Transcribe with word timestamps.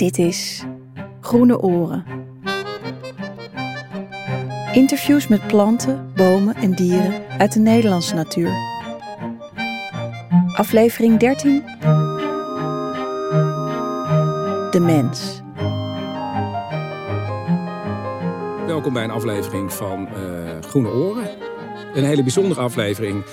Dit 0.00 0.18
is 0.18 0.64
Groene 1.20 1.60
Oren. 1.60 2.04
Interviews 4.72 5.28
met 5.28 5.46
planten, 5.46 6.12
bomen 6.16 6.54
en 6.54 6.74
dieren 6.74 7.22
uit 7.38 7.52
de 7.52 7.60
Nederlandse 7.60 8.14
natuur. 8.14 8.50
Aflevering 10.56 11.18
13. 11.18 11.62
De 14.70 14.80
mens. 14.80 15.40
Welkom 18.66 18.92
bij 18.92 19.04
een 19.04 19.10
aflevering 19.10 19.72
van 19.72 20.08
eh, 20.08 20.14
Groene 20.60 20.88
Oren. 20.88 21.28
Een 21.94 22.04
hele 22.04 22.22
bijzondere 22.22 22.60
aflevering. 22.60 23.24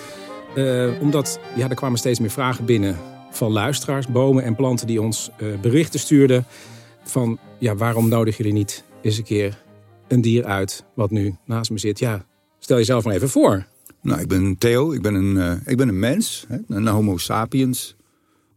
eh, 0.55 1.02
omdat 1.02 1.39
ja, 1.55 1.70
er 1.70 1.75
kwamen 1.75 1.97
steeds 1.97 2.20
meer 2.20 2.31
vragen 2.31 2.65
binnen 2.65 2.97
van 3.38 3.51
luisteraars, 3.51 4.07
bomen 4.07 4.43
en 4.43 4.55
planten 4.55 4.88
die 4.88 5.01
ons 5.01 5.29
eh, 5.38 5.47
berichten 5.61 5.99
stuurden. 5.99 6.45
Van 7.03 7.39
ja, 7.57 7.75
waarom 7.75 8.09
nodig 8.09 8.38
jullie 8.38 8.53
niet 8.53 8.84
eens 9.02 9.17
een 9.17 9.23
keer 9.23 9.63
een 10.07 10.21
dier 10.21 10.45
uit 10.45 10.84
wat 10.93 11.12
nu 11.12 11.35
naast 11.45 11.71
me 11.71 11.77
zit? 11.77 11.99
Ja, 11.99 12.26
stel 12.59 12.77
jezelf 12.77 13.03
maar 13.03 13.13
even 13.13 13.29
voor. 13.29 13.65
Nou, 14.02 14.21
ik 14.21 14.27
ben 14.27 14.57
Theo, 14.57 14.91
ik 14.91 15.02
ben 15.02 15.13
een, 15.13 15.38
eh, 15.38 15.71
ik 15.71 15.77
ben 15.77 15.88
een 15.88 15.99
mens, 15.99 16.45
hè, 16.48 16.57
een 16.67 16.88
homo 16.88 17.17
sapiens. 17.17 17.95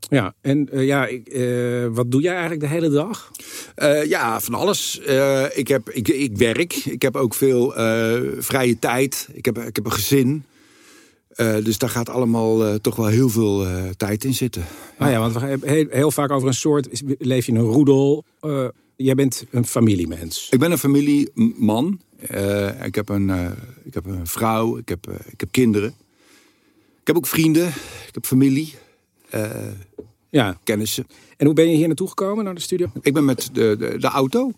Ja, 0.09 0.35
en 0.41 0.69
eh, 0.73 0.87
ja, 0.87 1.07
ik, 1.07 1.29
wat 1.93 2.11
doe 2.11 2.21
jij 2.21 2.33
eigenlijk 2.33 2.61
de 2.61 2.69
hele 2.69 2.89
dag? 2.89 3.31
Ja, 4.05 4.41
van 4.41 4.55
alles. 4.55 4.99
Ik, 5.55 5.69
heb, 5.69 5.91
ik, 5.91 6.09
ik 6.09 6.37
werk, 6.37 6.75
ik 6.75 7.03
heb 7.03 7.17
ook 7.17 7.35
veel 7.35 7.73
vrije 8.39 8.79
tijd, 8.79 9.29
ik 9.33 9.45
heb, 9.45 9.59
ik 9.59 9.77
heb 9.77 9.85
een 9.85 9.93
gezin. 9.93 10.45
Eh, 11.41 11.65
dus 11.65 11.79
daar 11.79 11.91
gaat 11.91 12.09
allemaal 12.09 12.67
eh, 12.67 12.75
toch 12.75 12.97
wel 12.97 13.07
heel 13.07 13.29
veel 13.29 13.67
eh, 13.67 13.89
tijd 13.97 14.25
in 14.25 14.35
zitten. 14.35 14.65
Nou 14.99 15.11
ja, 15.11 15.19
want 15.19 15.33
we 15.33 15.69
heel, 15.71 15.87
heel 15.91 16.11
vaak 16.11 16.31
over 16.31 16.49
een 16.49 16.55
soort, 16.55 17.03
leef 17.19 17.47
je 17.47 17.53
in 17.53 17.59
een 17.59 17.65
roedel? 17.65 18.25
Jij 18.97 19.15
bent 19.15 19.45
een 19.51 19.67
familiemens. 19.67 20.49
Ik 20.51 20.59
ben 20.59 20.71
een 20.71 20.79
familieman. 20.79 22.01
Ik, 22.83 22.95
heb 22.95 23.09
een, 23.09 23.31
ik 23.85 23.95
heb 23.95 24.07
een 24.07 24.27
vrouw, 24.27 24.77
ik 24.77 24.89
heb, 24.89 25.11
ik 25.31 25.41
heb 25.41 25.49
kinderen. 25.51 25.95
Ik 27.01 27.07
heb 27.07 27.17
ook 27.17 27.27
vrienden, 27.27 27.69
ik 28.07 28.11
heb 28.13 28.27
familie, 28.27 28.75
Ja, 30.31 30.59
kennissen. 30.65 31.07
en 31.37 31.47
hoe 31.47 31.55
ben 31.55 31.71
je 31.71 31.77
hier 31.77 31.87
naartoe 31.87 32.09
gekomen, 32.09 32.45
naar 32.45 32.55
de 32.55 32.61
studio? 32.61 32.91
Ik 33.03 33.15
ben 33.15 33.25
met 33.25 33.51
de, 33.53 33.77
de, 33.79 33.99
de 33.99 34.09
auto. 34.09 34.53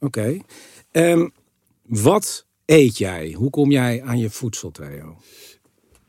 Oké. 0.00 0.40
Ehm, 0.90 1.28
wat 1.82 2.46
eet 2.64 2.98
jij? 2.98 3.32
Hoe 3.32 3.50
kom 3.50 3.70
jij 3.70 4.02
aan 4.02 4.18
je 4.18 4.30
voedsel, 4.30 4.70
Theo? 4.70 5.16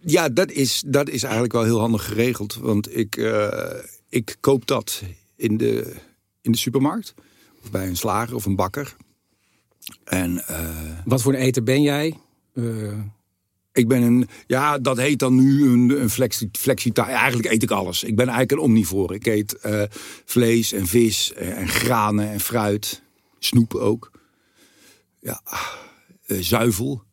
Ja, 0.02 0.30
dat 0.30 0.52
is, 0.52 0.84
dat 0.86 1.10
is 1.10 1.24
eigenlijk 1.24 1.54
wel 1.54 1.64
heel 1.64 1.80
handig 1.80 2.06
geregeld. 2.06 2.56
Want 2.56 2.98
ik, 2.98 3.18
eh, 3.18 3.70
ik 4.10 4.36
koop 4.40 4.68
dat 4.68 5.02
in 5.36 5.58
de, 5.58 5.96
in 6.42 6.52
de 6.52 6.58
supermarkt. 6.58 7.14
Of 7.64 7.72
bij 7.72 7.88
een 7.88 7.98
slager 7.98 8.36
of 8.36 8.46
een 8.46 8.56
bakker. 8.56 8.96
En 10.04 10.48
eh, 10.48 10.70
Wat 11.06 11.22
voor 11.22 11.34
een 11.34 11.40
eter 11.40 11.64
ben 11.64 11.82
jij? 11.82 12.18
Eh, 12.54 13.00
ik 13.72 13.88
ben 13.88 14.02
een... 14.02 14.28
Ja, 14.48 14.78
dat 14.78 14.98
heet 14.98 15.20
dan 15.20 15.36
nu 15.36 15.70
een, 15.70 16.02
een 16.02 16.10
flexi, 16.10 16.50
flexita. 16.52 17.08
Eigenlijk 17.08 17.52
eet 17.52 17.64
ik 17.64 17.72
alles. 17.72 18.04
Ik 18.04 18.16
ben 18.16 18.28
eigenlijk 18.28 18.52
een 18.52 18.68
omnivore. 18.68 19.14
Ik 19.14 19.26
eet 19.26 19.58
vlees 20.26 20.72
en 20.72 20.88
vis 20.88 21.34
en, 21.34 21.56
en 21.56 21.68
granen 21.68 22.30
en 22.30 22.40
fruit. 22.40 23.02
Snoep 23.40 23.76
ook. 23.76 24.12
Ja, 25.20 25.42
zuivel. 26.28 27.04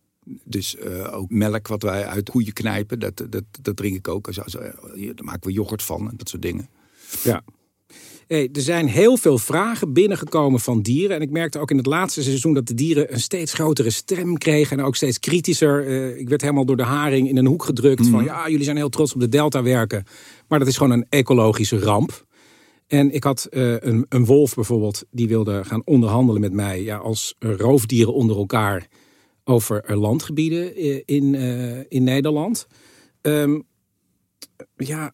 Dus 0.45 0.77
eh, 0.77 1.15
ook 1.15 1.31
melk 1.31 1.69
wat 1.69 1.83
wij 1.83 2.07
uit 2.07 2.31
koeien 2.31 2.53
knijpen. 2.53 2.99
Dat, 2.99 3.17
dat, 3.31 3.45
dat 3.63 3.77
drink 3.77 3.97
ik 3.97 4.09
ook. 4.09 4.29
Zo- 4.31 4.43
zo- 4.47 4.59
Daar 4.59 5.25
maken 5.25 5.47
we 5.49 5.53
yoghurt 5.53 5.83
van 5.83 6.11
en 6.11 6.17
dat 6.17 6.29
soort 6.29 6.43
dingen. 6.43 6.69
ja. 7.23 7.45
Hey, 8.27 8.49
er 8.53 8.61
zijn 8.61 8.87
heel 8.89 9.17
veel 9.17 9.39
vragen 9.39 9.93
binnengekomen 9.93 10.61
van 10.61 10.83
dieren. 10.83 11.17
En 11.17 11.23
ik 11.23 11.31
merkte 11.31 11.59
ook 11.59 11.71
in 11.71 11.77
het 11.77 11.87
laatste 11.87 12.23
seizoen 12.23 12.55
dat 12.55 12.67
de 12.67 12.75
dieren 12.75 13.13
een 13.13 13.21
steeds 13.21 13.53
grotere 13.53 13.91
stem 13.91 14.39
kregen. 14.39 14.79
En 14.79 14.85
ook 14.85 14.97
steeds 14.97 15.19
kritischer. 15.19 15.87
Eh, 15.87 16.19
ik 16.19 16.29
werd 16.29 16.41
helemaal 16.41 16.65
door 16.67 16.77
de 16.77 16.83
haring 16.83 17.29
in 17.29 17.37
een 17.37 17.47
hoek 17.47 17.65
gedrukt. 17.65 18.07
Van 18.09 18.25
ja, 18.25 18.49
jullie 18.49 18.65
zijn 18.65 18.77
heel 18.77 18.89
trots 18.89 19.15
op 19.15 19.21
de 19.21 19.29
delta 19.29 19.63
werken. 19.63 20.05
Maar 20.49 20.59
dat 20.59 20.69
is 20.69 20.77
gewoon 20.77 20.93
een 20.93 21.07
ecologische 21.09 21.79
ramp. 21.79 22.27
En 22.87 23.11
ik 23.15 23.25
had 23.25 23.45
eh, 23.45 23.73
een, 23.81 24.07
een 24.09 24.25
wolf 24.25 24.55
bijvoorbeeld, 24.55 25.05
die 25.11 25.29
wilde 25.29 25.65
gaan 25.65 25.83
onderhandelen 25.85 26.41
met 26.41 26.53
mij. 26.53 26.83
Ja, 26.83 26.97
als 26.97 27.35
roofdieren 27.39 28.15
onder 28.15 28.37
elkaar 28.37 28.87
over 29.49 29.97
landgebieden 29.97 30.75
eh, 30.75 31.03
in, 31.05 31.35
eh, 31.35 31.79
in 31.89 32.05
Nederland. 32.05 32.67
Ehm, 33.21 33.61
ja, 34.77 35.13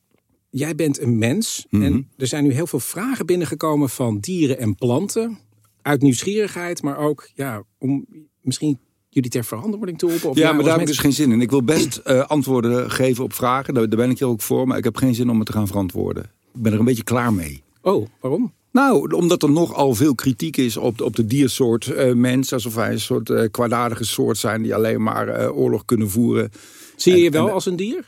jij 0.50 0.74
bent 0.74 1.00
een 1.00 1.18
mens. 1.18 1.66
En 1.70 2.08
er 2.16 2.26
zijn 2.26 2.44
nu 2.44 2.52
heel 2.52 2.66
veel 2.66 2.80
vragen 2.80 3.26
binnengekomen 3.26 3.88
van 3.88 4.18
dieren 4.18 4.58
en 4.58 4.74
planten. 4.74 5.38
Uit 5.82 6.02
nieuwsgierigheid, 6.02 6.82
maar 6.82 6.98
ook 6.98 7.30
ja, 7.34 7.62
om 7.78 8.06
misschien 8.40 8.78
jullie 9.08 9.30
ter 9.30 9.44
verantwoording 9.44 9.98
te 9.98 10.06
roepen. 10.06 10.30
Ja, 10.34 10.52
maar 10.52 10.62
daar 10.62 10.72
heb 10.72 10.80
ik 10.80 10.86
dus 10.86 10.98
geen 10.98 11.12
zin 11.12 11.32
in. 11.32 11.40
Ik 11.40 11.50
wil 11.50 11.64
best 11.64 11.96
eh, 11.96 12.20
antwoorden 12.20 12.90
geven 12.90 13.24
op 13.24 13.32
vragen. 13.32 13.74
Daar, 13.74 13.88
daar 13.88 13.98
ben 13.98 14.10
ik 14.10 14.18
hier 14.18 14.28
ook 14.28 14.42
voor. 14.42 14.66
Maar 14.66 14.78
ik 14.78 14.84
heb 14.84 14.96
geen 14.96 15.14
zin 15.14 15.30
om 15.30 15.36
het 15.36 15.46
te 15.46 15.52
gaan 15.52 15.66
verantwoorden. 15.66 16.22
Ik 16.54 16.62
ben 16.62 16.72
er 16.72 16.78
een 16.78 16.84
beetje 16.84 17.04
klaar 17.04 17.32
mee. 17.32 17.62
Oh, 17.82 18.06
waarom? 18.20 18.52
Nou, 18.72 19.14
omdat 19.14 19.42
er 19.42 19.50
nogal 19.50 19.94
veel 19.94 20.14
kritiek 20.14 20.56
is 20.56 20.76
op, 20.76 20.98
de- 20.98 21.04
op 21.04 21.16
de 21.16 21.24
diersoort 21.26 21.86
eh, 21.90 22.12
mens. 22.12 22.52
Alsof 22.52 22.74
wij 22.74 22.90
een 22.92 23.00
soort 23.00 23.30
eh, 23.30 23.50
kwaadaardige 23.50 24.04
soort 24.04 24.38
zijn 24.38 24.62
die 24.62 24.74
alleen 24.74 25.02
maar 25.02 25.28
eh, 25.28 25.56
oorlog 25.56 25.84
kunnen 25.84 26.10
voeren. 26.10 26.50
Zie 26.96 27.16
je 27.16 27.22
je 27.22 27.30
wel 27.30 27.46
en- 27.46 27.52
als 27.52 27.66
een 27.66 27.76
dier? 27.76 28.06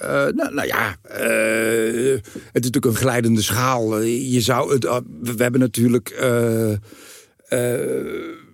Nou, 0.00 0.34
nou 0.34 0.66
ja, 0.66 0.96
het 1.02 2.24
is 2.26 2.30
natuurlijk 2.52 2.84
een 2.84 2.94
glijdende 2.94 3.42
schaal. 3.42 4.00
Je 4.02 4.40
zou 4.40 4.72
het, 4.72 4.84
uh, 4.84 4.96
we, 5.20 5.34
we 5.34 5.42
hebben 5.42 5.60
natuurlijk. 5.60 6.14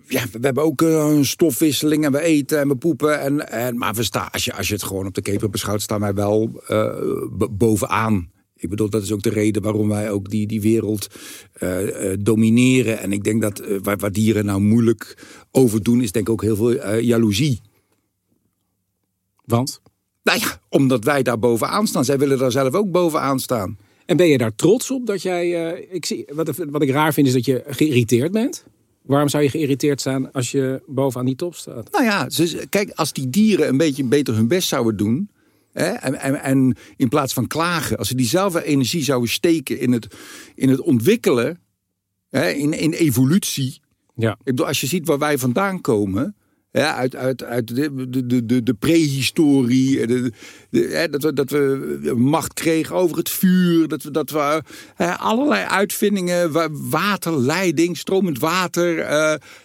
ja, 0.07 0.23
we 0.31 0.39
hebben 0.41 0.63
ook 0.63 0.81
een 0.81 1.25
stofwisseling 1.25 2.05
en 2.05 2.11
we 2.11 2.21
eten 2.21 2.59
en 2.59 2.67
we 2.67 2.75
poepen. 2.75 3.19
En, 3.19 3.49
en, 3.49 3.77
maar 3.77 3.93
we 3.93 4.03
staan, 4.03 4.31
als, 4.31 4.45
je, 4.45 4.53
als 4.53 4.67
je 4.67 4.73
het 4.73 4.83
gewoon 4.83 5.05
op 5.07 5.13
de 5.13 5.21
keper 5.21 5.49
beschouwt, 5.49 5.81
staan 5.81 5.99
wij 5.99 6.13
wel 6.13 6.61
bovenaan. 7.51 8.31
Ik 8.61 8.69
bedoel, 8.69 8.89
dat 8.89 9.03
is 9.03 9.11
ook 9.11 9.21
de 9.21 9.29
reden 9.29 9.61
waarom 9.61 9.87
wij 9.87 10.11
ook 10.11 10.29
die, 10.29 10.47
die 10.47 10.61
wereld 10.61 11.07
eh, 11.53 12.11
eh, 12.11 12.17
domineren. 12.19 12.99
En 12.99 13.11
ik 13.11 13.23
denk 13.23 13.41
dat 13.41 13.59
eh, 13.59 13.77
waar, 13.83 13.97
waar 13.97 14.11
dieren 14.11 14.45
nou 14.45 14.61
moeilijk 14.61 15.17
over 15.51 15.83
doen, 15.83 16.01
is 16.01 16.11
denk 16.11 16.27
ik 16.27 16.33
ook 16.33 16.41
heel 16.41 16.55
veel 16.55 16.99
jaloezie. 16.99 17.61
Want? 19.45 19.81
Nou 20.23 20.39
ja, 20.39 20.59
omdat 20.69 21.03
wij 21.03 21.23
daar 21.23 21.39
bovenaan 21.39 21.87
staan. 21.87 22.05
Zij 22.05 22.17
willen 22.17 22.37
daar 22.37 22.51
zelf 22.51 22.73
ook 22.73 22.91
bovenaan 22.91 23.39
staan. 23.39 23.77
En 24.05 24.17
ben 24.17 24.27
je 24.27 24.37
daar 24.37 24.55
trots 24.55 24.91
op 24.91 25.05
dat 25.05 25.21
jij. 25.21 25.71
ik 25.89 26.05
zie, 26.05 26.25
wat, 26.33 26.57
wat 26.69 26.81
ik 26.81 26.89
raar 26.89 27.13
vind 27.13 27.27
is 27.27 27.33
dat 27.33 27.45
je 27.45 27.63
geïrriteerd 27.67 28.31
bent. 28.31 28.65
Waarom 29.01 29.29
zou 29.29 29.43
je 29.43 29.49
geïrriteerd 29.49 30.01
zijn 30.01 30.31
als 30.31 30.51
je 30.51 30.81
bovenaan 30.87 31.25
die 31.25 31.35
top 31.35 31.55
staat? 31.55 31.91
Nou 31.91 32.03
ja, 32.03 32.27
kijk, 32.69 32.91
als 32.91 33.13
die 33.13 33.29
dieren 33.29 33.67
een 33.67 33.77
beetje 33.77 34.03
beter 34.03 34.35
hun 34.35 34.47
best 34.47 34.67
zouden 34.67 34.97
doen. 34.97 35.29
Hè, 35.73 35.85
en, 35.85 36.19
en, 36.19 36.41
en 36.41 36.75
in 36.95 37.09
plaats 37.09 37.33
van 37.33 37.47
klagen, 37.47 37.97
als 37.97 38.07
ze 38.07 38.15
diezelfde 38.15 38.63
energie 38.63 39.03
zouden 39.03 39.29
steken 39.29 39.79
in 39.79 39.91
het, 39.91 40.07
in 40.55 40.69
het 40.69 40.81
ontwikkelen, 40.81 41.59
hè, 42.29 42.49
in, 42.49 42.73
in 42.73 42.91
evolutie. 42.93 43.79
Ja. 44.15 44.31
Ik 44.31 44.43
bedoel, 44.43 44.67
als 44.67 44.81
je 44.81 44.87
ziet 44.87 45.07
waar 45.07 45.19
wij 45.19 45.37
vandaan 45.37 45.81
komen. 45.81 46.35
Ja, 46.73 46.95
uit, 46.95 47.15
uit, 47.15 47.43
uit 47.43 47.75
de, 47.75 48.09
de, 48.09 48.45
de, 48.45 48.63
de, 48.63 48.73
prehistorie. 48.73 50.07
De, 50.07 50.31
de, 50.69 50.79
hè, 50.79 51.09
dat, 51.09 51.23
we, 51.23 51.33
dat 51.33 51.49
we 51.49 52.13
macht 52.17 52.53
kregen 52.53 52.95
over 52.95 53.17
het 53.17 53.29
vuur. 53.29 53.87
Dat 53.87 54.03
we, 54.03 54.11
dat 54.11 54.29
we 54.29 54.63
hè, 54.95 55.17
allerlei 55.17 55.65
uitvindingen. 55.65 56.51
wa- 56.51 56.69
Waterleiding, 56.71 57.97
stromend 57.97 58.39
water. 58.39 58.99
eh, 58.99 59.17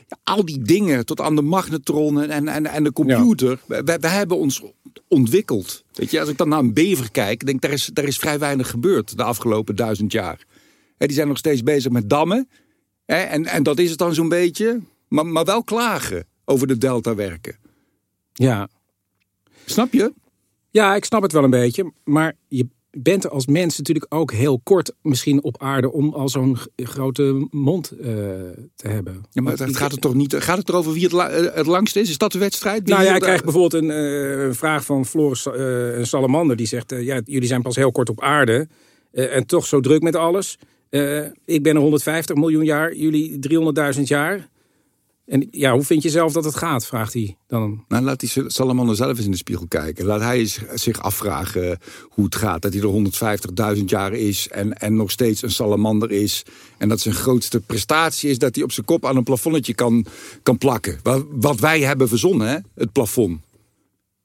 ja, 0.08 0.18
al 0.24 0.44
die 0.44 0.62
dingen. 0.62 1.06
Tot 1.06 1.20
aan 1.20 1.36
de 1.36 1.42
magnetron 1.42 2.20
en, 2.22 2.48
en, 2.48 2.66
en 2.66 2.84
de 2.84 2.92
computer. 2.92 3.58
We, 3.66 3.82
we 4.00 4.08
hebben 4.08 4.36
ons 4.36 4.62
ontwikkeld. 5.08 5.84
Weet 5.96 6.10
je, 6.10 6.20
als 6.20 6.28
ik 6.28 6.36
dan 6.36 6.48
naar 6.48 6.58
een 6.58 6.74
bever 6.74 7.10
kijk. 7.10 7.46
Denk, 7.46 7.60
daar, 7.60 7.70
is, 7.70 7.90
daar 7.92 8.04
is 8.04 8.18
vrij 8.18 8.38
weinig 8.38 8.70
gebeurd 8.70 9.16
de 9.16 9.22
afgelopen 9.22 9.76
duizend 9.76 10.12
jaar. 10.12 10.44
Hè, 10.96 11.06
die 11.06 11.16
zijn 11.16 11.28
nog 11.28 11.38
steeds 11.38 11.62
bezig 11.62 11.92
met 11.92 12.10
dammen. 12.10 12.48
Hè, 13.04 13.16
en, 13.16 13.46
en 13.46 13.62
dat 13.62 13.78
is 13.78 13.90
het 13.90 13.98
dan 13.98 14.14
zo'n 14.14 14.28
beetje. 14.28 14.80
Maar, 15.08 15.26
maar 15.26 15.44
wel 15.44 15.64
klagen 15.64 16.26
over 16.44 16.66
de 16.66 16.78
delta 16.78 17.14
werken. 17.14 17.56
Ja. 18.32 18.68
Snap 19.64 19.92
je? 19.92 20.12
ja, 20.76 20.94
ik 20.94 21.04
snap 21.04 21.22
het 21.22 21.32
wel 21.32 21.44
een 21.44 21.50
beetje. 21.50 21.92
Maar 22.04 22.34
je 22.48 22.66
bent 23.02 23.24
er 23.24 23.30
als 23.30 23.46
mens 23.46 23.76
natuurlijk 23.78 24.06
ook 24.14 24.32
heel 24.32 24.60
kort 24.64 24.92
misschien 25.02 25.42
op 25.42 25.62
aarde 25.62 25.92
om 25.92 26.12
al 26.14 26.28
zo'n 26.28 26.56
grote 26.76 27.46
mond 27.50 27.90
eh, 27.90 28.06
te 28.74 28.88
hebben. 28.88 29.24
Ja, 29.30 29.42
maar 29.42 29.58
het 29.58 29.76
gaat 29.76 29.90
het 29.92 30.00
toch 30.00 30.14
niet? 30.14 30.34
Gaat 30.34 30.58
het 30.58 30.68
erover 30.68 30.92
wie 30.92 31.02
het, 31.02 31.12
la- 31.12 31.28
eh, 31.28 31.54
het 31.54 31.66
langst 31.66 31.96
is? 31.96 32.10
Is 32.10 32.18
dat 32.18 32.32
de 32.32 32.38
wedstrijd? 32.38 32.86
Nou 32.86 33.00
ja, 33.00 33.06
hier- 33.06 33.16
ik 33.16 33.22
krijg 33.22 33.42
bijvoorbeeld 33.44 33.82
een 33.82 33.90
eh, 33.90 34.52
vraag 34.54 34.84
van 34.84 35.06
Floris 35.06 35.44
een 35.52 36.06
Salamander. 36.06 36.56
Die 36.56 36.66
zegt, 36.66 36.90
ja, 36.98 37.20
jullie 37.24 37.48
zijn 37.48 37.62
pas 37.62 37.76
heel 37.76 37.92
kort 37.92 38.08
op 38.10 38.20
aarde. 38.20 38.68
en 39.12 39.46
toch 39.46 39.66
zo 39.66 39.80
druk 39.80 40.02
met 40.02 40.16
alles. 40.16 40.58
Ik 41.44 41.62
ben 41.62 41.74
er 41.74 41.80
150 41.80 42.36
miljoen 42.36 42.64
jaar, 42.64 42.94
jullie 42.94 43.38
300.000 43.96 44.02
jaar. 44.02 44.48
En 45.26 45.48
ja, 45.50 45.72
hoe 45.72 45.82
vind 45.82 46.02
je 46.02 46.10
zelf 46.10 46.32
dat 46.32 46.44
het 46.44 46.56
gaat, 46.56 46.86
vraagt 46.86 47.12
hij 47.12 47.36
dan. 47.46 47.84
Nou, 47.88 48.04
laat 48.04 48.20
die 48.20 48.30
salamander 48.46 48.96
zelf 48.96 49.16
eens 49.16 49.24
in 49.24 49.30
de 49.30 49.36
spiegel 49.36 49.66
kijken. 49.66 50.04
Laat 50.04 50.20
hij 50.20 50.46
zich 50.74 51.02
afvragen 51.02 51.78
hoe 52.08 52.24
het 52.24 52.34
gaat. 52.34 52.62
Dat 52.62 52.72
hij 52.72 52.82
er 52.82 53.76
150.000 53.78 53.84
jaar 53.84 54.12
is 54.12 54.48
en, 54.48 54.72
en 54.72 54.96
nog 54.96 55.10
steeds 55.10 55.42
een 55.42 55.50
salamander 55.50 56.10
is. 56.10 56.42
En 56.78 56.88
dat 56.88 57.00
zijn 57.00 57.14
grootste 57.14 57.60
prestatie 57.60 58.30
is 58.30 58.38
dat 58.38 58.54
hij 58.54 58.64
op 58.64 58.72
zijn 58.72 58.86
kop 58.86 59.06
aan 59.06 59.16
een 59.16 59.22
plafonnetje 59.22 59.74
kan, 59.74 60.06
kan 60.42 60.58
plakken. 60.58 60.98
Wat, 61.02 61.24
wat 61.30 61.60
wij 61.60 61.80
hebben 61.80 62.08
verzonnen, 62.08 62.48
hè? 62.48 62.58
het 62.74 62.92
plafond. 62.92 63.40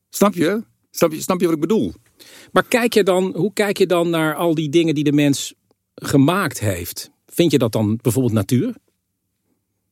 Snap 0.09 0.33
je? 0.33 0.63
Snap 0.92 1.12
je? 1.12 1.21
Snap 1.21 1.39
je 1.39 1.45
wat 1.45 1.56
ik 1.56 1.62
bedoel? 1.62 1.94
Maar 2.51 2.63
kijk 2.63 2.94
je 2.94 3.03
dan, 3.03 3.33
hoe 3.36 3.53
kijk 3.53 3.77
je 3.77 3.88
dan 3.88 4.09
naar 4.09 4.36
al 4.36 4.56
die 4.56 4.69
dingen 4.69 4.95
die 4.95 5.03
de 5.03 5.12
mens 5.12 5.53
gemaakt 5.95 6.59
heeft? 6.59 7.12
Vind 7.27 7.51
je 7.51 7.57
dat 7.57 7.71
dan 7.71 8.00
bijvoorbeeld 8.01 8.33
natuur? 8.33 8.75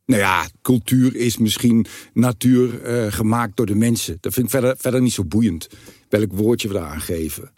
Nou 0.10 0.22
ja, 0.22 0.48
cultuur 0.62 1.16
is 1.16 1.38
misschien 1.38 1.86
natuur 2.14 2.90
uh, 3.06 3.12
gemaakt 3.12 3.58
door 3.58 3.66
de 3.66 3.76
mensen. 3.76 4.18
Dat 4.20 4.34
vind 4.34 4.46
ik 4.46 4.52
verder, 4.52 4.78
verder 4.78 5.02
niet 5.02 5.14
zo 5.14 5.24
boeiend. 5.24 5.68
Welk 6.10 6.34
woordje 6.34 6.68
we 6.68 6.74
daar 6.74 7.02
geven. 7.02 7.52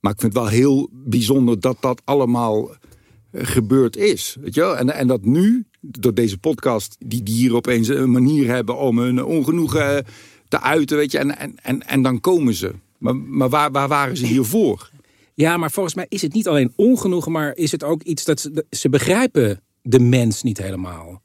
Maar 0.00 0.12
ik 0.12 0.20
vind 0.20 0.32
het 0.32 0.42
wel 0.42 0.50
heel 0.50 0.88
bijzonder 0.92 1.60
dat 1.60 1.76
dat 1.80 2.02
allemaal 2.04 2.70
eh, 2.70 3.46
gebeurd 3.46 3.96
is. 3.96 4.36
Weet 4.40 4.54
je? 4.54 4.64
En, 4.64 4.90
en 4.90 5.06
dat 5.06 5.24
nu, 5.24 5.64
door 5.80 6.14
deze 6.14 6.38
podcast, 6.38 6.96
die 6.98 7.22
dieren 7.22 7.56
opeens 7.56 7.88
een 7.88 8.10
manier 8.10 8.48
hebben 8.48 8.78
om 8.78 8.98
hun 8.98 9.24
ongenoegen 9.24 10.04
te 10.48 10.60
uiten. 10.60 10.96
Weet 10.96 11.12
je? 11.12 11.18
En, 11.18 11.38
en, 11.38 11.54
en, 11.62 11.86
en 11.86 12.02
dan 12.02 12.20
komen 12.20 12.54
ze. 12.54 12.72
Maar, 12.98 13.16
maar 13.16 13.48
waar, 13.48 13.70
waar 13.70 13.88
waren 13.88 14.16
ze 14.16 14.26
hiervoor? 14.26 14.90
Ja, 15.34 15.56
maar 15.56 15.70
volgens 15.70 15.94
mij 15.94 16.06
is 16.08 16.22
het 16.22 16.32
niet 16.32 16.48
alleen 16.48 16.72
ongenoegen, 16.76 17.32
maar 17.32 17.56
is 17.56 17.72
het 17.72 17.84
ook 17.84 18.02
iets 18.02 18.24
dat 18.24 18.40
ze, 18.40 18.64
ze 18.70 18.88
begrijpen 18.88 19.62
de 19.82 20.00
mens 20.00 20.42
niet 20.42 20.58
helemaal. 20.58 21.21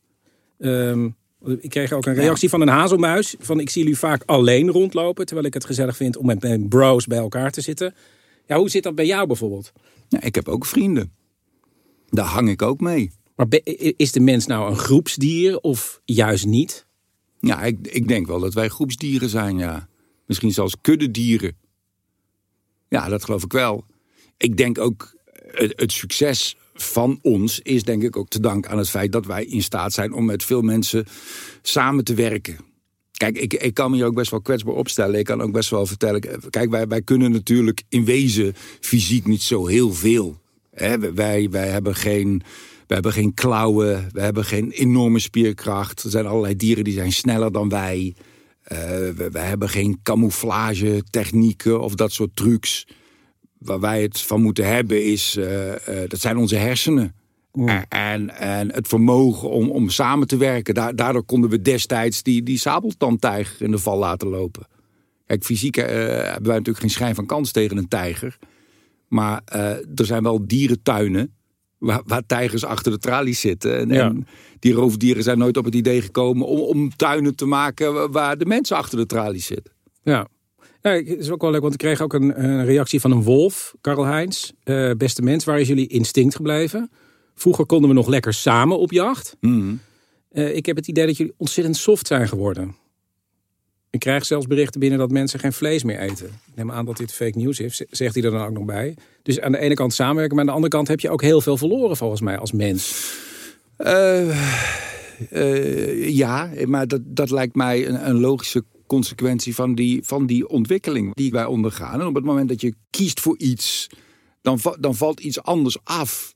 Um, 0.57 1.15
ik 1.59 1.69
kreeg 1.69 1.91
ook 1.91 2.05
een 2.05 2.13
reactie 2.13 2.49
van 2.49 2.61
een 2.61 2.67
hazelmuis. 2.67 3.35
Van 3.39 3.59
ik 3.59 3.69
zie 3.69 3.81
jullie 3.81 3.97
vaak 3.97 4.23
alleen 4.25 4.69
rondlopen. 4.69 5.25
Terwijl 5.25 5.47
ik 5.47 5.53
het 5.53 5.65
gezellig 5.65 5.95
vind 5.95 6.17
om 6.17 6.25
met 6.25 6.41
mijn 6.41 6.67
bros 6.67 7.05
bij 7.05 7.17
elkaar 7.17 7.51
te 7.51 7.61
zitten. 7.61 7.95
Ja, 8.45 8.57
hoe 8.57 8.69
zit 8.69 8.83
dat 8.83 8.95
bij 8.95 9.05
jou 9.05 9.27
bijvoorbeeld? 9.27 9.71
Ik 10.19 10.35
heb 10.35 10.47
ook 10.47 10.65
vrienden. 10.65 11.11
Daar 12.09 12.25
hang 12.25 12.49
ik 12.49 12.61
ook 12.61 12.79
mee. 12.79 13.11
Maar 13.35 13.47
is 13.97 14.11
de 14.11 14.19
mens 14.19 14.45
nou 14.45 14.69
een 14.69 14.77
groepsdier 14.77 15.59
of 15.59 16.01
juist 16.05 16.45
niet? 16.45 16.85
Ja, 17.39 17.63
ik, 17.63 17.77
ik 17.87 18.07
denk 18.07 18.27
wel 18.27 18.39
dat 18.39 18.53
wij 18.53 18.69
groepsdieren 18.69 19.29
zijn, 19.29 19.57
ja. 19.57 19.87
Misschien 20.25 20.51
zelfs 20.51 20.75
kuddedieren. 20.81 21.57
Ja, 22.89 23.09
dat 23.09 23.23
geloof 23.23 23.43
ik 23.43 23.51
wel. 23.51 23.85
Ik 24.37 24.57
denk 24.57 24.77
ook 24.77 25.15
het, 25.51 25.73
het 25.75 25.91
succes 25.91 26.57
van 26.83 27.19
ons 27.21 27.59
is 27.59 27.83
denk 27.83 28.03
ik 28.03 28.17
ook 28.17 28.27
te 28.27 28.39
danken 28.39 28.71
aan 28.71 28.77
het 28.77 28.89
feit 28.89 29.11
dat 29.11 29.25
wij 29.25 29.45
in 29.45 29.63
staat 29.63 29.93
zijn 29.93 30.13
om 30.13 30.25
met 30.25 30.43
veel 30.43 30.61
mensen 30.61 31.05
samen 31.61 32.03
te 32.03 32.13
werken. 32.13 32.57
Kijk, 33.11 33.37
ik, 33.37 33.53
ik 33.53 33.73
kan 33.73 33.91
me 33.91 33.97
je 33.97 34.05
ook 34.05 34.15
best 34.15 34.31
wel 34.31 34.41
kwetsbaar 34.41 34.73
opstellen. 34.73 35.19
Ik 35.19 35.25
kan 35.25 35.41
ook 35.41 35.51
best 35.51 35.69
wel 35.69 35.85
vertellen. 35.85 36.21
Kijk, 36.49 36.69
wij, 36.69 36.87
wij 36.87 37.01
kunnen 37.01 37.31
natuurlijk 37.31 37.83
in 37.89 38.05
wezen 38.05 38.53
fysiek 38.79 39.25
niet 39.25 39.41
zo 39.41 39.67
heel 39.67 39.93
veel. 39.93 40.39
Wij, 41.13 41.49
wij 41.49 41.67
hebben 41.67 41.95
geen. 41.95 42.41
Hebben 42.87 43.13
geen 43.13 43.33
klauwen, 43.33 44.09
we 44.11 44.21
hebben 44.21 44.45
geen 44.45 44.71
enorme 44.71 45.19
spierkracht. 45.19 46.03
Er 46.03 46.09
zijn 46.09 46.25
allerlei 46.25 46.55
dieren 46.55 46.83
die 46.83 46.93
zijn 46.93 47.11
sneller 47.11 47.51
dan 47.51 47.69
wij. 47.69 48.15
Uh, 48.71 48.79
we, 48.79 49.29
we, 49.31 49.39
hebben 49.39 49.69
geen 49.69 49.99
camouflage 50.03 51.03
technieken 51.09 51.81
of 51.81 51.95
dat 51.95 52.11
soort 52.11 52.35
trucs 52.35 52.87
waar 53.59 53.79
wij 53.79 54.01
het 54.01 54.21
van 54.21 54.41
moeten 54.41 54.67
hebben 54.67 55.05
is, 55.05 55.35
uh, 55.35 55.67
uh, 55.67 55.75
dat 56.07 56.19
zijn 56.19 56.37
onze 56.37 56.55
hersenen. 56.55 57.15
En, 57.89 58.29
en 58.29 58.73
het 58.73 58.87
vermogen 58.87 59.49
om, 59.49 59.69
om 59.69 59.89
samen 59.89 60.27
te 60.27 60.37
werken. 60.37 60.95
daardoor 60.95 61.23
konden 61.23 61.49
we 61.49 61.61
destijds 61.61 62.23
die, 62.23 62.43
die 62.43 62.57
sabeltandtijger 62.57 63.65
in 63.65 63.71
de 63.71 63.77
val 63.77 63.97
laten 63.97 64.27
lopen. 64.27 64.67
Kijk, 65.25 65.43
fysiek 65.43 65.77
uh, 65.77 65.85
hebben 65.85 66.43
wij 66.43 66.57
natuurlijk 66.57 66.79
geen 66.79 66.89
schijn 66.89 67.15
van 67.15 67.25
kans 67.25 67.51
tegen 67.51 67.77
een 67.77 67.87
tijger. 67.87 68.37
Maar 69.07 69.41
er 69.95 70.05
zijn 70.05 70.23
wel 70.23 70.47
dierentuinen 70.47 71.35
waar, 71.77 72.01
waar, 72.05 72.25
tijgers 72.25 72.63
achter 72.63 72.91
de 72.91 72.97
tralies 72.97 73.39
zitten. 73.39 73.77
En, 73.79 73.91
en, 73.91 74.27
die 74.59 74.73
roofdieren 74.73 75.23
zijn 75.23 75.37
nooit 75.37 75.57
op 75.57 75.65
het 75.65 75.75
idee 75.75 76.01
gekomen 76.01 76.47
om, 76.47 76.59
om 76.59 76.95
tuinen 76.95 77.35
te 77.35 77.45
maken 77.45 78.11
waar 78.11 78.37
de 78.37 78.45
mensen 78.45 78.77
achter 78.77 78.97
de 78.97 79.05
tralies 79.05 79.45
zitten. 79.45 79.73
Ja, 80.03 80.27
ja, 80.81 80.91
het 80.91 81.07
is 81.07 81.29
ook 81.29 81.41
wel 81.41 81.51
leuk, 81.51 81.61
want 81.61 81.73
ik 81.73 81.79
kreeg 81.79 82.01
ook 82.01 82.13
een, 82.13 82.43
een 82.43 82.65
reactie 82.65 83.01
van 83.01 83.11
een 83.11 83.23
wolf, 83.23 83.75
Karl 83.81 84.05
Heinz. 84.05 84.51
Uh, 84.63 84.91
beste 84.91 85.21
mens, 85.21 85.45
waar 85.45 85.59
is 85.59 85.67
jullie 85.67 85.87
instinct 85.87 86.35
gebleven? 86.35 86.91
Vroeger 87.35 87.65
konden 87.65 87.89
we 87.89 87.95
nog 87.95 88.07
lekker 88.07 88.33
samen 88.33 88.79
op 88.79 88.91
jacht. 88.91 89.35
Mhm. 89.39 89.75
Eh, 90.31 90.55
ik 90.55 90.65
heb 90.65 90.75
het 90.75 90.87
idee 90.87 91.05
dat 91.05 91.17
jullie 91.17 91.33
ontzettend 91.37 91.77
soft 91.77 92.07
zijn 92.07 92.27
geworden. 92.27 92.75
Ik 93.89 93.99
krijg 93.99 94.25
zelfs 94.25 94.47
berichten 94.47 94.79
binnen 94.79 94.99
dat 94.99 95.11
mensen 95.11 95.39
geen 95.39 95.53
vlees 95.53 95.83
meer 95.83 95.99
eten. 95.99 96.25
Ik 96.25 96.55
neem 96.55 96.71
aan 96.71 96.85
dat 96.85 96.97
dit 96.97 97.13
fake 97.13 97.37
news 97.37 97.59
is, 97.59 97.83
zegt 97.89 98.15
hij 98.15 98.23
er 98.23 98.31
dan 98.31 98.45
ook 98.45 98.53
nog 98.53 98.65
bij. 98.65 98.97
Dus 99.23 99.39
aan 99.41 99.51
de 99.51 99.57
ene 99.57 99.73
kant 99.73 99.93
samenwerken, 99.93 100.35
maar 100.35 100.43
aan 100.43 100.49
de 100.49 100.55
andere 100.55 100.75
kant 100.75 100.87
heb 100.87 100.99
je 100.99 101.09
ook 101.09 101.21
heel 101.21 101.41
veel 101.41 101.57
verloren 101.57 101.97
volgens 101.97 102.21
mij 102.21 102.37
als 102.37 102.51
mens. 102.51 103.11
Uh, 103.77 104.35
ja, 106.15 106.49
maar 106.65 106.87
dat, 106.87 107.01
dat 107.03 107.29
lijkt 107.29 107.55
mij 107.55 107.87
een, 107.87 108.09
een 108.09 108.19
logische 108.19 108.63
consequentie 108.87 109.55
van 109.55 109.75
die, 109.75 110.03
van 110.03 110.25
die 110.25 110.47
ontwikkeling 110.47 111.15
die 111.15 111.31
wij 111.31 111.45
ondergaan. 111.45 111.99
En 111.99 112.07
op 112.07 112.15
het 112.15 112.25
moment 112.25 112.49
dat 112.49 112.61
je 112.61 112.75
kiest 112.89 113.19
voor 113.19 113.37
iets, 113.37 113.87
dan, 114.41 114.59
dan 114.79 114.95
valt 114.95 115.19
iets 115.19 115.41
anders 115.41 115.77
af. 115.83 116.35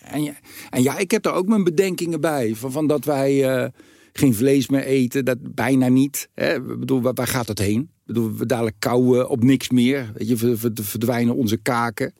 En 0.00 0.22
ja, 0.22 0.34
en 0.70 0.82
ja, 0.82 0.98
ik 0.98 1.10
heb 1.10 1.22
daar 1.22 1.34
ook 1.34 1.46
mijn 1.46 1.64
bedenkingen 1.64 2.20
bij. 2.20 2.54
Van, 2.54 2.72
van 2.72 2.86
dat 2.86 3.04
wij 3.04 3.62
uh, 3.62 3.68
geen 4.12 4.34
vlees 4.34 4.68
meer 4.68 4.84
eten, 4.84 5.24
dat 5.24 5.54
bijna 5.54 5.88
niet. 5.88 6.28
Hè? 6.34 6.54
Ik 6.54 6.78
bedoel, 6.78 7.00
waar, 7.00 7.14
waar 7.14 7.26
gaat 7.26 7.48
het 7.48 7.58
heen? 7.58 7.90
Bedoel, 8.04 8.34
we 8.34 8.46
dadelijk 8.46 8.76
kauwen 8.78 9.28
op 9.28 9.42
niks 9.42 9.70
meer. 9.70 10.10
Weet 10.14 10.28
je, 10.28 10.56
verdwijnen 10.82 11.34
onze 11.34 11.56
kaken. 11.56 12.12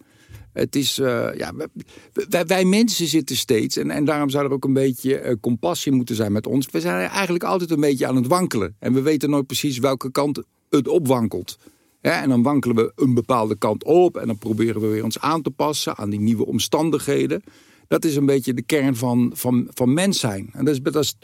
Het 0.54 0.76
is, 0.76 0.98
uh, 0.98 1.28
ja, 1.36 1.52
wij, 2.46 2.64
mensen 2.64 3.06
zitten 3.06 3.36
steeds, 3.36 3.76
en, 3.76 3.90
en 3.90 4.04
daarom 4.04 4.30
zou 4.30 4.44
er 4.44 4.52
ook 4.52 4.64
een 4.64 4.72
beetje 4.72 5.22
uh, 5.22 5.32
compassie 5.40 5.92
moeten 5.92 6.14
zijn 6.14 6.32
met 6.32 6.46
ons. 6.46 6.70
We 6.70 6.80
zijn 6.80 7.08
eigenlijk 7.08 7.44
altijd 7.44 7.70
een 7.70 7.80
beetje 7.80 8.06
aan 8.06 8.16
het 8.16 8.26
wankelen. 8.26 8.76
En 8.78 8.92
we 8.92 9.02
weten 9.02 9.30
nooit 9.30 9.46
precies 9.46 9.78
welke 9.78 10.10
kant 10.10 10.42
het 10.70 10.88
opwankelt. 10.88 11.58
En 12.00 12.28
dan 12.28 12.42
wankelen 12.42 12.76
we 12.76 12.92
een 12.96 13.14
bepaalde 13.14 13.56
kant 13.56 13.84
op 13.84 14.16
en 14.16 14.26
dan 14.26 14.38
proberen 14.38 14.80
we 14.80 14.86
weer 14.86 15.04
ons 15.04 15.20
aan 15.20 15.42
te 15.42 15.50
passen 15.50 15.96
aan 15.96 16.10
die 16.10 16.20
nieuwe 16.20 16.46
omstandigheden. 16.46 17.42
Dat 17.88 18.04
is 18.04 18.16
een 18.16 18.26
beetje 18.26 18.54
de 18.54 18.62
kern 18.62 18.96
van, 18.96 19.30
van, 19.34 19.68
van 19.74 19.92
mens 19.92 20.20
zijn. 20.20 20.50
En 20.52 20.64
dat 20.64 20.74
is, 20.74 20.82
dat 20.82 20.96
is, 20.96 21.16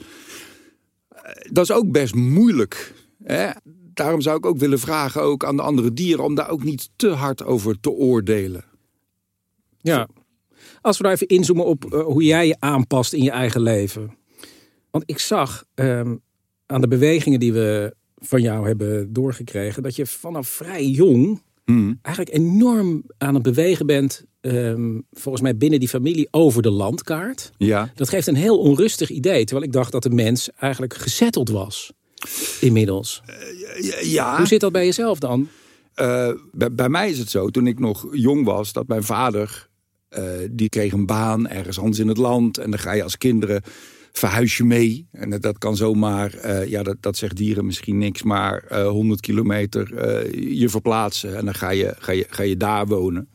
dat 1.50 1.64
is 1.64 1.72
ook 1.72 1.90
best 1.90 2.14
moeilijk. 2.14 2.94
Hè? 3.22 3.50
Daarom 3.94 4.20
zou 4.20 4.36
ik 4.36 4.46
ook 4.46 4.58
willen 4.58 4.78
vragen 4.78 5.22
ook 5.22 5.44
aan 5.44 5.56
de 5.56 5.62
andere 5.62 5.92
dieren 5.92 6.24
om 6.24 6.34
daar 6.34 6.50
ook 6.50 6.64
niet 6.64 6.90
te 6.96 7.08
hard 7.08 7.44
over 7.44 7.80
te 7.80 7.90
oordelen. 7.90 8.64
Ja. 9.82 10.08
Als 10.80 10.96
we 10.96 11.02
nou 11.02 11.14
even 11.14 11.26
inzoomen 11.26 11.64
op 11.64 11.84
uh, 11.84 12.02
hoe 12.02 12.22
jij 12.22 12.46
je 12.46 12.56
aanpast 12.58 13.12
in 13.12 13.22
je 13.22 13.30
eigen 13.30 13.60
leven. 13.60 14.18
Want 14.90 15.04
ik 15.06 15.18
zag 15.18 15.64
um, 15.74 16.20
aan 16.66 16.80
de 16.80 16.88
bewegingen 16.88 17.40
die 17.40 17.52
we 17.52 17.94
van 18.16 18.42
jou 18.42 18.66
hebben 18.66 19.12
doorgekregen, 19.12 19.82
dat 19.82 19.96
je 19.96 20.06
vanaf 20.06 20.48
vrij 20.48 20.86
jong 20.86 21.42
mm. 21.64 21.98
eigenlijk 22.02 22.36
enorm 22.36 23.04
aan 23.18 23.34
het 23.34 23.42
bewegen 23.42 23.86
bent. 23.86 24.24
Um, 24.40 25.06
volgens 25.10 25.42
mij 25.42 25.56
binnen 25.56 25.80
die 25.80 25.88
familie 25.88 26.28
over 26.30 26.62
de 26.62 26.70
landkaart. 26.70 27.50
Ja. 27.56 27.92
Dat 27.94 28.08
geeft 28.08 28.26
een 28.26 28.34
heel 28.34 28.58
onrustig 28.58 29.10
idee. 29.10 29.44
Terwijl 29.44 29.66
ik 29.66 29.72
dacht 29.72 29.92
dat 29.92 30.02
de 30.02 30.10
mens 30.10 30.50
eigenlijk 30.56 30.94
gezetteld 30.94 31.48
was. 31.48 31.92
Inmiddels. 32.60 33.22
Uh, 33.26 34.12
ja. 34.12 34.36
Hoe 34.36 34.46
zit 34.46 34.60
dat 34.60 34.72
bij 34.72 34.84
jezelf 34.84 35.18
dan? 35.18 35.48
Uh, 35.96 36.32
bij, 36.52 36.72
bij, 36.72 36.88
mij 36.88 37.10
is 37.10 37.18
het 37.18 37.30
zo, 37.30 37.48
toen 37.48 37.66
ik 37.66 37.78
nog 37.78 38.06
jong 38.12 38.44
was, 38.44 38.72
dat 38.72 38.86
mijn 38.86 39.02
vader 39.02 39.68
uh, 40.18 40.24
die 40.50 40.68
kreeg 40.68 40.92
een 40.92 41.06
baan 41.06 41.48
ergens 41.48 41.78
anders 41.78 41.98
in 41.98 42.08
het 42.08 42.16
land. 42.16 42.58
En 42.58 42.70
dan 42.70 42.78
ga 42.78 42.92
je 42.92 43.02
als 43.02 43.18
kinderen 43.18 43.62
verhuis 44.12 44.56
je 44.56 44.64
mee. 44.64 45.08
En 45.12 45.30
dat, 45.30 45.42
dat 45.42 45.58
kan 45.58 45.76
zomaar, 45.76 46.34
uh, 46.44 46.66
ja, 46.66 46.82
dat, 46.82 46.96
dat 47.00 47.16
zegt 47.16 47.36
dieren 47.36 47.66
misschien 47.66 47.98
niks, 47.98 48.22
maar 48.22 48.64
uh, 48.72 48.88
100 48.88 49.20
kilometer 49.20 49.88
je 50.58 50.68
verplaatsen. 50.68 51.36
En 51.36 51.44
dan 51.44 51.54
ga 51.54 51.70
je, 51.70 51.94
ga, 51.98 52.12
je, 52.12 52.26
ga 52.28 52.42
je 52.42 52.56
daar 52.56 52.86
wonen. 52.86 53.28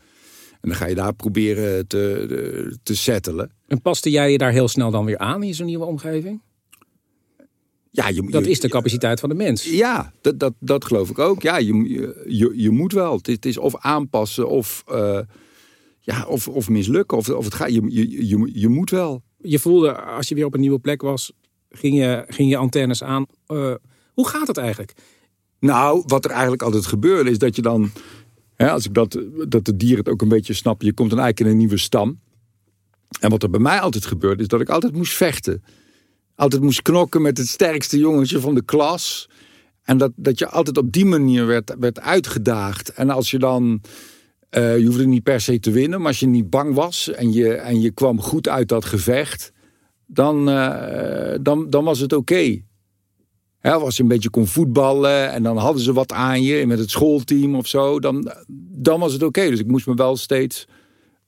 En 0.62 0.72
dan 0.72 0.75
ga 0.75 0.86
je 0.86 0.96
daar 0.96 1.13
proberen 1.13 1.88
te, 1.88 2.77
te 2.84 2.96
settelen. 2.96 3.51
En 3.67 3.82
paste 3.82 4.10
jij 4.10 4.32
je 4.32 4.38
daar 4.38 4.51
heel 4.51 4.67
snel 4.67 4.91
dan 4.91 5.05
weer 5.05 5.17
aan 5.17 5.44
in 5.44 5.53
zo'n 5.53 5.65
nieuwe 5.65 5.86
omgeving? 5.86 6.41
Ja, 7.91 8.08
je, 8.08 8.29
dat 8.29 8.46
is 8.46 8.60
de 8.60 8.70
capaciteit 8.70 9.20
van 9.20 9.29
de 9.29 9.36
mens. 9.36 9.63
Ja, 9.63 10.13
dat, 10.22 10.39
dat, 10.39 10.53
dat 10.60 10.86
geloof 10.86 11.10
ik 11.10 11.20
ook. 11.20 11.41
Ja, 11.41 11.58
je, 11.58 11.74
je, 12.27 12.53
je 12.55 12.70
moet 12.70 12.94
wel. 12.94 13.20
Het 13.22 13.46
is 13.46 13.58
of 13.58 13.75
aanpassen 13.77 14.50
of 14.50 14.84
ja, 16.05 16.25
of, 16.25 16.47
of 16.47 16.69
mislukken. 16.69 17.17
Of, 17.17 17.29
of 17.29 17.45
het 17.45 17.53
gaat, 17.53 17.74
je, 17.74 17.81
je, 17.88 18.27
je, 18.27 18.50
je 18.53 18.67
moet 18.67 18.89
wel. 18.89 19.24
Je 19.38 19.59
voelde, 19.59 20.01
als 20.01 20.27
je 20.27 20.35
weer 20.35 20.45
op 20.45 20.53
een 20.53 20.59
nieuwe 20.59 20.79
plek 20.79 21.01
was, 21.01 21.31
ging 21.69 21.97
je, 21.97 22.24
ging 22.27 22.50
je 22.50 22.57
antennes 22.57 23.03
aan. 23.03 23.25
Uh, 23.47 23.74
hoe 24.13 24.27
gaat 24.27 24.47
het 24.47 24.57
eigenlijk? 24.57 24.93
Nou, 25.59 26.03
wat 26.05 26.25
er 26.25 26.31
eigenlijk 26.31 26.62
altijd 26.62 26.85
gebeurde, 26.85 27.29
is 27.29 27.38
dat 27.38 27.55
je 27.55 27.62
dan. 27.62 27.91
Hè, 28.55 28.71
als 28.71 28.85
ik 28.85 28.93
dat, 28.93 29.19
dat 29.47 29.65
de 29.65 29.77
dieren 29.77 29.97
het 29.97 30.09
ook 30.09 30.21
een 30.21 30.27
beetje 30.27 30.53
snappen, 30.53 30.88
je 30.88 30.93
komt 30.93 31.09
dan 31.09 31.19
eigenlijk 31.19 31.50
in 31.50 31.55
een 31.55 31.65
nieuwe 31.65 31.81
stam. 31.81 32.19
En 33.19 33.29
wat 33.29 33.43
er 33.43 33.50
bij 33.50 33.59
mij 33.59 33.79
altijd 33.79 34.05
gebeurde, 34.05 34.41
is 34.41 34.47
dat 34.47 34.62
ik 34.62 34.69
altijd 34.69 34.95
moest 34.95 35.13
vechten. 35.13 35.63
altijd 36.35 36.62
moest 36.62 36.81
knokken 36.81 37.21
met 37.21 37.38
het 37.38 37.47
sterkste 37.47 37.97
jongetje 37.97 38.39
van 38.39 38.55
de 38.55 38.63
klas. 38.63 39.29
En 39.83 39.97
dat, 39.97 40.12
dat 40.15 40.39
je 40.39 40.50
altijd 40.50 40.77
op 40.77 40.91
die 40.91 41.05
manier 41.05 41.45
werd, 41.45 41.75
werd 41.79 42.00
uitgedaagd. 42.00 42.89
En 42.89 43.09
als 43.09 43.31
je 43.31 43.39
dan, 43.39 43.81
uh, 44.57 44.77
je 44.77 44.85
hoefde 44.85 45.07
niet 45.07 45.24
per 45.24 45.41
se 45.41 45.59
te 45.59 45.71
winnen, 45.71 46.00
maar 46.00 46.07
als 46.07 46.19
je 46.19 46.27
niet 46.27 46.50
bang 46.50 46.74
was 46.74 47.12
en 47.12 47.33
je, 47.33 47.53
en 47.53 47.81
je 47.81 47.91
kwam 47.91 48.21
goed 48.21 48.50
uit 48.50 48.67
dat 48.67 48.85
gevecht, 48.85 49.51
dan, 50.05 50.50
uh, 50.50 51.35
dan, 51.41 51.69
dan 51.69 51.83
was 51.83 52.00
het 52.00 52.13
oké. 52.13 52.63
Okay. 53.62 53.79
als 53.81 53.97
je 53.97 54.03
een 54.03 54.09
beetje 54.09 54.29
kon 54.29 54.47
voetballen 54.47 55.31
en 55.31 55.43
dan 55.43 55.57
hadden 55.57 55.81
ze 55.81 55.93
wat 55.93 56.12
aan 56.12 56.43
je 56.43 56.65
met 56.65 56.79
het 56.79 56.89
schoolteam 56.89 57.55
of 57.55 57.67
zo, 57.67 58.00
dan, 58.00 58.31
dan 58.71 59.00
was 59.00 59.13
het 59.13 59.24
oké. 59.24 59.50
Dus 59.50 59.59
ik 59.59 59.67
moest 59.67 59.88
me 59.88 59.93
wel 59.93 60.17
steeds 60.17 60.67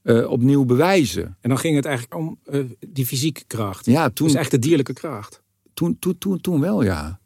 uh, 0.03 0.29
opnieuw 0.29 0.65
bewijzen. 0.65 1.37
En 1.41 1.49
dan 1.49 1.57
ging 1.57 1.75
het 1.75 1.85
eigenlijk 1.85 2.15
om 2.15 2.39
die 2.87 3.05
fysieke 3.05 3.43
kracht. 3.47 3.85
Ja, 3.85 4.09
toen. 4.09 4.27
Dus 4.27 4.35
echt 4.35 4.51
de 4.51 4.59
dierlijke 4.59 4.93
kracht. 4.93 5.41
Toen, 5.73 5.99
toen, 5.99 6.17
toen, 6.17 6.41
toen 6.41 6.59
wel, 6.59 6.83
ja. 6.83 7.19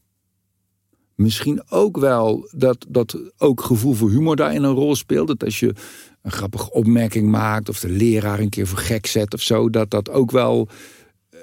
Misschien 1.22 1.62
ook 1.70 1.98
wel 1.98 2.50
dat, 2.52 2.86
dat 2.90 3.18
ook 3.38 3.62
gevoel 3.62 3.94
voor 3.94 4.10
humor 4.10 4.36
daarin 4.36 4.64
een 4.64 4.74
rol 4.74 4.96
speelt. 4.96 5.28
Dat 5.28 5.44
als 5.44 5.60
je 5.60 5.74
een 6.22 6.32
grappige 6.32 6.72
opmerking 6.72 7.30
maakt 7.30 7.70
of 7.70 7.80
de 7.80 7.90
leraar 7.90 8.40
een 8.40 8.50
keer 8.50 8.68
voor 8.68 8.78
gek 8.78 9.06
zet 9.06 9.34
of 9.34 9.42
zo, 9.42 9.70
dat 9.70 9.90
dat 9.90 10.10
ook 10.10 10.32
wel. 10.32 10.68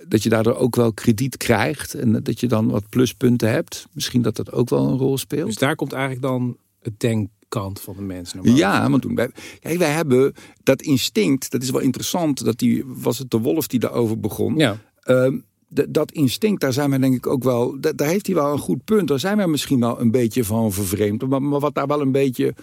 Dat 0.09 0.23
je 0.23 0.29
daardoor 0.29 0.55
ook 0.57 0.77
wel 0.77 0.93
krediet 0.93 1.37
krijgt 1.37 1.95
en 1.95 2.23
dat 2.23 2.41
je 2.41 2.47
dan 2.47 2.71
wat 2.71 2.89
pluspunten 2.89 3.51
hebt. 3.51 3.87
Misschien 3.93 4.23
dat 4.23 4.37
dat 4.37 4.53
ook 4.53 4.69
wel 4.69 4.89
een 4.89 4.99
rol 4.99 5.19
speelt. 5.19 5.47
Dus 5.47 5.57
daar 5.57 5.77
komt 5.77 5.93
eigenlijk 5.93 6.23
dan 6.23 6.57
het 6.81 7.01
denk 7.01 7.29
kant 7.49 7.81
van 7.81 7.97
de 7.97 8.03
mensen. 8.03 8.55
Ja, 8.55 8.91
want 8.91 9.03
toen 9.03 9.15
wij, 9.15 9.31
wij 9.61 9.91
hebben 9.91 10.35
dat 10.63 10.83
instinct, 10.83 11.51
dat 11.51 11.63
is 11.63 11.71
wel 11.71 11.81
interessant, 11.81 12.45
dat 12.45 12.59
die, 12.59 12.85
was 12.87 13.19
het 13.19 13.31
de 13.31 13.39
wolf 13.39 13.67
die 13.67 13.81
daarover 13.81 14.21
begon. 14.21 14.57
Ja. 14.57 14.79
Um, 15.05 15.45
dat 15.69 16.13
instinct, 16.13 16.61
daar 16.61 16.73
zijn 16.73 16.91
we 16.91 16.99
denk 16.99 17.15
ik 17.15 17.27
ook 17.27 17.45
wel, 17.45 17.77
daar 17.81 18.09
heeft 18.09 18.27
hij 18.27 18.35
wel 18.35 18.53
een 18.53 18.59
goed 18.59 18.85
punt. 18.85 19.09
Daar 19.09 19.19
zijn 19.19 19.37
wij 19.37 19.47
misschien 19.47 19.81
wel 19.81 20.01
een 20.01 20.11
beetje 20.11 20.45
van 20.45 20.73
vervreemd. 20.73 21.29
Maar, 21.29 21.43
maar 21.43 21.61
wat 21.61 21.75
daar 21.75 21.87
wel 21.87 22.01
een 22.01 22.13
beetje 22.13 22.55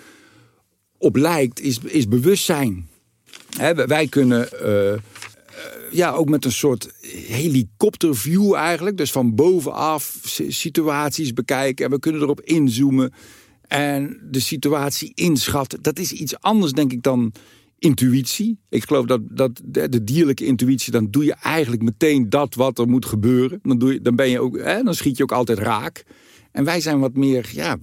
op 0.98 1.16
lijkt, 1.16 1.60
is, 1.60 1.80
is 1.80 2.08
bewustzijn. 2.08 2.88
wij 3.86 4.08
kunnen 4.08 4.50
uh, 4.64 4.94
ja, 5.92 6.12
ook 6.12 6.30
met 6.30 6.46
een 6.46 6.52
soort 6.52 6.94
helikopterview 7.28 8.54
eigenlijk, 8.54 8.98
dus 8.98 9.12
van 9.12 9.36
bovenaf 9.36 10.18
situaties 10.48 11.34
bekijken. 11.34 11.86
En 11.86 11.92
we 11.92 12.00
kunnen 12.00 12.22
erop 12.22 12.42
inzoomen 12.42 13.14
en 13.68 14.20
de 14.32 14.40
situatie 14.40 15.12
inschatten. 15.16 15.82
Dat 15.82 16.00
is 16.00 16.12
iets 16.12 16.40
anders, 16.40 16.72
denk 16.72 16.92
ik, 16.92 17.04
dan 17.04 17.32
intuïtie. 17.80 18.60
Ik 18.70 18.84
geloof 18.84 19.06
dat, 19.06 19.22
dat 19.30 19.62
de, 19.64 20.04
dierlijke 20.04 20.46
intuïtie, 20.46 20.92
dan 20.92 21.12
doe 21.12 21.26
je 21.26 21.34
eigenlijk 21.34 21.82
meteen 21.82 22.30
dat 22.30 22.56
wat 22.56 22.80
er 22.80 22.88
moet 22.88 23.06
gebeuren. 23.06 23.60
Dan, 23.64 23.78
doe 23.78 23.94
je, 23.94 24.02
dan, 24.02 24.16
ben 24.16 24.30
je 24.30 24.40
ook, 24.40 24.58
hè, 24.58 24.84
dan 24.84 24.96
schiet 24.96 25.18
je 25.18 25.24
ook 25.24 25.32
altijd 25.32 25.60
raak. 25.60 26.06
En 26.52 26.64
wij 26.64 26.82
zijn 26.82 27.00
wat 27.00 27.16
meer, 27.16 27.50
ja, 27.54 27.78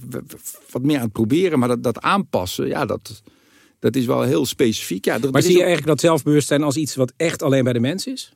wat 0.70 0.82
meer 0.82 0.96
aan 0.96 1.02
het 1.02 1.12
proberen, 1.12 1.58
maar 1.58 1.68
dat, 1.68 1.82
dat 1.82 2.00
aanpassen, 2.00 2.66
ja, 2.66 2.84
dat, 2.84 3.22
dat 3.78 3.96
is 3.96 4.06
wel 4.06 4.22
heel 4.22 4.46
specifiek. 4.46 5.04
Ja, 5.04 5.18
maar 5.30 5.42
zie 5.42 5.52
je 5.52 5.56
eigenlijk 5.56 5.86
dat 5.86 6.00
zelfbewustzijn 6.00 6.62
als 6.62 6.76
iets 6.76 6.94
wat 6.94 7.12
echt 7.16 7.42
alleen 7.42 7.64
bij 7.64 7.72
de 7.72 7.80
mens 7.80 8.06
is? 8.06 8.32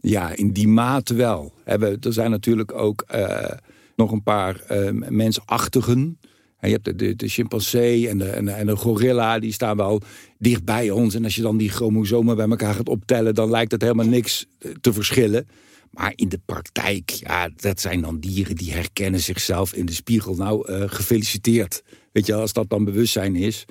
Ja, 0.00 0.36
in 0.36 0.52
die 0.52 0.68
mate 0.68 1.14
wel. 1.14 1.52
Er 1.64 1.98
zijn 2.12 2.30
natuurlijk 2.30 2.72
ook 2.72 3.04
uh, 3.14 3.50
nog 3.96 4.12
een 4.12 4.22
paar 4.22 4.64
uh, 4.70 4.90
mensachtigen 5.08 6.18
en 6.60 6.68
je 6.68 6.78
hebt 6.82 6.98
de, 6.98 7.16
de, 7.16 7.28
chimpansee 7.28 8.08
en 8.08 8.18
de, 8.18 8.24
en, 8.24 8.48
en 8.48 8.66
de 8.66 8.76
gorilla, 8.76 9.38
die 9.38 9.52
staan 9.52 9.76
wel 9.76 10.00
dicht 10.38 10.64
bij 10.64 10.90
ons. 10.90 11.14
En 11.14 11.24
als 11.24 11.34
je 11.34 11.42
dan 11.42 11.56
die 11.56 11.68
chromosomen 11.68 12.36
bij 12.36 12.48
elkaar 12.48 12.74
gaat 12.74 12.88
optellen, 12.88 13.34
dan 13.34 13.50
lijkt 13.50 13.72
het 13.72 13.82
helemaal 13.82 14.06
niks 14.06 14.46
eh, 14.58 14.70
te 14.80 14.92
verschillen. 14.92 15.48
Maar 15.90 16.12
in 16.14 16.28
de 16.28 16.40
praktijk, 16.46 17.10
ja, 17.10 17.50
dat 17.56 17.80
zijn 17.80 18.00
dan 18.00 18.18
dieren 18.18 18.56
die 18.56 18.72
herkennen 18.72 19.20
zichzelf 19.20 19.74
in 19.74 19.86
de 19.86 19.92
spiegel. 19.92 20.34
Nou, 20.34 20.72
uh, 20.72 20.82
gefeliciteerd. 20.86 21.82
Weet 22.12 22.26
je, 22.26 22.34
als 22.34 22.52
dat 22.52 22.68
dan 22.68 22.84
bewustzijn 22.84 23.36
is. 23.36 23.64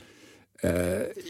Uh, 0.62 0.72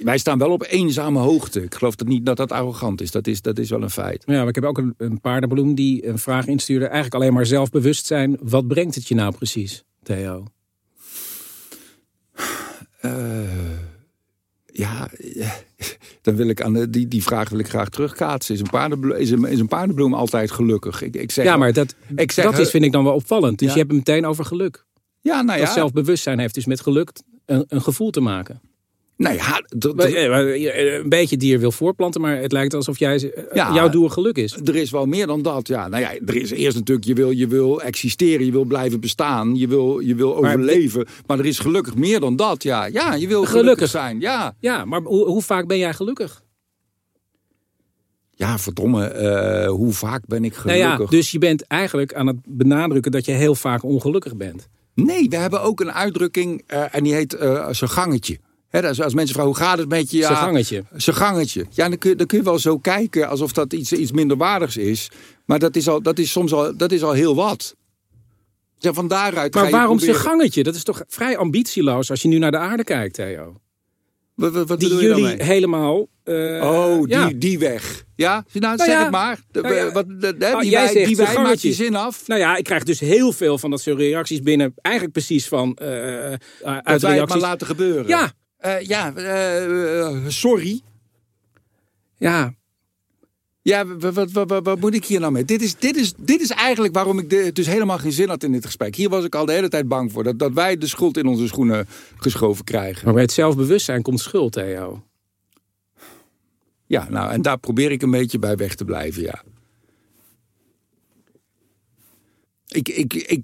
wij 0.03 0.17
staan 0.17 0.37
wel 0.37 0.51
op 0.51 0.65
eenzame 0.69 1.19
hoogte. 1.19 1.63
Ik 1.63 1.75
geloof 1.75 1.95
dat 1.95 2.07
niet 2.07 2.25
dat 2.25 2.37
dat 2.37 2.51
arrogant 2.51 3.01
is. 3.01 3.11
Dat 3.11 3.27
is, 3.27 3.41
dat 3.41 3.59
is 3.59 3.69
wel 3.69 3.81
een 3.81 3.89
feit. 3.89 4.23
Ja, 4.25 4.39
maar 4.39 4.47
ik 4.47 4.55
heb 4.55 4.63
ook 4.63 4.77
een, 4.77 4.93
een 4.97 5.21
paardenbloem 5.21 5.75
die 5.75 6.07
een 6.07 6.19
vraag 6.19 6.47
instuurde. 6.47 6.85
Eigenlijk 6.85 7.15
alleen 7.15 7.33
maar 7.33 7.45
zelfbewustzijn. 7.45 8.37
Wat 8.41 8.67
brengt 8.67 8.95
het 8.95 9.07
je 9.07 9.15
nou 9.15 9.35
precies, 9.35 9.83
Theo? 10.03 10.45
Uh, 13.01 13.79
ja, 14.65 15.09
dan 16.21 16.35
wil 16.35 16.49
ik 16.49 16.61
aan 16.61 16.73
de, 16.73 16.89
die, 16.89 17.07
die 17.07 17.23
vraag 17.23 17.49
wil 17.49 17.59
ik 17.59 17.67
graag 17.67 17.89
terugkaatsen. 17.89 18.55
Is 18.55 18.61
een 18.61 18.69
paardenbloem, 18.69 19.15
is 19.15 19.31
een, 19.31 19.45
is 19.45 19.59
een 19.59 19.67
paardenbloem 19.67 20.13
altijd 20.13 20.51
gelukkig? 20.51 21.01
Ik, 21.01 21.15
ik 21.15 21.31
zeg, 21.31 21.45
ja, 21.45 21.57
maar 21.57 21.73
dat, 21.73 21.95
ik 22.15 22.31
zeg, 22.31 22.45
dat 22.45 22.59
is, 22.59 22.69
vind 22.69 22.83
ik 22.83 22.91
dan 22.91 23.03
wel 23.03 23.13
opvallend. 23.13 23.59
Dus 23.59 23.71
je 23.71 23.77
hebt 23.77 23.91
het 23.91 24.07
meteen 24.07 24.25
over 24.25 24.45
geluk. 24.45 24.85
Ja, 25.21 25.41
nou 25.41 25.59
ja. 25.59 25.65
Dat 25.65 25.73
zelfbewustzijn 25.73 26.39
heeft 26.39 26.53
dus 26.53 26.65
met 26.65 26.81
geluk 26.81 27.11
een, 27.45 27.65
een 27.67 27.81
gevoel 27.81 28.11
te 28.11 28.21
maken. 28.21 28.61
Nou 29.19 29.35
ja, 29.35 29.61
een 30.99 31.09
beetje 31.09 31.37
dier 31.37 31.59
wil 31.59 31.71
voorplanten, 31.71 32.21
maar 32.21 32.37
het 32.37 32.51
lijkt 32.51 32.73
alsof 32.73 32.99
jij, 32.99 33.33
ja, 33.53 33.73
jouw 33.73 33.89
doel 33.89 34.09
geluk 34.09 34.37
is. 34.37 34.57
Er 34.63 34.75
is 34.75 34.91
wel 34.91 35.05
meer 35.05 35.27
dan 35.27 35.41
dat. 35.41 35.67
Ja, 35.67 35.87
nou 35.87 36.01
ja, 36.01 36.13
er 36.25 36.35
is 36.35 36.51
eerst 36.51 36.77
natuurlijk, 36.77 37.07
je 37.07 37.13
wil, 37.13 37.31
je 37.31 37.47
wil 37.47 37.81
existeren, 37.81 38.45
je 38.45 38.51
wil 38.51 38.63
blijven 38.63 38.99
bestaan, 38.99 39.55
je 39.55 39.67
wil, 39.67 39.99
je 39.99 40.15
wil 40.15 40.35
overleven. 40.35 41.07
Maar 41.27 41.39
er 41.39 41.45
is 41.45 41.59
gelukkig 41.59 41.95
meer 41.95 42.19
dan 42.19 42.35
dat. 42.35 42.63
Ja, 42.63 42.85
ja 42.85 43.13
je 43.13 43.27
wil 43.27 43.45
gelukkig, 43.45 43.89
zijn. 43.89 44.19
Ja, 44.19 44.55
ja 44.59 44.85
maar 44.85 45.01
hoe, 45.01 45.25
hoe 45.25 45.41
vaak 45.41 45.67
ben 45.67 45.77
jij 45.77 45.93
gelukkig? 45.93 46.41
Ja, 48.31 48.57
verdomme, 48.57 49.15
uh, 49.65 49.69
hoe 49.69 49.93
vaak 49.93 50.21
ben 50.25 50.43
ik 50.43 50.53
gelukkig? 50.53 50.87
Nou 50.87 51.01
ja, 51.01 51.09
dus 51.09 51.31
je 51.31 51.39
bent 51.39 51.61
eigenlijk 51.61 52.13
aan 52.13 52.27
het 52.27 52.37
benadrukken 52.45 53.11
dat 53.11 53.25
je 53.25 53.31
heel 53.31 53.55
vaak 53.55 53.83
ongelukkig 53.83 54.35
bent. 54.35 54.67
Nee, 54.93 55.29
we 55.29 55.35
hebben 55.35 55.61
ook 55.61 55.79
een 55.79 55.91
uitdrukking 55.91 56.63
uh, 56.67 56.95
en 56.95 57.03
die 57.03 57.13
heet 57.13 57.33
uh, 57.33 57.67
zijn 57.71 57.89
gangetje. 57.89 58.39
He, 58.69 58.87
als, 58.87 59.01
als 59.01 59.13
mensen 59.13 59.33
vragen, 59.33 59.51
hoe 59.51 59.61
gaat 59.61 59.77
het 59.77 59.89
met 59.89 60.11
je? 60.11 60.17
Ja, 60.17 60.27
zijn 60.27 60.37
gangetje. 60.37 60.83
Zijn 60.95 61.15
gangetje. 61.15 61.65
Ja, 61.69 61.89
dan 61.89 61.97
kun, 61.97 62.17
dan 62.17 62.27
kun 62.27 62.37
je 62.37 62.43
wel 62.43 62.59
zo 62.59 62.77
kijken 62.77 63.29
alsof 63.29 63.51
dat 63.51 63.73
iets, 63.73 63.91
iets 63.91 64.11
minderwaardigs 64.11 64.77
is. 64.77 65.09
Maar 65.45 65.59
dat 65.59 65.75
is, 65.75 65.87
al, 65.87 66.01
dat 66.01 66.19
is 66.19 66.31
soms 66.31 66.53
al, 66.53 66.77
dat 66.77 66.91
is 66.91 67.03
al 67.03 67.11
heel 67.11 67.35
wat. 67.35 67.75
Ja, 68.77 68.93
van 68.93 69.07
daaruit 69.07 69.53
maar 69.53 69.69
waarom 69.69 69.99
zijn 69.99 70.15
gangetje? 70.15 70.63
Dat 70.63 70.75
is 70.75 70.83
toch 70.83 71.03
vrij 71.07 71.37
ambitieloos 71.37 72.09
als 72.09 72.21
je 72.21 72.27
nu 72.27 72.37
naar 72.37 72.51
de 72.51 72.57
aarde 72.57 72.83
kijkt, 72.83 73.13
Theo? 73.13 73.55
Wat, 74.35 74.53
wat, 74.53 74.67
wat 74.67 74.79
die 74.79 74.95
jullie 74.95 75.43
helemaal... 75.43 76.07
Uh, 76.25 76.63
oh, 76.63 77.03
die, 77.03 77.07
ja. 77.07 77.31
die 77.35 77.59
weg. 77.59 78.03
Ja, 78.15 78.33
nou, 78.33 78.65
nou 78.65 78.77
zeg 78.77 78.87
ja, 78.87 79.01
het 79.01 79.11
maar. 79.11 79.39
De, 79.51 79.61
nou 79.61 79.75
ja. 79.75 79.91
wat, 79.91 80.05
de, 80.07 80.37
de, 80.37 80.51
oh, 80.53 80.59
die 80.59 80.69
jij 80.69 80.83
wij, 80.83 80.93
zegt, 80.93 81.07
die 81.07 81.15
wij 81.15 81.37
maakt 81.37 81.61
je 81.61 81.73
zin 81.73 81.95
af. 81.95 82.27
Nou 82.27 82.39
ja, 82.39 82.55
ik 82.55 82.63
krijg 82.63 82.83
dus 82.83 82.99
heel 82.99 83.31
veel 83.31 83.57
van 83.57 83.69
dat 83.69 83.81
soort 83.81 83.97
reacties 83.97 84.41
binnen. 84.41 84.73
Eigenlijk 84.81 85.13
precies 85.13 85.47
van... 85.47 85.77
Uh, 85.81 85.87
uit 85.87 86.39
dat 86.61 86.83
wij 86.83 86.83
reacties. 86.83 87.19
het 87.19 87.29
maar 87.29 87.37
laten 87.37 87.67
gebeuren. 87.67 88.07
Ja, 88.07 88.31
uh, 88.65 88.81
ja, 88.81 89.13
uh, 89.15 90.27
sorry. 90.27 90.81
Ja. 92.17 92.53
Ja, 93.61 93.85
wat, 93.85 94.31
wat, 94.31 94.47
wat, 94.47 94.65
wat, 94.65 94.79
moet 94.79 94.93
ik 94.93 95.05
hier 95.05 95.19
nou 95.19 95.31
mee? 95.31 95.45
Dit 95.45 95.61
is, 95.61 95.75
dit 95.75 95.95
is, 95.95 96.13
dit 96.17 96.41
is 96.41 96.49
eigenlijk 96.49 96.93
waarom 96.93 97.19
ik 97.19 97.29
de, 97.29 97.51
dus 97.51 97.67
helemaal 97.67 97.97
geen 97.97 98.11
zin 98.11 98.29
had 98.29 98.43
in 98.43 98.51
dit 98.51 98.65
gesprek. 98.65 98.95
Hier 98.95 99.09
was 99.09 99.25
ik 99.25 99.35
al 99.35 99.45
de 99.45 99.51
hele 99.51 99.69
tijd 99.69 99.87
bang 99.87 100.11
voor. 100.11 100.23
Dat, 100.23 100.39
dat 100.39 100.53
wij 100.53 100.77
de 100.77 100.87
schuld 100.87 101.17
in 101.17 101.27
onze 101.27 101.47
schoenen 101.47 101.87
geschoven 102.17 102.63
krijgen. 102.63 103.05
Maar 103.05 103.13
bij 103.13 103.23
het 103.23 103.31
zelfbewustzijn 103.31 104.01
komt 104.01 104.19
schuld, 104.19 104.51
Theo. 104.51 105.03
Ja, 106.85 107.07
nou, 107.09 107.31
en 107.31 107.41
daar 107.41 107.57
probeer 107.57 107.91
ik 107.91 108.01
een 108.01 108.11
beetje 108.11 108.39
bij 108.39 108.55
weg 108.55 108.75
te 108.75 108.85
blijven, 108.85 109.21
ja. 109.21 109.43
Ik, 112.67 112.89
ik, 112.89 113.13
ik, 113.13 113.43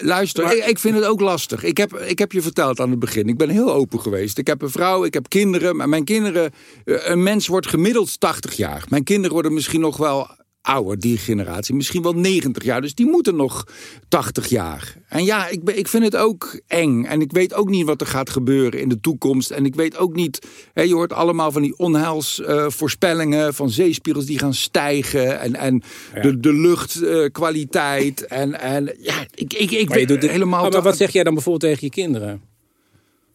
Luister, 0.00 0.56
ik, 0.56 0.64
ik, 0.64 0.78
vind 0.78 0.94
het 0.94 1.04
ook 1.04 1.20
lastig. 1.20 1.62
Ik 1.64 1.76
heb, 1.76 1.96
ik 1.96 2.18
heb 2.18 2.32
je 2.32 2.42
verteld 2.42 2.80
aan 2.80 2.90
het 2.90 2.98
begin. 2.98 3.28
Ik 3.28 3.36
ben 3.36 3.48
heel 3.48 3.72
open 3.72 4.00
geweest. 4.00 4.38
Ik 4.38 4.46
heb 4.46 4.62
een 4.62 4.70
vrouw, 4.70 5.04
ik 5.04 5.14
heb 5.14 5.28
kinderen. 5.28 5.76
Maar 5.76 5.88
mijn 5.88 6.04
kinderen. 6.04 6.52
Eh, 6.84 6.96
een 7.02 7.22
mens 7.22 7.46
wordt 7.46 7.66
gemiddeld 7.66 8.20
80 8.20 8.54
jaar. 8.54 8.84
Mijn 8.88 9.04
kinderen 9.04 9.32
worden 9.32 9.54
misschien 9.54 9.80
nog 9.80 9.96
wel 9.96 10.28
ouder, 10.62 10.98
die 10.98 11.18
generatie. 11.18 11.74
Misschien 11.74 12.02
wel 12.02 12.12
90 12.12 12.64
jaar. 12.64 12.80
Dus 12.80 12.94
die 12.94 13.06
moeten 13.06 13.36
nog 13.36 13.66
80 14.08 14.46
jaar. 14.46 14.94
En 15.08 15.24
ja, 15.24 15.48
ik, 15.48 15.70
ik 15.70 15.88
vind 15.88 16.04
het 16.04 16.16
ook 16.16 16.60
eng. 16.66 17.04
En 17.04 17.20
ik 17.20 17.32
weet 17.32 17.54
ook 17.54 17.68
niet 17.68 17.86
wat 17.86 18.00
er 18.00 18.06
gaat 18.06 18.30
gebeuren 18.30 18.80
in 18.80 18.88
de 18.88 19.00
toekomst. 19.00 19.50
En 19.50 19.64
ik 19.64 19.74
weet 19.74 19.96
ook 19.96 20.14
niet... 20.14 20.46
Hè, 20.72 20.82
je 20.82 20.94
hoort 20.94 21.12
allemaal 21.12 21.52
van 21.52 21.62
die 21.62 21.78
onheilsvoorspellingen... 21.78 23.46
Uh, 23.46 23.52
van 23.52 23.70
zeespiegels 23.70 24.26
die 24.26 24.38
gaan 24.38 24.54
stijgen. 24.54 25.40
En, 25.40 25.56
en 25.56 25.82
de, 26.22 26.40
de 26.40 26.52
luchtkwaliteit. 26.52 28.22
Uh, 28.22 28.38
en, 28.38 28.60
en 28.60 28.96
ja, 28.98 29.26
ik, 29.34 29.52
ik, 29.52 29.70
ik 29.70 29.88
weet 29.88 30.08
het 30.08 30.26
helemaal... 30.26 30.62
Maar, 30.62 30.70
maar 30.70 30.82
wat 30.82 30.96
zeg 30.96 31.10
jij 31.10 31.24
dan 31.24 31.34
bijvoorbeeld 31.34 31.72
tegen 31.72 31.86
je 31.86 32.02
kinderen? 32.02 32.49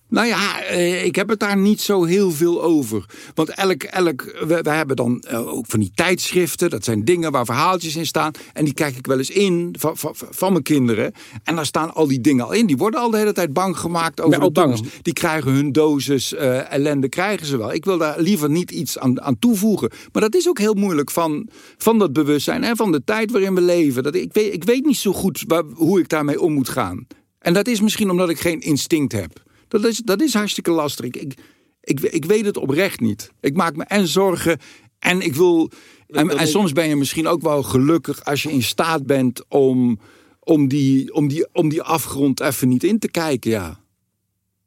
Nou 0.10 0.28
ja, 0.28 0.62
eh, 0.62 1.06
ik 1.06 1.16
heb 1.16 1.30
het 1.30 1.40
daar 1.40 1.58
niet 1.58 1.82
zo 1.82 2.04
heel 2.04 2.32
veel 2.32 2.64
over. 2.64 3.06
Want 3.34 3.50
elk, 3.50 3.84
elk, 3.84 4.22
we, 4.22 4.62
we 4.62 4.70
hebben 4.70 4.96
dan 4.96 5.22
eh, 5.22 5.54
ook 5.54 5.66
van 5.68 5.80
die 5.80 5.92
tijdschriften. 5.96 6.70
Dat 6.70 6.84
zijn 6.84 7.06
dingen 7.06 7.32
waar 7.32 7.46
verhaaltjes 7.46 7.96
in 7.96 8.06
staan. 8.06 8.32
En 8.54 8.66
die 8.66 8.74
kijk 8.74 8.96
ik 8.96 9.08
wel 9.08 9.18
eens 9.18 9.30
in 9.30 9.76
van, 9.80 9.98
van, 9.98 10.14
van 10.16 10.52
mijn 10.52 10.64
kinderen. 10.64 11.14
En 11.44 11.56
daar 11.56 11.66
staan 11.66 11.94
al 11.94 12.08
die 12.08 12.22
dingen 12.22 12.46
al 12.46 12.52
in. 12.52 12.66
Die 12.66 12.78
worden 12.78 13.00
al 13.00 13.10
de 13.10 13.18
hele 13.18 13.34
tijd 13.34 13.54
bang 13.54 13.78
gemaakt 13.78 14.22
over 14.22 14.40
Maar 14.40 14.48
de 14.48 14.54
toekomst. 14.54 14.86
Die 15.02 15.14
krijgen 15.14 15.52
hun 15.52 15.72
dosis 15.72 16.34
eh, 16.34 16.72
ellende, 16.72 17.10
krijgen 17.10 17.48
ze 17.48 17.58
wel. 17.58 17.74
Ik 17.74 17.86
wil 17.86 17.98
daar 17.98 18.20
liever 18.20 18.50
niet 18.50 18.72
iets 18.72 19.00
aan, 19.00 19.22
aan 19.22 19.40
toevoegen. 19.40 19.92
Maar 20.12 20.22
dat 20.22 20.36
is 20.36 20.50
ook 20.50 20.60
heel 20.60 20.74
moeilijk 20.74 21.12
van, 21.12 21.50
van 21.78 22.00
dat 22.00 22.14
bewustzijn 22.14 22.64
en 22.64 22.76
van 22.76 22.92
de 22.92 23.04
tijd 23.04 23.32
waarin 23.32 23.56
we 23.56 23.62
leven. 23.62 24.04
Dat, 24.04 24.16
ik, 24.16 24.34
weet, 24.34 24.54
ik 24.54 24.64
weet 24.64 24.86
niet 24.86 24.98
zo 24.98 25.14
goed 25.14 25.44
waar, 25.48 25.64
hoe 25.74 26.00
ik 26.00 26.10
daarmee 26.10 26.42
om 26.42 26.54
moet 26.54 26.70
gaan. 26.70 27.08
En 27.40 27.54
dat 27.54 27.68
is 27.68 27.82
misschien 27.82 28.10
omdat 28.10 28.30
ik 28.30 28.40
geen 28.40 28.60
instinct 28.60 29.12
heb. 29.12 29.44
Dat 29.68 29.86
is, 29.86 29.98
dat 29.98 30.22
is 30.22 30.34
hartstikke 30.34 30.72
lastig. 30.72 31.06
Ik, 31.06 31.16
ik, 31.82 32.00
ik, 32.00 32.26
weet 32.26 32.46
het 32.46 32.58
oprecht 32.58 33.00
niet. 33.00 33.32
Ik 33.40 33.56
maak 33.56 33.76
me 33.76 33.84
en 33.84 34.08
zorgen 34.08 34.60
en 35.00 35.22
ik 35.22 35.36
wil. 35.36 35.72
En, 36.08 36.38
en 36.38 36.48
soms 36.48 36.72
ben 36.72 36.88
je 36.88 36.96
misschien 36.96 37.28
ook 37.28 37.42
wel 37.42 37.64
gelukkig 37.64 38.26
als 38.26 38.44
je 38.44 38.52
in 38.52 38.64
staat 38.64 39.06
bent 39.06 39.44
om, 39.48 40.00
om, 40.40 40.68
die, 40.68 41.14
om, 41.14 41.28
die, 41.28 41.48
om 41.52 41.70
die 41.70 41.82
afgrond 41.82 42.40
even 42.40 42.68
niet 42.68 42.84
in 42.84 43.00
te 43.00 43.12
kijken. 43.12 43.52
Ja, 43.52 43.80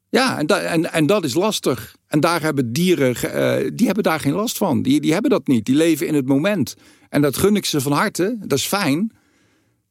ja 0.09 0.37
en, 0.37 0.47
da, 0.47 0.59
en, 0.59 0.91
en 0.91 1.05
dat 1.05 1.23
is 1.23 1.33
lastig. 1.33 1.95
En 2.07 2.19
daar 2.19 2.41
hebben 2.41 2.73
dieren, 2.73 3.15
eh, 3.15 3.71
die 3.73 3.85
hebben 3.85 4.03
daar 4.03 4.19
geen 4.19 4.33
last 4.33 4.57
van. 4.57 4.81
Die, 4.81 5.01
die 5.01 5.13
hebben 5.13 5.31
dat 5.31 5.47
niet. 5.47 5.65
Die 5.65 5.75
leven 5.75 6.07
in 6.07 6.13
het 6.13 6.27
moment. 6.27 6.75
En 7.09 7.21
dat 7.21 7.37
gun 7.37 7.55
ik 7.55 7.65
ze 7.65 7.81
van 7.81 7.91
harte. 7.91 8.37
Dat 8.39 8.57
is 8.57 8.65
fijn. 8.65 9.11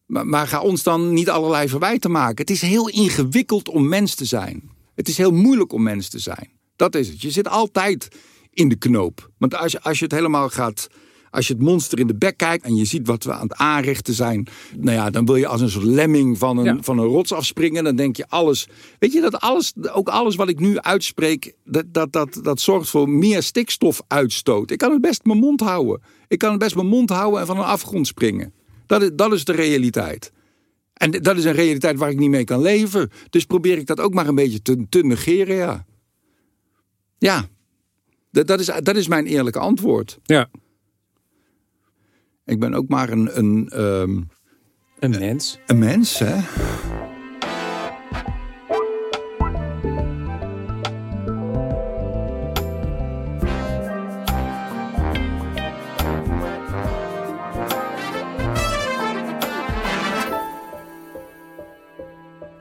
Maar, 0.07 0.27
maar 0.27 0.47
ga 0.47 0.61
ons 0.61 0.83
dan 0.83 1.13
niet 1.13 1.31
allerlei 1.31 1.69
verwijten 1.69 2.11
maken. 2.11 2.37
Het 2.37 2.51
is 2.51 2.61
heel 2.61 2.89
ingewikkeld 2.89 3.69
om 3.69 3.89
mens 3.89 4.15
te 4.15 4.25
zijn. 4.25 4.71
Het 4.99 5.09
is 5.09 5.17
heel 5.17 5.31
moeilijk 5.33 5.73
om 5.73 5.83
mens 5.83 6.09
te 6.09 6.19
zijn. 6.19 6.51
Dat 6.77 6.95
is 6.95 7.09
het. 7.09 7.23
Je 7.23 7.31
zit 7.31 7.49
altijd 7.49 8.09
in 8.53 8.69
de 8.69 8.77
knoop. 8.77 9.31
Want 9.39 9.55
als 9.55 9.73
je, 9.73 9.83
als 9.83 9.99
je 9.99 10.05
het 10.05 10.13
helemaal 10.15 10.49
gaat. 10.49 10.89
Als 11.31 11.47
je 11.47 11.53
het 11.53 11.63
monster 11.63 11.99
in 11.99 12.07
de 12.07 12.15
bek 12.15 12.37
kijkt 12.37 12.65
en 12.65 12.77
je 12.77 12.85
ziet 12.85 13.07
wat 13.07 13.25
we 13.25 13.33
aan 13.33 13.43
het 13.49 13.55
aanrichten 13.55 14.15
zijn. 14.15 14.47
Nou 14.77 14.97
ja, 14.97 15.11
dan 15.11 15.25
wil 15.27 15.37
je 15.37 15.47
als 15.47 15.61
een 15.61 15.71
soort 15.71 15.85
lemming 15.85 16.39
van 16.39 16.59
een, 16.59 16.65
Ja. 16.65 16.77
van 16.81 16.99
een 16.99 17.05
rots 17.07 17.33
afspringen. 17.33 17.85
Dan 17.85 17.97
denk 17.97 18.17
je 18.17 18.29
alles. 18.29 18.69
Weet 18.99 19.13
je 19.13 19.21
dat 19.21 19.41
alles, 19.41 19.73
ook 19.93 20.09
alles 20.09 20.35
wat 20.37 20.49
ik 20.49 20.61
nu 20.61 20.79
uitspreek. 20.79 21.55
Dat, 21.65 21.85
dat, 21.93 22.13
dat, 22.13 22.41
dat 22.43 22.61
zorgt 22.61 22.89
voor 22.91 23.09
meer 23.09 23.43
stikstofuitstoot. 23.43 24.71
Ik 24.71 24.79
kan 24.79 24.93
het 24.93 25.01
best 25.01 25.25
mijn 25.25 25.39
mond 25.39 25.61
houden. 25.61 26.01
Ik 26.29 26.39
kan 26.39 26.51
het 26.51 26.59
best 26.59 26.75
mijn 26.75 26.87
mond 26.87 27.11
houden 27.11 27.41
en 27.41 27.47
van 27.47 27.59
een 27.59 27.65
afgrond 27.65 28.07
springen. 28.07 28.53
Dat 28.87 29.03
is, 29.03 29.11
dat 29.15 29.33
is 29.33 29.45
de 29.45 29.53
realiteit. 29.53 30.33
En 30.99 31.11
dat 31.11 31.37
is 31.37 31.45
een 31.45 31.53
realiteit 31.53 31.99
waar 31.99 32.11
ik 32.11 32.19
niet 32.19 32.31
mee 32.31 32.45
kan 32.45 32.61
leven. 32.61 33.11
Dus 33.31 33.45
probeer 33.45 33.79
ik 33.79 33.87
dat 33.87 34.01
ook 34.01 34.15
maar 34.15 34.29
een 34.29 34.35
beetje 34.35 34.63
te, 34.63 34.87
te 34.89 35.03
negeren, 35.03 35.57
ja. 35.57 35.87
Ja, 37.19 37.49
dat, 38.31 38.47
dat, 38.47 38.61
is, 38.61 38.71
dat 38.83 38.97
is 38.97 39.09
mijn 39.09 39.27
eerlijke 39.27 39.59
antwoord. 39.59 40.19
Ja, 40.23 40.51
Ik 42.45 42.61
ben 42.61 42.75
ook 42.75 42.89
maar 42.89 43.11
een, 43.11 43.39
een, 43.39 43.69
ehm, 43.69 44.21
een 44.99 45.11
mens. 45.11 45.59
een 45.67 45.79
mens, 45.79 46.19
hè. 46.19 46.37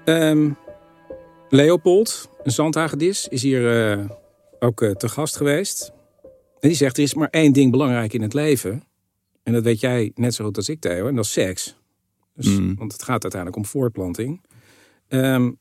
Ehm, 0.07 0.49
Leopold, 1.49 2.29
een 2.43 2.51
zandhagedis, 2.51 3.27
is 3.27 3.41
hier 3.41 3.91
eh, 3.91 4.09
ook 4.59 4.81
eh, 4.81 4.91
te 4.91 5.09
gast 5.09 5.37
geweest. 5.37 5.91
En 6.59 6.67
die 6.67 6.77
zegt, 6.77 6.97
er 6.97 7.03
is 7.03 7.13
maar 7.13 7.29
één 7.29 7.53
ding 7.53 7.71
belangrijk 7.71 8.13
in 8.13 8.21
het 8.21 8.33
leven. 8.33 8.83
En 9.43 9.53
dat 9.53 9.63
weet 9.63 9.79
jij 9.79 10.11
net 10.15 10.33
zo 10.33 10.45
goed 10.45 10.57
als 10.57 10.69
ik, 10.69 10.79
Theo. 10.79 11.07
En 11.07 11.15
dat 11.15 11.25
is 11.25 11.31
seks. 11.31 11.75
Dus, 12.35 12.45
Mm. 12.45 12.75
Want 12.75 12.91
het 12.91 13.03
gaat 13.03 13.21
uiteindelijk 13.23 13.55
om 13.55 13.65
voortplanting. 13.69 14.41
Ehm, 15.07 15.51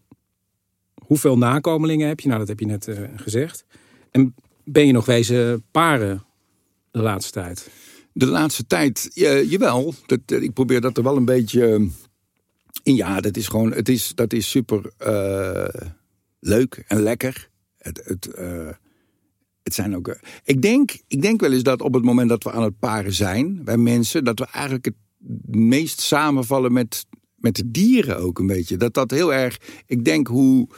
hoeveel 1.06 1.38
nakomelingen 1.38 2.08
heb 2.08 2.20
je? 2.20 2.26
Nou, 2.28 2.38
dat 2.38 2.48
heb 2.48 2.60
je 2.60 2.66
net 2.66 2.88
eh, 2.88 3.02
gezegd. 3.16 3.64
En 4.10 4.34
ben 4.64 4.86
je 4.86 4.92
nog 4.92 5.04
wezen 5.04 5.64
paren 5.70 6.24
de 6.90 7.02
laatste 7.02 7.32
tijd? 7.32 7.70
De 8.12 8.26
laatste 8.26 8.66
tijd, 8.66 9.10
ja, 9.14 9.38
jawel. 9.40 9.94
Dat, 10.06 10.20
ik 10.26 10.52
probeer 10.52 10.80
dat 10.80 10.96
er 10.96 11.02
wel 11.02 11.16
een 11.16 11.24
beetje 11.24 11.88
Ja, 12.94 13.20
dat 13.20 13.36
is 13.36 13.48
gewoon, 13.48 13.72
het 13.72 13.88
is, 13.88 14.12
dat 14.14 14.32
is 14.32 14.50
super 14.50 14.92
eh, 14.98 15.88
leuk 16.40 16.84
en 16.86 17.02
lekker. 17.02 17.48
Het, 17.78 18.00
het, 18.04 18.26
eh, 18.34 18.68
het 19.62 19.74
zijn 19.74 19.96
ook. 19.96 20.08
eh, 20.08 20.14
ik, 20.44 20.62
denk, 20.62 20.98
ik 21.06 21.22
denk 21.22 21.40
wel 21.40 21.52
eens 21.52 21.62
dat 21.62 21.80
op 21.80 21.94
het 21.94 22.04
moment 22.04 22.28
dat 22.28 22.42
we 22.44 22.50
aan 22.50 22.62
het 22.62 22.78
paren 22.78 23.12
zijn, 23.12 23.64
wij 23.64 23.76
mensen, 23.76 24.24
dat 24.24 24.38
we 24.38 24.46
eigenlijk 24.46 24.84
het 24.84 24.94
meest 25.56 26.00
samenvallen 26.00 26.72
met, 26.72 27.06
met 27.36 27.56
de 27.56 27.70
dieren 27.70 28.18
ook 28.18 28.38
een 28.38 28.46
beetje. 28.46 28.76
Dat 28.76 28.94
dat 28.94 29.10
heel 29.10 29.34
erg. 29.34 29.58
Ik 29.86 30.04
denk 30.04 30.26
hoe 30.26 30.68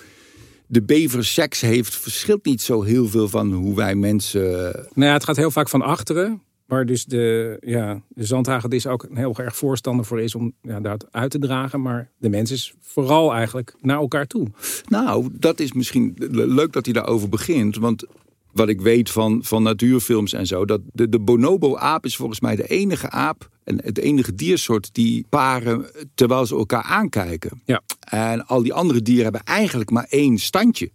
de 0.66 0.82
bever 0.82 1.24
seks 1.24 1.60
heeft, 1.60 1.96
verschilt 1.96 2.44
niet 2.44 2.62
zo 2.62 2.82
heel 2.82 3.08
veel 3.08 3.28
van 3.28 3.52
hoe 3.52 3.76
wij 3.76 3.94
mensen. 3.94 4.42
Nou 4.72 5.08
ja, 5.08 5.12
het 5.12 5.24
gaat 5.24 5.36
heel 5.36 5.50
vaak 5.50 5.68
van 5.68 5.82
achteren. 5.82 6.42
Waar 6.68 6.86
dus 6.86 7.04
de, 7.04 7.56
ja, 7.60 8.02
de 8.08 8.24
zandhagedis 8.24 8.86
ook 8.86 9.02
een 9.02 9.16
heel 9.16 9.36
erg 9.36 9.56
voorstander 9.56 10.04
voor 10.04 10.20
is 10.20 10.34
om 10.34 10.52
ja, 10.62 10.80
dat 10.80 11.06
uit 11.10 11.30
te 11.30 11.38
dragen. 11.38 11.82
Maar 11.82 12.10
de 12.18 12.28
mens 12.28 12.50
is 12.50 12.74
vooral 12.80 13.32
eigenlijk 13.34 13.74
naar 13.80 13.98
elkaar 13.98 14.26
toe. 14.26 14.46
Nou, 14.88 15.28
dat 15.32 15.60
is 15.60 15.72
misschien 15.72 16.14
le- 16.16 16.46
leuk 16.46 16.72
dat 16.72 16.84
hij 16.84 16.94
daarover 16.94 17.28
begint. 17.28 17.76
Want 17.76 18.04
wat 18.52 18.68
ik 18.68 18.80
weet 18.80 19.10
van, 19.10 19.44
van 19.44 19.62
natuurfilms 19.62 20.32
en 20.32 20.46
zo, 20.46 20.64
dat 20.64 20.80
de, 20.92 21.08
de 21.08 21.18
bonobo-aap 21.18 22.04
is 22.04 22.16
volgens 22.16 22.40
mij 22.40 22.56
de 22.56 22.66
enige 22.66 23.10
aap 23.10 23.48
en 23.64 23.80
het 23.84 23.98
enige 23.98 24.34
diersoort 24.34 24.94
die 24.94 25.26
paren 25.28 25.86
terwijl 26.14 26.46
ze 26.46 26.54
elkaar 26.56 26.82
aankijken. 26.82 27.62
Ja. 27.64 27.82
En 28.10 28.46
al 28.46 28.62
die 28.62 28.72
andere 28.72 29.02
dieren 29.02 29.24
hebben 29.24 29.42
eigenlijk 29.44 29.90
maar 29.90 30.06
één 30.08 30.38
standje. 30.38 30.90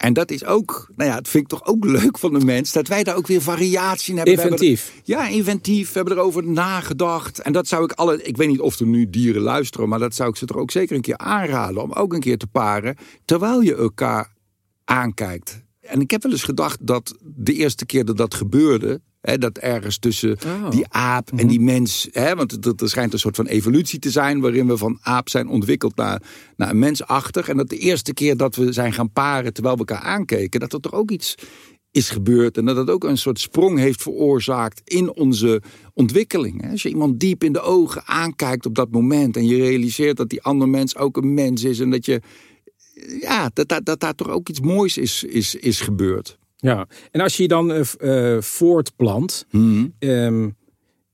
En 0.00 0.12
dat 0.12 0.30
is 0.30 0.44
ook, 0.44 0.90
nou 0.96 1.10
ja, 1.10 1.16
het 1.16 1.28
vind 1.28 1.42
ik 1.42 1.48
toch 1.48 1.64
ook 1.66 1.84
leuk 1.84 2.18
van 2.18 2.32
de 2.32 2.44
mens, 2.44 2.72
dat 2.72 2.88
wij 2.88 3.04
daar 3.04 3.16
ook 3.16 3.26
weer 3.26 3.42
variatie 3.42 4.10
in 4.10 4.16
hebben. 4.16 4.34
We 4.34 4.40
hebben 4.40 4.58
er- 4.58 4.64
Inventief. 4.64 5.00
ja, 5.04 5.28
inventief. 5.28 5.86
We 5.92 5.98
hebben 5.98 6.16
erover 6.16 6.44
nagedacht. 6.46 7.38
En 7.40 7.52
dat 7.52 7.66
zou 7.66 7.84
ik 7.84 7.92
alle. 7.92 8.22
Ik 8.22 8.36
weet 8.36 8.48
niet 8.48 8.60
of 8.60 8.78
er 8.80 8.86
nu 8.86 9.10
dieren 9.10 9.42
luisteren, 9.42 9.88
maar 9.88 9.98
dat 9.98 10.14
zou 10.14 10.28
ik 10.30 10.36
ze 10.36 10.44
toch 10.46 10.56
ook 10.56 10.70
zeker 10.70 10.96
een 10.96 11.02
keer 11.02 11.16
aanraden. 11.16 11.82
Om 11.82 11.92
ook 11.92 12.12
een 12.12 12.20
keer 12.20 12.38
te 12.38 12.46
paren. 12.46 12.96
Terwijl 13.24 13.60
je 13.60 13.76
elkaar 13.76 14.32
aankijkt. 14.84 15.62
En 15.80 16.00
ik 16.00 16.10
heb 16.10 16.22
wel 16.22 16.32
eens 16.32 16.42
gedacht 16.42 16.86
dat 16.86 17.14
de 17.22 17.52
eerste 17.52 17.86
keer 17.86 18.04
dat 18.04 18.16
dat 18.16 18.34
gebeurde. 18.34 19.00
Dat 19.20 19.58
ergens 19.58 19.98
tussen 19.98 20.36
Oh. 20.46 20.70
die 20.70 20.86
aap 20.88 21.30
en 21.36 21.46
die 21.46 21.60
mens. 21.60 22.08
Want 22.12 22.50
het- 22.50 22.80
er 22.80 22.88
schijnt 22.88 23.12
een 23.12 23.18
soort 23.18 23.36
van 23.36 23.46
evolutie 23.46 23.98
te 23.98 24.10
zijn. 24.10 24.40
waarin 24.40 24.66
we 24.66 24.76
van 24.76 24.98
aap 25.02 25.28
zijn 25.28 25.48
ontwikkeld 25.48 25.96
naar, 25.96 26.22
naar 26.56 26.70
een 26.70 26.78
mensachtig. 26.78 27.48
En 27.48 27.56
dat 27.56 27.68
de 27.68 27.78
eerste 27.78 28.14
keer 28.14 28.36
dat 28.36 28.56
we 28.56 28.72
zijn 28.72 28.92
gaan 28.92 29.12
paren 29.12 29.52
terwijl 29.52 29.74
we 29.76 29.80
elkaar 29.84 30.02
aankeken. 30.02 30.60
dat 30.60 30.72
er 30.72 30.80
toch 30.80 30.92
ook 30.92 31.10
iets 31.10 31.34
is 31.90 32.08
gebeurd. 32.10 32.56
En 32.56 32.64
dat 32.64 32.76
het 32.76 32.90
ook 32.90 33.04
een 33.04 33.18
soort 33.18 33.40
sprong 33.40 33.78
heeft 33.78 34.02
veroorzaakt 34.02 34.80
in 34.84 35.14
onze 35.16 35.62
ontwikkeling. 35.94 36.70
Als 36.70 36.82
je 36.82 36.88
iemand 36.88 37.20
diep 37.20 37.44
in 37.44 37.52
de 37.52 37.60
ogen 37.60 38.02
aankijkt 38.06 38.66
op 38.66 38.74
dat 38.74 38.90
moment. 38.90 39.36
en 39.36 39.46
je 39.46 39.56
realiseert 39.56 40.16
dat 40.16 40.28
die 40.28 40.42
andere 40.42 40.70
mens 40.70 40.96
ook 40.96 41.16
een 41.16 41.34
mens 41.34 41.64
is. 41.64 41.80
en 41.80 41.90
dat 41.90 42.06
je. 42.06 42.20
Ja, 43.20 43.50
dat, 43.52 43.68
dat, 43.68 43.84
dat 43.84 44.00
daar 44.00 44.14
toch 44.14 44.28
ook 44.28 44.48
iets 44.48 44.60
moois 44.60 44.98
is, 44.98 45.24
is, 45.24 45.54
is 45.54 45.80
gebeurd. 45.80 46.38
Ja. 46.60 46.86
En 47.10 47.20
als 47.20 47.36
je 47.36 47.42
je 47.42 47.48
dan 47.48 47.72
eh, 47.72 48.34
eh, 48.34 48.42
voortplant. 48.42 49.46
ehm, 49.98 50.48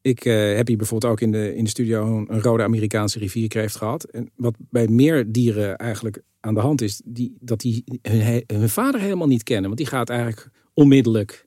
ik 0.00 0.24
eh, 0.24 0.56
heb 0.56 0.66
hier 0.66 0.76
bijvoorbeeld 0.76 1.12
ook 1.12 1.20
in 1.20 1.32
de, 1.32 1.54
in 1.54 1.64
de 1.64 1.70
studio 1.70 2.26
een, 2.28 2.40
rode 2.42 2.62
Amerikaanse 2.62 3.18
rivierkreeft 3.18 3.76
gehad. 3.76 4.04
En 4.04 4.30
wat 4.36 4.54
bij 4.58 4.88
meer 4.88 5.32
dieren 5.32 5.76
eigenlijk 5.76 6.22
aan 6.40 6.54
de 6.54 6.60
hand 6.60 6.82
is, 6.82 7.02
die, 7.04 7.36
dat 7.40 7.60
die 7.60 7.84
hun, 8.02 8.68
vader 8.68 9.00
helemaal 9.00 9.26
niet 9.26 9.42
kennen. 9.42 9.64
Want 9.64 9.76
die 9.76 9.86
gaat 9.86 10.10
eigenlijk 10.10 10.50
onmiddellijk 10.74 11.46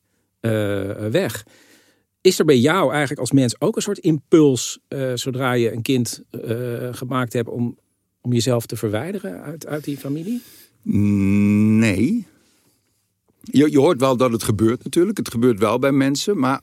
weg. 1.12 1.46
Is 2.22 2.40
er 2.40 2.46
bij 2.46 2.58
jou 2.58 2.90
eigenlijk 2.90 3.20
als 3.20 3.32
mens 3.32 3.62
ook 3.62 3.76
een 3.76 3.82
soort 3.82 3.98
impuls, 3.98 4.80
zodra 5.14 5.54
je 5.54 5.72
een 5.72 5.82
kind 5.82 6.24
gemaakt 6.92 7.34
hebt, 7.34 7.50
om, 7.50 7.78
om 8.22 8.34
jezelf 8.34 8.66
te 8.66 8.76
verwijderen 8.76 9.42
uit, 9.42 9.68
uit 9.68 9.84
die 9.84 9.98
familie? 9.98 10.42
Nee. 10.82 12.28
Je, 13.42 13.72
je 13.72 13.80
hoort 13.80 14.00
wel 14.00 14.18
dat 14.18 14.32
het 14.32 14.44
gebeurt 14.44 14.84
natuurlijk. 14.84 15.18
Het 15.18 15.32
gebeurt 15.32 15.60
wel 15.60 15.80
bij 15.80 15.92
mensen. 15.92 16.40
Maar 16.40 16.62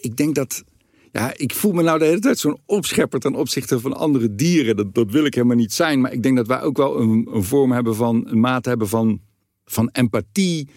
ik 0.00 0.16
denk 0.16 0.34
dat. 0.34 0.64
Ja, 1.12 1.32
ik 1.36 1.54
voel 1.54 1.72
me 1.72 1.82
nou 1.82 1.98
de 1.98 2.04
hele 2.04 2.18
tijd 2.18 2.38
zo'n 2.38 2.58
opschepper 2.66 3.20
ten 3.20 3.34
opzichte 3.34 3.80
van 3.80 3.96
andere 3.96 4.34
dieren. 4.34 4.76
Dat, 4.76 4.94
dat 4.94 5.10
wil 5.10 5.24
ik 5.24 5.34
helemaal 5.34 5.56
niet 5.56 5.72
zijn. 5.72 6.00
Maar 6.00 6.12
ik 6.12 6.22
denk 6.22 6.36
dat 6.36 6.46
wij 6.46 6.62
ook 6.62 6.76
wel 6.76 7.00
een, 7.00 7.28
een 7.32 7.44
vorm 7.44 7.72
hebben 7.72 7.94
van. 7.94 8.26
een 8.28 8.40
maat 8.40 8.64
hebben 8.64 8.88
van, 8.88 9.20
van 9.64 9.88
empathie 9.92 10.68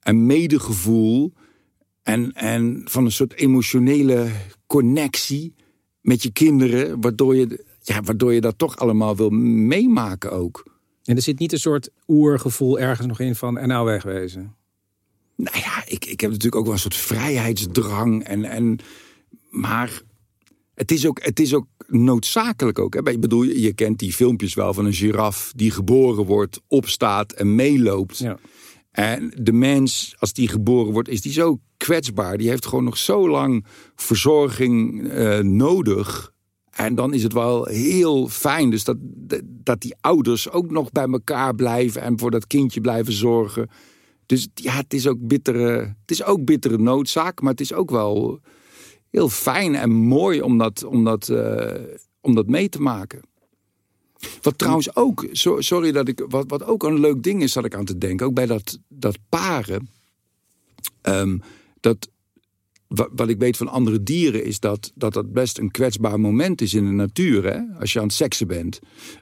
en 0.00 0.26
medegevoel. 0.26 1.32
En, 2.02 2.32
en 2.32 2.82
van 2.84 3.04
een 3.04 3.12
soort 3.12 3.34
emotionele 3.34 4.28
connectie 4.66 5.54
met 6.00 6.22
je 6.22 6.32
kinderen. 6.32 7.00
Waardoor 7.00 7.36
je, 7.36 7.64
ja, 7.82 8.02
waardoor 8.02 8.32
je 8.32 8.40
dat 8.40 8.58
toch 8.58 8.76
allemaal 8.76 9.16
wil 9.16 9.30
meemaken 9.30 10.32
ook. 10.32 10.72
En 11.04 11.16
er 11.16 11.22
zit 11.22 11.38
niet 11.38 11.52
een 11.52 11.58
soort 11.58 11.90
oergevoel 12.06 12.78
ergens 12.78 13.06
nog 13.06 13.20
in 13.20 13.34
van 13.34 13.58
en 13.58 13.68
nou 13.68 13.86
wegwezen. 13.86 14.54
Nou 15.36 15.58
ja, 15.58 15.82
ik, 15.86 16.04
ik 16.04 16.20
heb 16.20 16.30
natuurlijk 16.30 16.56
ook 16.56 16.64
wel 16.64 16.72
een 16.72 16.78
soort 16.78 16.96
vrijheidsdrang. 16.96 18.24
En, 18.24 18.44
en, 18.44 18.78
maar 19.50 20.02
het 20.74 20.90
is 20.90 21.06
ook, 21.06 21.22
het 21.22 21.40
is 21.40 21.54
ook 21.54 21.66
noodzakelijk 21.86 22.78
ook. 22.78 22.94
Hè? 22.94 23.10
Ik 23.10 23.20
bedoel, 23.20 23.42
je 23.42 23.72
kent 23.72 23.98
die 23.98 24.12
filmpjes 24.12 24.54
wel 24.54 24.74
van 24.74 24.84
een 24.84 24.94
giraf 24.94 25.52
die 25.56 25.70
geboren 25.70 26.24
wordt, 26.24 26.60
opstaat 26.68 27.32
en 27.32 27.54
meeloopt. 27.54 28.18
Ja. 28.18 28.38
En 28.90 29.32
de 29.36 29.52
mens, 29.52 30.14
als 30.18 30.32
die 30.32 30.48
geboren 30.48 30.92
wordt, 30.92 31.08
is 31.08 31.20
die 31.20 31.32
zo 31.32 31.60
kwetsbaar. 31.76 32.38
Die 32.38 32.48
heeft 32.48 32.66
gewoon 32.66 32.84
nog 32.84 32.96
zo 32.96 33.28
lang 33.28 33.64
verzorging 33.94 35.08
eh, 35.08 35.38
nodig. 35.38 36.32
En 36.70 36.94
dan 36.94 37.14
is 37.14 37.22
het 37.22 37.32
wel 37.32 37.64
heel 37.64 38.28
fijn 38.28 38.70
dus 38.70 38.84
dat, 38.84 38.96
dat 39.44 39.80
die 39.80 39.94
ouders 40.00 40.50
ook 40.50 40.70
nog 40.70 40.92
bij 40.92 41.06
elkaar 41.06 41.54
blijven 41.54 42.02
en 42.02 42.18
voor 42.18 42.30
dat 42.30 42.46
kindje 42.46 42.80
blijven 42.80 43.12
zorgen. 43.12 43.70
Dus 44.26 44.48
ja, 44.54 44.72
het 44.72 44.94
is 44.94 45.06
ook 45.06 45.18
bittere, 45.20 45.70
het 46.00 46.10
is 46.10 46.24
ook 46.24 46.44
bittere 46.44 46.78
noodzaak, 46.78 47.40
maar 47.40 47.50
het 47.50 47.60
is 47.60 47.72
ook 47.72 47.90
wel 47.90 48.40
heel 49.10 49.28
fijn 49.28 49.74
en 49.74 49.90
mooi 49.90 50.40
om 50.40 50.58
dat, 50.58 50.84
om 50.84 51.04
dat, 51.04 51.28
eh, 51.28 51.82
om 52.20 52.34
dat 52.34 52.46
mee 52.46 52.68
te 52.68 52.80
maken. 52.80 53.20
Wat 54.42 54.58
trouwens 54.58 54.96
ook, 54.96 55.26
so- 55.32 55.60
sorry 55.60 55.92
dat 55.92 56.08
ik, 56.08 56.24
wat, 56.28 56.44
wat 56.48 56.64
ook 56.64 56.82
een 56.82 57.00
leuk 57.00 57.22
ding 57.22 57.42
is, 57.42 57.52
zat 57.52 57.64
ik 57.64 57.74
aan 57.74 57.84
te 57.84 57.98
denken, 57.98 58.26
ook 58.26 58.34
bij 58.34 58.46
dat, 58.46 58.78
dat 58.88 59.18
paren. 59.28 59.88
Ehm, 61.00 61.38
dat, 61.80 62.08
wat 63.12 63.28
ik 63.28 63.38
weet 63.38 63.56
van 63.56 63.68
andere 63.68 64.02
dieren 64.02 64.44
is 64.44 64.60
dat, 64.60 64.92
dat 64.94 65.12
dat 65.12 65.32
best 65.32 65.58
een 65.58 65.70
kwetsbaar 65.70 66.20
moment 66.20 66.60
is 66.60 66.74
in 66.74 66.84
de 66.84 66.90
natuur. 66.90 67.44
Hè? 67.44 67.60
Als 67.80 67.92
je 67.92 67.98
aan 67.98 68.04
het 68.04 68.14
seksen 68.14 68.46
bent. 68.46 68.78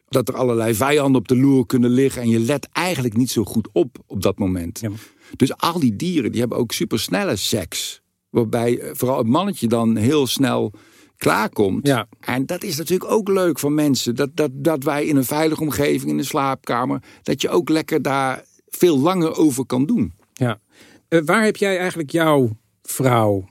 Dat 0.08 0.28
er 0.28 0.34
allerlei 0.34 0.74
vijanden 0.74 1.20
op 1.20 1.28
de 1.28 1.36
loer 1.36 1.66
kunnen 1.66 1.90
liggen. 1.90 2.22
En 2.22 2.28
je 2.28 2.38
let 2.38 2.68
eigenlijk 2.72 3.16
niet 3.16 3.30
zo 3.30 3.44
goed 3.44 3.68
op 3.72 3.98
op 4.06 4.22
dat 4.22 4.38
moment. 4.38 4.80
Ja. 4.80 4.90
Dus 5.36 5.56
al 5.56 5.80
die 5.80 5.96
dieren 5.96 6.30
die 6.30 6.40
hebben 6.40 6.58
ook 6.58 6.72
supersnelle 6.72 7.36
seks. 7.36 8.02
Waarbij 8.30 8.78
eh, 8.78 8.90
vooral 8.92 9.18
het 9.18 9.26
mannetje 9.26 9.68
dan 9.68 9.96
heel 9.96 10.26
snel 10.26 10.72
klaarkomt. 11.16 11.86
Ja. 11.86 12.06
En 12.20 12.46
dat 12.46 12.62
is 12.62 12.76
natuurlijk 12.76 13.10
ook 13.10 13.28
leuk 13.28 13.58
voor 13.58 13.72
mensen. 13.72 14.14
Dat, 14.14 14.30
dat, 14.34 14.50
dat 14.52 14.84
wij 14.84 15.06
in 15.06 15.16
een 15.16 15.24
veilige 15.24 15.62
omgeving, 15.62 16.10
in 16.10 16.16
de 16.16 16.22
slaapkamer... 16.22 17.02
dat 17.22 17.40
je 17.40 17.48
ook 17.48 17.68
lekker 17.68 18.02
daar 18.02 18.44
veel 18.68 18.98
langer 18.98 19.36
over 19.36 19.66
kan 19.66 19.86
doen. 19.86 20.12
Ja. 20.32 20.60
Eh, 21.08 21.20
waar 21.24 21.44
heb 21.44 21.56
jij 21.56 21.78
eigenlijk 21.78 22.10
jouw 22.10 22.56
vrouw 22.82 23.44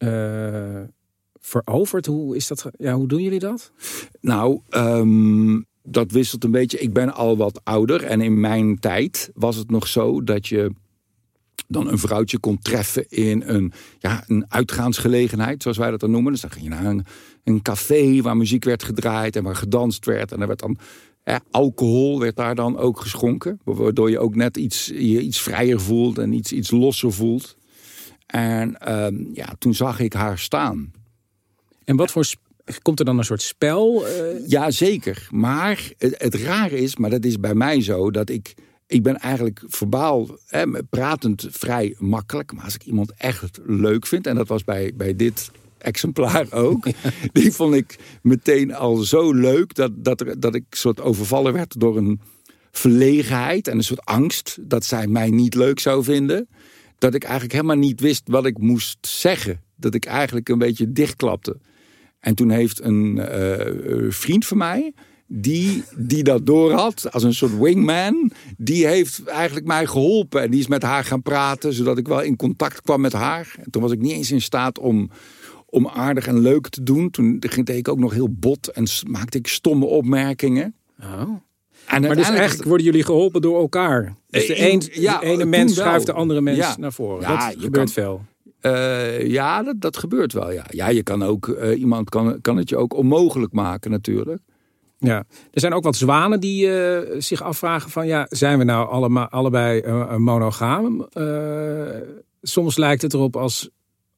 eh, 0.00 0.82
veroverd? 1.40 2.06
Hoe, 2.06 2.36
is 2.36 2.46
dat, 2.46 2.70
ja, 2.76 2.94
hoe 2.94 3.08
doen 3.08 3.22
jullie 3.22 3.38
dat? 3.38 3.72
Nou, 4.20 4.60
ehm, 4.68 5.60
dat 5.82 6.12
wisselt 6.12 6.44
een 6.44 6.50
beetje. 6.50 6.78
Ik 6.78 6.92
ben 6.92 7.14
al 7.14 7.36
wat 7.36 7.60
ouder 7.64 8.04
en 8.04 8.20
in 8.20 8.40
mijn 8.40 8.78
tijd 8.78 9.30
was 9.34 9.56
het 9.56 9.70
nog 9.70 9.86
zo 9.86 10.24
dat 10.24 10.46
je 10.46 10.70
dan 11.68 11.88
een 11.88 11.98
vrouwtje 11.98 12.38
kon 12.38 12.58
treffen 12.58 13.08
in 13.08 13.42
een, 13.46 13.72
ja, 13.98 14.24
een 14.26 14.44
uitgaansgelegenheid, 14.48 15.62
zoals 15.62 15.78
wij 15.78 15.90
dat 15.90 16.00
dan 16.00 16.10
noemen. 16.10 16.32
Dus 16.32 16.40
dan 16.40 16.50
ging 16.50 16.64
je 16.64 16.70
naar 16.70 17.04
een, 17.44 17.62
café 17.62 18.20
waar 18.20 18.36
muziek 18.36 18.64
werd 18.64 18.82
gedraaid 18.82 19.36
en 19.36 19.42
waar 19.42 19.56
gedanst 19.56 20.04
werd. 20.04 20.32
En 20.32 20.40
er 20.40 20.46
werd 20.46 20.60
dan 20.60 20.78
alcohol 21.50 22.20
werd 22.20 22.36
daar 22.36 22.54
dan 22.54 22.76
ook 22.76 23.00
geschonken, 23.00 23.60
waardoor 23.64 24.10
je 24.10 24.18
ook 24.18 24.34
net 24.34 24.56
iets, 24.56 24.86
je 24.86 25.20
iets 25.20 25.40
vrijer 25.40 25.80
voelt 25.80 26.18
en 26.18 26.32
iets, 26.32 26.52
iets 26.52 26.70
losser 26.70 27.12
voelt. 27.12 27.56
En 28.30 28.80
ehm, 28.80 29.14
ja, 29.32 29.54
toen 29.58 29.74
zag 29.74 30.00
ik 30.00 30.12
haar 30.12 30.38
staan. 30.38 30.92
En 31.84 31.96
wat 31.96 32.10
voor 32.10 32.24
komt 32.82 32.98
er 32.98 33.04
dan 33.04 33.18
een 33.18 33.24
soort 33.24 33.42
spel? 33.42 34.06
eh, 34.06 34.48
Ja, 34.48 34.70
zeker. 34.70 35.28
Maar 35.30 35.90
het, 35.98 36.14
het 36.22 36.34
rare 36.34 36.78
is, 36.78 36.96
maar 36.96 37.10
dat 37.10 37.24
is 37.24 37.40
bij 37.40 37.54
mij 37.54 37.80
zo, 37.82 38.10
dat 38.10 38.28
ik. 38.28 38.54
Ik 38.86 39.02
ben 39.02 39.16
eigenlijk 39.18 39.62
verbaal, 39.66 40.38
hè, 40.46 40.82
pratend 40.84 41.46
vrij 41.50 41.94
makkelijk. 41.98 42.52
Maar 42.52 42.64
als 42.64 42.74
ik 42.74 42.84
iemand 42.84 43.12
echt 43.16 43.58
leuk 43.66 44.06
vind, 44.06 44.26
en 44.26 44.34
dat 44.36 44.48
was 44.48 44.64
bij, 44.64 44.92
bij 44.94 45.16
dit 45.16 45.50
exemplaar 45.78 46.52
ook. 46.52 46.86
Die 47.32 47.52
vond 47.52 47.74
ik 47.74 47.98
meteen 48.22 48.74
al 48.74 48.96
zo 48.96 49.32
leuk 49.32 49.74
dat, 49.74 50.04
dat, 50.04 50.20
er, 50.20 50.40
dat 50.40 50.54
ik 50.54 50.64
soort 50.70 51.00
overvallen 51.00 51.52
werd 51.52 51.80
door 51.80 51.96
een 51.96 52.20
verlegenheid 52.70 53.68
en 53.68 53.76
een 53.76 53.84
soort 53.84 54.04
angst 54.04 54.58
dat 54.60 54.84
zij 54.84 55.06
mij 55.06 55.30
niet 55.30 55.54
leuk 55.54 55.80
zou 55.80 56.04
vinden. 56.04 56.48
Dat 57.00 57.14
ik 57.14 57.22
eigenlijk 57.22 57.52
helemaal 57.52 57.76
niet 57.76 58.00
wist 58.00 58.22
wat 58.24 58.46
ik 58.46 58.58
moest 58.58 58.98
zeggen. 59.06 59.60
Dat 59.76 59.94
ik 59.94 60.04
eigenlijk 60.04 60.48
een 60.48 60.58
beetje 60.58 60.92
dichtklapte. 60.92 61.56
En 62.18 62.34
toen 62.34 62.50
heeft 62.50 62.82
een 62.82 63.18
eh, 63.18 64.10
vriend 64.10 64.46
van 64.46 64.56
mij, 64.56 64.92
die, 65.26 65.82
die 65.96 66.22
dat 66.22 66.46
door 66.46 66.72
had, 66.72 67.12
als 67.12 67.22
een 67.22 67.34
soort 67.34 67.58
wingman, 67.58 68.30
die 68.56 68.86
heeft 68.86 69.24
eigenlijk 69.24 69.66
mij 69.66 69.86
geholpen. 69.86 70.42
En 70.42 70.50
die 70.50 70.60
is 70.60 70.66
met 70.66 70.82
haar 70.82 71.04
gaan 71.04 71.22
praten, 71.22 71.72
zodat 71.72 71.98
ik 71.98 72.08
wel 72.08 72.20
in 72.22 72.36
contact 72.36 72.82
kwam 72.82 73.00
met 73.00 73.12
haar. 73.12 73.54
En 73.58 73.70
toen 73.70 73.82
was 73.82 73.92
ik 73.92 74.00
niet 74.00 74.12
eens 74.12 74.30
in 74.30 74.42
staat 74.42 74.78
om, 74.78 75.10
om 75.66 75.88
aardig 75.88 76.26
en 76.26 76.40
leuk 76.40 76.68
te 76.68 76.82
doen. 76.82 77.10
Toen 77.10 77.38
deed 77.38 77.68
ik 77.68 77.88
ook 77.88 77.98
nog 77.98 78.12
heel 78.12 78.32
bot 78.32 78.68
en 78.68 78.86
maakte 79.06 79.38
ik 79.38 79.46
stomme 79.46 79.84
opmerkingen. 79.84 80.74
oh. 81.02 81.34
En 81.90 82.02
Maar 82.02 82.16
dus 82.16 82.28
eigenlijk 82.28 82.68
worden 82.68 82.86
jullie 82.86 83.04
geholpen 83.04 83.40
door 83.40 83.60
elkaar. 83.60 84.14
Dus 84.28 84.46
de, 84.46 84.54
Eh, 84.54 84.72
een, 84.72 84.82
ja, 84.92 85.18
de 85.18 85.26
ene 85.26 85.44
mens 85.44 85.74
wel. 85.76 85.84
schuift 85.84 86.06
de 86.06 86.12
andere 86.12 86.40
mens 86.40 86.58
Ja. 86.58 86.74
naar 86.78 86.92
voren. 86.92 87.20
Ja, 87.20 87.44
dat 87.46 87.54
je 87.54 87.60
gebeurt 87.60 87.92
kan- 87.92 88.04
veel. 88.04 88.22
Eh, 88.60 89.26
ja, 89.26 89.62
dat, 89.62 89.80
dat 89.80 89.96
gebeurt 89.96 90.32
wel. 90.32 90.50
Ja, 90.52 90.64
ja 90.70 90.88
je 90.88 91.02
kan 91.02 91.22
ook, 91.22 91.48
eh, 91.48 91.78
iemand 91.80 92.08
kan, 92.10 92.40
kan 92.40 92.56
het 92.56 92.68
je 92.68 92.76
ook 92.76 92.94
onmogelijk 92.94 93.52
maken 93.52 93.90
natuurlijk. 93.90 94.40
Ja. 94.98 95.16
Er 95.50 95.60
zijn 95.60 95.72
ook 95.72 95.84
wat 95.84 95.96
zwanen 95.96 96.40
die 96.40 96.68
zich 97.18 97.42
afvragen 97.42 97.90
van... 97.90 98.06
ja, 98.06 98.26
zijn 98.28 98.58
we 98.58 98.64
nou 98.64 98.88
allemaal, 98.88 99.28
allebei 99.28 99.82
monogaam? 100.18 101.08
Soms 102.42 102.76
lijkt 102.76 103.02
het 103.02 103.14
erop 103.14 103.36
als, 103.36 103.70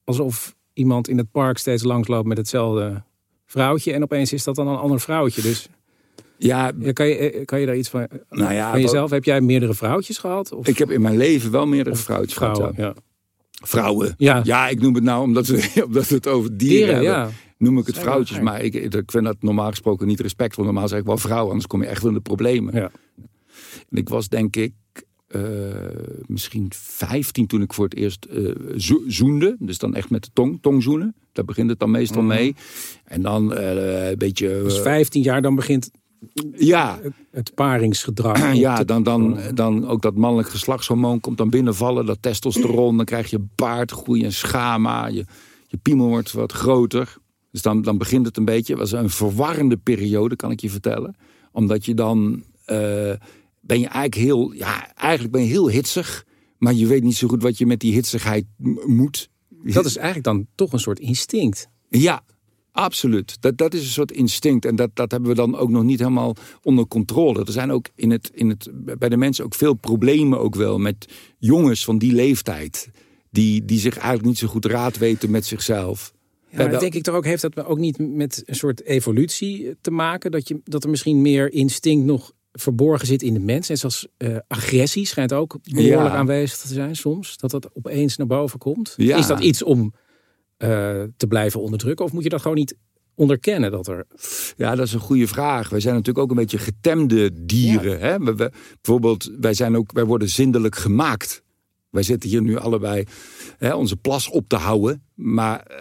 alsof 0.04 0.54
iemand 0.72 1.08
in 1.08 1.18
het 1.18 1.30
park 1.30 1.58
steeds 1.58 1.82
langsloopt 1.82 2.26
met 2.28 2.37
hetzelfde 2.38 3.02
vrouwtje... 3.46 3.92
en 3.92 4.02
opeens 4.02 4.32
is 4.32 4.44
dat 4.44 4.54
dan 4.54 4.68
een 4.68 4.76
ander 4.76 5.00
vrouwtje. 5.00 5.42
Dus 5.42 5.68
Ja, 6.42 6.72
kan, 6.92 7.09
je, 7.09 7.14
eh, 7.14 7.44
kan 7.44 7.61
je 7.61 7.66
daar 7.66 7.76
iets 7.76 7.88
van, 7.88 8.09
Nou 8.31 8.52
ja, 8.52 8.70
van 8.70 8.81
jezelf? 8.81 9.11
Heb 9.11 9.24
jij 9.24 9.40
meerdere 9.40 9.74
vrouwtjes 9.74 10.18
gehad? 10.18 10.52
Of 10.52 10.66
ik 10.66 10.78
heb 10.78 10.90
in 10.90 11.00
mijn 11.00 11.16
leven 11.16 11.50
wel 11.50 11.66
meerdere 11.66 11.96
vrouwtjes 11.96 12.37
gehad. 12.37 12.57
vrouwen? 12.57 12.76
ja. 12.81 12.87
Ja. 12.87 12.94
Vrouwen. 13.64 14.14
Ja. 14.16 14.40
Ja, 14.44 14.68
ik 14.68 14.81
noem 14.81 14.94
het 14.94 15.05
nou 15.05 15.22
omdat 15.22 15.46
we, 15.46 15.70
omdat 15.87 16.09
we 16.09 16.14
het 16.14 16.28
over 16.28 16.57
dieren, 16.57 16.76
Dieren, 16.76 16.94
hebben. 16.94 17.12
ja. 17.12 17.31
Noem 17.59 17.78
ik 17.78 17.87
het 17.87 17.98
vrouwtjes, 17.98 18.40
maar 18.40 18.62
ik, 18.62 18.74
ik 18.74 19.11
vind 19.11 19.24
dat 19.24 19.37
normaal 19.40 19.68
gesproken 19.70 20.07
niet 20.07 20.20
respectvol. 20.20 20.64
Normaal 20.64 20.88
zeg 20.88 20.98
ik 20.98 21.05
wel 21.05 21.16
vrouw, 21.16 21.46
anders 21.46 21.66
kom 21.66 21.83
je 21.83 21.88
echt 21.88 22.05
in 22.05 22.12
de 22.12 22.20
problemen. 22.20 22.74
Ja. 22.74 22.90
En 23.90 23.96
ik 23.98 24.09
was 24.09 24.28
denk 24.28 24.57
ik 24.57 24.72
eh, 25.28 25.42
misschien 26.26 26.66
15 26.74 27.46
toen 27.46 27.62
ik 27.62 27.72
voor 27.72 27.85
het 27.85 27.94
eerst 27.94 28.24
eh, 28.24 28.50
zo- 28.76 29.02
zoende. 29.07 29.57
Dus 29.59 29.78
dan 29.78 29.94
echt 29.94 30.11
met 30.11 30.22
de 30.24 30.31
tong, 30.33 30.59
tongzoenen. 30.62 31.14
Daar 31.33 31.44
begint 31.44 31.70
het 31.70 31.78
dan 31.78 31.90
meestal 31.90 32.22
mee. 32.22 32.55
En 33.05 33.22
dan 33.22 33.57
een 33.57 34.18
beetje... 34.18 34.48
Mhm. 34.55 34.64
Dus 34.64 34.76
eh, 34.76 34.83
15 34.83 35.22
jaar, 35.22 35.42
dan 35.42 35.55
begint 35.55 35.90
ja, 36.56 37.00
het 37.30 37.54
paringsgedrag. 37.54 38.52
ja 38.66 38.85
dan, 38.85 39.02
dan, 39.02 39.38
dan 39.54 39.87
ook 39.87 40.02
dat 40.02 40.14
mannelijk 40.14 40.48
geslachtshormoon 40.48 41.20
komt 41.20 41.38
dan 41.38 41.50
binnenvallen. 41.50 42.06
Dat 42.06 42.18
testosteron, 42.20 42.96
dan 42.96 43.04
krijg 43.06 43.30
je 43.30 43.46
baardgroei 43.54 44.24
en 44.24 44.32
schama. 44.32 45.06
Je, 45.06 45.24
je 45.66 45.76
piemel 45.76 46.08
wordt 46.08 46.32
wat 46.32 46.52
groter. 46.52 47.16
Dus 47.50 47.62
dan, 47.62 47.82
dan 47.82 47.98
begint 47.98 48.26
het 48.26 48.37
een 48.37 48.44
beetje. 48.44 48.72
Het 48.72 48.90
was 48.90 48.92
een 49.00 49.11
verwarrende 49.11 49.76
periode, 49.76 50.37
kan 50.37 50.50
ik 50.50 50.61
je 50.61 50.70
vertellen. 50.70 51.16
Omdat 51.52 51.85
je 51.85 51.94
dan... 51.94 52.44
eh, 52.64 53.12
ben 53.61 53.80
je 53.80 53.87
eigenlijk 53.87 54.14
heel... 54.14 54.52
Ja, 54.52 54.94
eigenlijk 54.94 55.32
ben 55.32 55.42
je 55.42 55.48
heel 55.48 55.70
hitsig. 55.70 56.24
Maar 56.58 56.74
je 56.74 56.87
weet 56.87 57.02
niet 57.02 57.16
zo 57.16 57.28
goed 57.28 57.42
wat 57.42 57.58
je 57.58 57.66
met 57.66 57.80
die 57.80 57.92
hitsigheid 57.92 58.44
moet. 58.87 59.28
Dat 59.48 59.85
is 59.85 59.96
eigenlijk 59.96 60.24
dan 60.24 60.46
toch 60.54 60.72
een 60.72 60.78
soort 60.78 60.98
instinct. 60.98 61.68
Ja, 61.88 62.22
absoluut. 62.72 63.37
Dat, 63.40 63.58
dat 63.58 63.74
is 63.74 63.80
een 63.80 63.90
soort 63.90 64.12
instinct. 64.12 64.64
En 64.64 64.76
dat, 64.76 64.90
dat 64.94 65.11
hebben 65.11 65.30
we 65.30 65.37
dan 65.37 65.56
ook 65.56 65.70
nog 65.70 65.82
niet 65.82 65.98
helemaal 65.98 66.35
onder 66.62 66.87
controle. 66.87 67.44
Er 67.44 67.52
zijn 67.52 67.70
ook 67.70 67.87
in 67.94 68.11
het, 68.11 68.30
in 68.35 68.48
het, 68.48 68.70
bij 68.98 69.08
de 69.08 69.16
mensen 69.16 69.44
ook 69.44 69.54
veel 69.54 69.74
problemen 69.74 70.38
ook 70.40 70.54
wel 70.54 70.78
met 70.78 71.06
jongens 71.38 71.85
van 71.85 71.98
die 71.98 72.12
leeftijd. 72.12 72.88
Die, 73.30 73.64
die 73.64 73.78
zich 73.78 73.94
eigenlijk 73.96 74.26
niet 74.26 74.38
zo 74.38 74.46
goed 74.46 74.64
raad 74.64 74.98
weten 74.98 75.30
met 75.30 75.46
zichzelf. 75.46 76.12
Ja, 76.50 76.58
maar 76.58 76.70
wel- 76.70 76.80
denk 76.80 76.94
ik 76.94 77.02
toch 77.02 77.14
ook, 77.14 77.24
heeft 77.24 77.42
dat 77.42 77.64
ook 77.64 77.78
niet 77.78 77.98
met 77.98 78.42
een 78.46 78.54
soort 78.54 78.82
evolutie 78.85 79.76
te 79.80 79.90
maken? 79.90 80.30
Dat, 80.30 80.48
je, 80.48 80.61
dat 80.64 80.85
er 80.85 80.90
misschien 80.90 81.22
meer 81.22 81.52
instinct 81.52 82.04
nog 82.04 82.32
verborgen 82.52 83.06
zit 83.06 83.22
in 83.22 83.35
de 83.35 83.40
mens. 83.40 83.68
En 83.68 83.76
zoals 83.78 84.06
eh, 84.16 84.37
agressie 84.48 85.06
schijnt 85.06 85.32
ook 85.32 85.58
behoorlijk 85.62 85.94
Ja. 86.00 86.08
aanwezig 86.16 86.58
te 86.58 86.68
zijn 86.68 86.96
soms. 86.96 87.37
Dat 87.37 87.50
dat 87.50 87.70
opeens 87.74 88.16
naar 88.16 88.26
boven 88.26 88.58
komt. 88.58 88.94
Ja. 88.96 89.16
Is 89.16 89.26
dat 89.26 89.40
iets 89.40 89.62
om 89.62 89.94
te 91.16 91.27
blijven 91.29 91.61
onderdrukken? 91.61 92.05
Of 92.05 92.12
moet 92.12 92.22
je 92.22 92.29
dat 92.29 92.40
gewoon 92.42 92.57
niet 92.57 92.77
onderkennen? 93.14 93.70
Dat 93.70 93.87
er... 93.87 94.07
Ja, 94.57 94.75
dat 94.75 94.87
is 94.87 94.92
een 94.92 95.01
goede 95.01 95.27
vraag. 95.27 95.68
Wij 95.68 95.81
zijn 95.81 95.94
natuurlijk 95.94 96.25
ook 96.25 96.31
een 96.31 96.37
beetje 96.37 96.59
getemde 96.59 97.44
dieren. 97.44 98.01
Hè? 98.01 98.18
We, 98.18 98.35
we- 98.35 98.53
bijvoorbeeld, 98.83 99.31
wij, 99.40 99.55
zijn 99.55 99.77
ook, 99.77 99.92
wij 99.92 100.05
worden 100.05 100.29
zindelijk 100.29 100.77
gemaakt. 100.77 101.42
Wij 101.90 102.03
zitten 102.03 102.29
hier 102.31 102.42
nu 102.42 102.57
allebei 102.57 103.05
hè, 103.59 103.75
onze 103.75 103.96
plas 103.96 104.29
op 104.29 104.48
te 104.48 104.57
houden. 104.57 105.03
Maar 105.14 105.61
eh, 105.61 105.77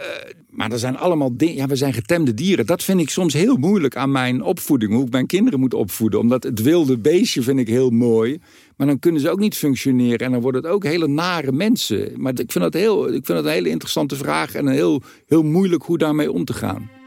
maar 0.51 0.71
er 0.71 0.79
zijn 0.79 0.97
allemaal 0.97 1.37
dingen. 1.37 1.55
Ja, 1.55 1.67
we 1.67 1.75
zijn 1.75 1.93
getemde 1.93 2.33
dieren. 2.33 2.65
Dat 2.65 2.83
vind 2.83 2.99
ik 2.99 3.09
soms 3.09 3.33
heel 3.33 3.55
moeilijk 3.55 3.95
aan 3.95 4.11
mijn 4.11 4.43
opvoeding. 4.43 4.93
Hoe 4.93 5.05
ik 5.05 5.11
mijn 5.11 5.27
kinderen 5.27 5.59
moet 5.59 5.73
opvoeden. 5.73 6.19
Omdat 6.19 6.43
het 6.43 6.61
wilde 6.61 6.97
beestje 6.97 7.41
vind 7.41 7.59
ik 7.59 7.67
heel 7.67 7.89
mooi. 7.89 8.39
Maar 8.77 8.87
dan 8.87 8.99
kunnen 8.99 9.21
ze 9.21 9.29
ook 9.29 9.39
niet 9.39 9.55
functioneren. 9.55 10.25
En 10.25 10.31
dan 10.31 10.41
worden 10.41 10.61
het 10.61 10.71
ook 10.71 10.83
hele 10.83 11.07
nare 11.07 11.51
mensen. 11.51 12.11
Maar 12.15 12.39
ik 12.39 12.51
vind 12.51 12.63
dat, 12.63 12.73
heel, 12.73 13.07
ik 13.07 13.25
vind 13.25 13.27
dat 13.27 13.45
een 13.45 13.51
hele 13.51 13.69
interessante 13.69 14.15
vraag. 14.15 14.53
En 14.55 14.67
heel, 14.67 15.01
heel 15.27 15.43
moeilijk 15.43 15.83
hoe 15.83 15.97
daarmee 15.97 16.31
om 16.31 16.45
te 16.45 16.53
gaan. 16.53 17.00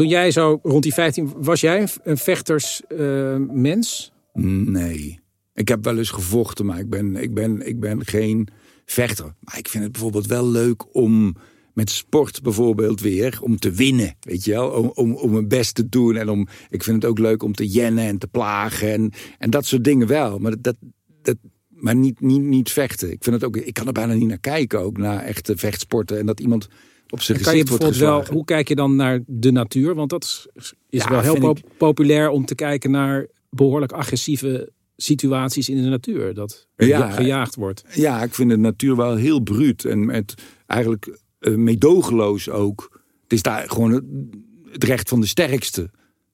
Toen 0.00 0.08
jij 0.08 0.30
zo 0.30 0.60
rond 0.62 0.82
die 0.82 0.94
15 0.94 1.32
was 1.36 1.60
jij 1.60 1.88
een 2.02 2.16
vechtersmens? 2.16 4.12
Nee. 4.32 5.20
Ik 5.54 5.68
heb 5.68 5.84
wel 5.84 5.98
eens 5.98 6.10
gevochten, 6.10 6.66
maar 6.66 6.78
ik 6.78 6.90
ben, 6.90 7.16
ik, 7.16 7.34
ben, 7.34 7.66
ik 7.66 7.80
ben 7.80 8.06
geen 8.06 8.48
vechter. 8.84 9.34
Maar 9.40 9.58
ik 9.58 9.68
vind 9.68 9.82
het 9.82 9.92
bijvoorbeeld 9.92 10.26
wel 10.26 10.48
leuk 10.48 10.94
om 10.94 11.36
met 11.74 11.90
sport 11.90 12.42
bijvoorbeeld 12.42 13.00
weer, 13.00 13.38
om 13.42 13.58
te 13.58 13.70
winnen. 13.70 14.16
Weet 14.20 14.44
je 14.44 14.50
wel, 14.50 14.70
om, 14.70 14.90
om, 14.94 15.14
om 15.14 15.30
mijn 15.32 15.48
best 15.48 15.74
te 15.74 15.88
doen. 15.88 16.16
En 16.16 16.28
om, 16.28 16.48
ik 16.70 16.82
vind 16.82 17.02
het 17.02 17.10
ook 17.10 17.18
leuk 17.18 17.42
om 17.42 17.54
te 17.54 17.68
jennen 17.68 18.04
en 18.04 18.18
te 18.18 18.28
plagen. 18.28 18.92
En, 18.92 19.12
en 19.38 19.50
dat 19.50 19.66
soort 19.66 19.84
dingen 19.84 20.06
wel. 20.06 20.38
Maar, 20.38 20.54
dat, 20.60 20.76
dat, 21.22 21.36
maar 21.68 21.96
niet, 21.96 22.20
niet, 22.20 22.42
niet 22.42 22.70
vechten. 22.70 23.10
Ik, 23.10 23.24
vind 23.24 23.34
het 23.36 23.44
ook, 23.44 23.56
ik 23.56 23.74
kan 23.74 23.86
er 23.86 23.92
bijna 23.92 24.12
niet 24.12 24.28
naar 24.28 24.38
kijken, 24.38 24.80
ook 24.80 24.98
naar 24.98 25.24
echte 25.24 25.56
vechtsporten. 25.56 26.18
En 26.18 26.26
dat 26.26 26.40
iemand 26.40 26.68
op 27.10 27.20
zijn 27.22 27.40
Kan 27.40 27.56
je 27.56 27.62
bijvoorbeeld 27.64 27.96
wel, 27.96 28.24
hoe 28.26 28.44
kijk 28.44 28.68
je 28.68 28.74
dan 28.74 28.96
naar 28.96 29.20
de 29.26 29.50
natuur? 29.50 29.94
Want 29.94 30.10
dat 30.10 30.24
is, 30.24 30.46
is 30.90 31.02
Ja, 31.02 31.10
wel 31.10 31.20
heel 31.20 31.50
ik- 31.50 31.62
populair 31.78 32.28
om 32.30 32.44
te 32.44 32.54
kijken 32.54 32.90
naar 32.90 33.26
behoorlijk 33.50 33.92
agressieve 33.92 34.72
situaties 34.96 35.68
in 35.68 35.82
de 35.82 35.88
natuur. 35.88 36.34
Dat 36.34 36.66
er 36.76 36.86
Ja. 36.86 37.10
gejaagd 37.10 37.54
wordt. 37.54 37.84
Ja, 37.94 38.22
ik 38.22 38.34
vind 38.34 38.50
de 38.50 38.56
natuur 38.56 38.96
wel 38.96 39.16
heel 39.16 39.40
bruut. 39.40 39.84
En 39.84 40.04
met 40.06 40.34
eigenlijk 40.66 41.18
eh, 41.38 41.54
meedogenloos 41.54 42.48
ook. 42.48 43.00
Het 43.22 43.32
is 43.32 43.42
daar 43.42 43.68
gewoon 43.70 43.90
het, 43.92 44.04
het 44.72 44.84
recht 44.84 45.08
van 45.08 45.20
de 45.20 45.26
sterkste. 45.26 45.90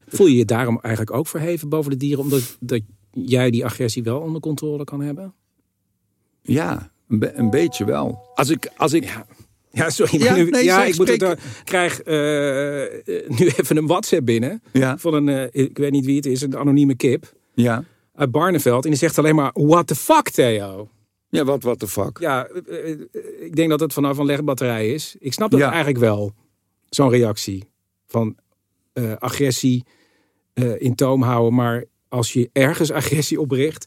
Voel 0.09 0.27
je 0.27 0.37
je 0.37 0.45
daarom 0.45 0.79
eigenlijk 0.81 1.17
ook 1.17 1.27
verheven 1.27 1.69
boven 1.69 1.91
de 1.91 1.97
dieren? 1.97 2.25
Omdat 2.25 2.57
dat 2.61 2.81
jij 3.11 3.51
die 3.51 3.65
agressie 3.65 4.03
wel 4.03 4.21
onder 4.21 4.41
controle 4.41 4.85
kan 4.85 5.01
hebben? 5.01 5.35
Ja, 6.43 6.91
een, 7.09 7.19
be- 7.19 7.33
een 7.35 7.51
beetje 7.51 7.85
wel. 7.85 8.29
Als 8.35 8.49
ik, 8.51 8.71
als 8.77 8.93
ik, 8.93 9.05
Ja. 9.05 9.27
Ja, 9.77 9.91
sorry. 9.91 10.19
Ja, 10.23 10.31
maar 10.31 10.39
nu, 10.45 10.51
nee, 10.51 10.65
ja, 10.65 10.79
zeg, 10.81 10.89
ik 10.89 10.97
moet 10.99 11.09
het, 11.09 11.23
eh, 11.23 11.31
krijg 11.65 12.01
eh, 12.03 12.15
nu 13.39 13.47
even 13.57 13.77
een 13.77 13.87
WhatsApp 13.87 14.27
binnen. 14.27 14.63
ja, 14.73 14.99
Van 14.99 15.15
een, 15.15 15.29
eh, 15.29 15.65
ik 15.65 15.79
weet 15.79 15.91
niet 15.91 16.05
wie 16.05 16.17
het 16.17 16.27
is, 16.27 16.41
een 16.43 16.57
anonieme 16.57 16.95
kip. 16.97 17.33
ja, 17.55 17.85
Uit 18.15 18.31
Barneveld. 18.31 18.85
En 18.85 18.91
die 18.91 18.99
zegt 18.99 19.19
alleen 19.19 19.35
maar, 19.35 19.51
what 19.55 19.87
the 19.87 19.95
fuck 19.95 20.29
Theo? 20.31 20.89
ja, 21.29 21.45
wat, 21.45 21.63
what 21.63 21.79
the 21.79 21.89
fuck. 21.89 22.19
Ja, 22.21 22.47
eh, 22.47 22.91
ik 23.41 23.57
denk 23.57 23.71
dat 23.71 23.81
het 23.81 23.93
vanaf 23.93 24.19
een 24.19 24.27
legbatterij 24.27 24.91
is. 24.93 25.17
Ik 25.19 25.33
snap 25.33 25.51
dat 25.51 25.61
Ja. 25.61 25.69
eigenlijk 25.69 25.99
wel. 25.99 26.33
Zo'n 26.89 27.11
reactie 27.11 27.65
van 28.07 28.37
agressie 29.19 29.85
in 30.79 30.95
toom 30.95 31.23
houden. 31.23 31.55
Maar 31.55 31.85
als 32.09 32.33
je 32.33 32.51
ergens 32.53 32.93
agressie 33.01 33.41
opricht. 33.41 33.87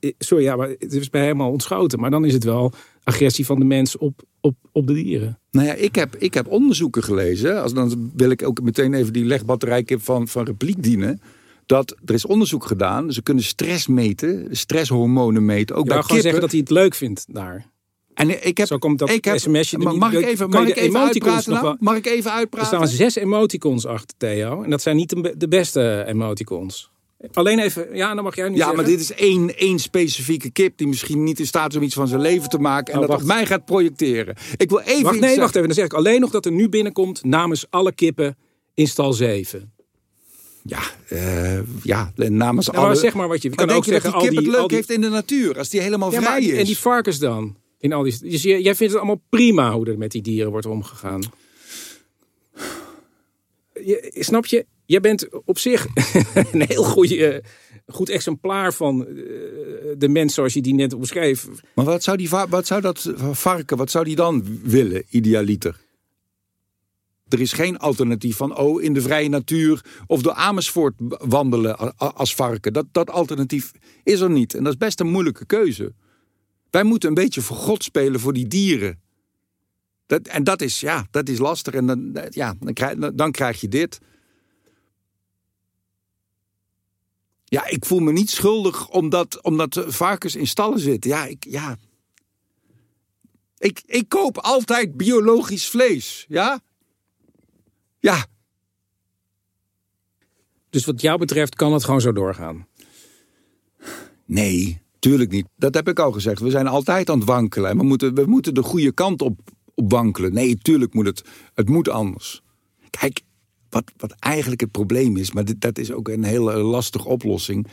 Eh, 0.00 0.10
Sorry, 0.18 0.44
ja, 0.44 0.56
maar 0.56 0.68
het 0.78 0.92
is 0.92 1.10
bij 1.10 1.22
helemaal 1.22 1.50
ontschoten. 1.50 2.00
Maar 2.00 2.10
dan 2.10 2.24
is 2.24 2.32
het 2.32 2.44
wel 2.44 2.72
agressie 3.04 3.46
van 3.46 3.58
de 3.58 3.64
mens 3.64 3.96
op, 3.98 4.22
op, 4.40 4.54
op 4.72 4.86
de 4.86 4.92
dieren. 4.94 5.38
Nou 5.50 5.66
ja, 5.66 5.72
ik 5.74 5.94
heb, 5.94 6.16
ik 6.16 6.34
heb 6.34 6.46
onderzoeken 6.46 7.02
gelezen. 7.02 7.62
Als, 7.62 7.72
dan 7.74 8.10
wil 8.16 8.30
ik 8.30 8.42
ook 8.46 8.60
meteen 8.62 8.94
even 8.94 9.12
die 9.12 9.24
legbatterijkip 9.24 10.02
van, 10.02 10.28
van 10.28 10.44
repliek 10.44 10.82
dienen. 10.82 11.20
Dat 11.66 11.96
er 12.04 12.14
is 12.14 12.26
onderzoek 12.26 12.64
gedaan. 12.64 13.12
Ze 13.12 13.22
kunnen 13.22 13.44
stress 13.44 13.86
meten, 13.86 14.46
stresshormonen 14.50 15.44
meten. 15.44 15.76
Ook 15.76 15.82
Ik 15.84 15.88
bij 15.88 16.02
gewoon 16.02 16.06
kippen. 16.06 16.22
zeggen 16.22 16.40
dat 16.40 16.50
hij 16.50 16.60
het 16.60 16.70
leuk 16.70 16.94
vindt 16.94 17.24
daar. 17.28 17.70
En 18.14 18.46
ik 18.46 18.58
heb, 18.58 18.66
Zo 18.66 18.78
komt 18.78 18.98
dat 18.98 19.10
ik 19.10 19.24
heb, 19.24 19.38
sms'je 19.38 19.76
er 19.76 19.82
maar 19.82 19.92
niet- 19.92 20.00
mag 20.00 20.12
ik 20.12 20.24
even, 20.26 20.50
mag 20.50 20.66
ik 20.68 20.76
even 20.76 20.82
emoticons 21.00 21.34
uitpraten? 21.34 21.62
nou? 21.64 21.76
Mag 21.80 21.96
ik 21.96 22.06
even 22.06 22.30
Er 22.30 22.36
uitpraten? 22.36 22.66
staan 22.66 22.88
zes 22.88 23.14
emoticons 23.14 23.86
achter, 23.86 24.16
Theo. 24.16 24.62
En 24.62 24.70
dat 24.70 24.82
zijn 24.82 24.96
niet 24.96 25.16
de 25.36 25.48
beste 25.48 26.04
emoticons. 26.06 26.90
Alleen 27.32 27.58
even, 27.58 27.88
ja, 27.96 28.14
dan 28.14 28.24
mag 28.24 28.36
jij 28.36 28.44
nu 28.48 28.52
Ja, 28.52 28.58
zeggen. 28.58 28.76
maar 28.76 28.84
dit 28.84 29.00
is 29.00 29.12
één, 29.12 29.56
één 29.58 29.78
specifieke 29.78 30.50
kip 30.50 30.78
die 30.78 30.86
misschien 30.86 31.22
niet 31.24 31.38
in 31.38 31.46
staat 31.46 31.70
is 31.70 31.76
om 31.76 31.82
iets 31.82 31.94
van 31.94 32.08
zijn 32.08 32.20
leven 32.20 32.48
te 32.48 32.58
maken 32.58 32.94
en 32.94 33.00
Oh, 33.00 33.06
dat 33.08 33.20
op 33.20 33.26
mij 33.26 33.46
gaat 33.46 33.64
projecteren. 33.64 34.36
Ik 34.56 34.70
wil 34.70 34.78
even 34.80 35.02
Wacht, 35.02 35.12
nee, 35.14 35.20
zeggen. 35.22 35.40
wacht 35.40 35.54
even. 35.54 35.66
Dan 35.66 35.76
zeg 35.76 35.84
ik 35.84 35.92
alleen 35.92 36.20
nog 36.20 36.30
dat 36.30 36.46
er 36.46 36.52
nu 36.52 36.68
binnenkomt 36.68 37.24
namens 37.24 37.66
alle 37.70 37.92
kippen 37.92 38.36
in 38.74 38.88
stal 38.88 39.12
7. 39.12 39.72
Ja, 40.64 40.80
eh, 41.08 41.58
ja, 41.82 42.12
namens 42.16 42.66
Nou, 42.66 42.78
maar 42.78 42.86
alle... 42.86 42.94
zeg 43.00 43.14
maar 43.14 43.28
wat 43.28 43.42
je... 43.42 43.48
Maar 43.48 43.56
kan 43.58 43.66
denk 43.66 43.78
ook 43.78 43.84
je 43.84 43.92
dat 43.92 44.02
zeggen, 44.02 44.20
die 44.20 44.28
al 44.28 44.34
kip 44.34 44.38
die, 44.38 44.46
het 44.48 44.52
leuk 44.54 44.62
al 44.62 44.68
die- 44.68 44.76
heeft 44.76 44.90
in 44.90 45.00
de 45.00 45.08
natuur 45.08 45.58
als 45.58 45.68
die 45.68 45.80
helemaal 45.80 46.12
Ja, 46.12 46.20
maar- 46.20 46.28
vrij 46.30 46.42
is? 46.44 46.58
En 46.58 46.64
die 46.64 46.78
varkens 46.78 47.18
dan? 47.18 47.56
In 47.78 47.92
al 47.92 48.02
die, 48.02 48.18
dus 48.20 48.42
jij 48.42 48.60
jij 48.60 48.74
vindt 48.74 48.92
het 48.92 49.02
allemaal 49.02 49.22
prima 49.28 49.72
hoe 49.72 49.86
er 49.86 49.98
met 49.98 50.10
die 50.10 50.22
dieren 50.22 50.50
wordt 50.50 50.66
omgegaan? 50.66 51.22
Je, 53.84 54.12
snap 54.18 54.46
je? 54.46 54.66
Jij 54.84 55.00
bent 55.00 55.28
op 55.44 55.58
zich 55.58 55.86
een 56.52 56.64
heel 56.68 56.84
goede, 56.84 57.42
goed 57.86 58.08
exemplaar 58.08 58.72
van 58.72 59.06
eh, 59.06 59.14
de 59.98 60.08
mens 60.08 60.34
zoals 60.34 60.54
je 60.54 60.62
die 60.62 60.74
net 60.74 60.92
omschreef. 60.92 61.48
Maar 61.74 61.84
wat 61.84 62.02
zou, 62.02 62.16
die, 62.16 62.28
wat 62.28 62.66
zou 62.66 62.80
dat 62.80 63.12
varken, 63.32 63.76
wat 63.76 63.90
zou 63.90 64.04
die 64.04 64.16
dan 64.16 64.60
willen, 64.62 65.04
idealiter? 65.08 65.80
Er 67.32 67.40
is 67.40 67.52
geen 67.52 67.78
alternatief 67.78 68.36
van, 68.36 68.56
oh, 68.56 68.82
in 68.82 68.94
de 68.94 69.00
vrije 69.00 69.28
natuur 69.28 69.84
of 70.06 70.22
door 70.22 70.32
Amersfoort 70.32 70.94
wandelen 71.08 71.96
als 71.96 72.34
varken. 72.34 72.72
Dat, 72.72 72.86
dat 72.92 73.10
alternatief 73.10 73.72
is 74.02 74.20
er 74.20 74.30
niet. 74.30 74.54
En 74.54 74.64
dat 74.64 74.72
is 74.72 74.78
best 74.78 75.00
een 75.00 75.10
moeilijke 75.10 75.46
keuze. 75.46 75.92
Wij 76.70 76.82
moeten 76.82 77.08
een 77.08 77.14
beetje 77.14 77.40
voor 77.40 77.56
God 77.56 77.84
spelen 77.84 78.20
voor 78.20 78.32
die 78.32 78.46
dieren. 78.46 79.00
Dat, 80.06 80.26
en 80.26 80.44
dat 80.44 80.60
is, 80.62 80.80
ja, 80.80 81.06
dat 81.10 81.28
is 81.28 81.38
lastig. 81.38 81.74
En 81.74 81.86
dan, 81.86 82.18
ja, 82.30 82.54
dan, 82.60 82.72
krijg, 82.72 82.96
dan 83.14 83.30
krijg 83.30 83.60
je 83.60 83.68
dit. 83.68 83.98
Ja, 87.52 87.66
ik 87.66 87.84
voel 87.84 87.98
me 87.98 88.12
niet 88.12 88.30
schuldig 88.30 88.88
omdat, 88.88 89.42
omdat 89.42 89.84
varkens 89.86 90.36
in 90.36 90.46
stallen 90.46 90.78
zitten. 90.78 91.10
Ja, 91.10 91.24
ik, 91.24 91.44
ja. 91.48 91.76
Ik, 93.58 93.82
ik 93.86 94.08
koop 94.08 94.38
altijd 94.38 94.96
biologisch 94.96 95.68
vlees. 95.68 96.24
Ja? 96.28 96.60
Ja. 97.98 98.26
Dus 100.70 100.84
wat 100.84 101.00
jou 101.00 101.18
betreft 101.18 101.54
kan 101.54 101.72
het 101.72 101.84
gewoon 101.84 102.00
zo 102.00 102.12
doorgaan. 102.12 102.66
Nee, 104.24 104.82
tuurlijk 104.98 105.30
niet. 105.30 105.46
Dat 105.56 105.74
heb 105.74 105.88
ik 105.88 105.98
al 105.98 106.12
gezegd. 106.12 106.40
We 106.40 106.50
zijn 106.50 106.66
altijd 106.66 107.10
aan 107.10 107.18
het 107.18 107.28
wankelen. 107.28 107.70
En 107.70 107.78
we 107.78 107.84
moeten, 107.84 108.14
we 108.14 108.26
moeten 108.26 108.54
de 108.54 108.62
goede 108.62 108.92
kant 108.92 109.22
op, 109.22 109.40
op 109.74 109.90
wankelen. 109.90 110.32
Nee, 110.32 110.56
tuurlijk 110.56 110.94
moet 110.94 111.06
het. 111.06 111.24
Het 111.54 111.68
moet 111.68 111.88
anders. 111.88 112.42
Kijk, 112.90 113.20
wat, 113.72 113.92
wat 113.96 114.12
eigenlijk 114.12 114.60
het 114.60 114.70
probleem 114.70 115.16
is, 115.16 115.32
maar 115.32 115.58
dat 115.58 115.78
is 115.78 115.92
ook 115.92 116.08
een 116.08 116.24
hele 116.24 116.56
lastige 116.56 117.08
oplossing. 117.08 117.66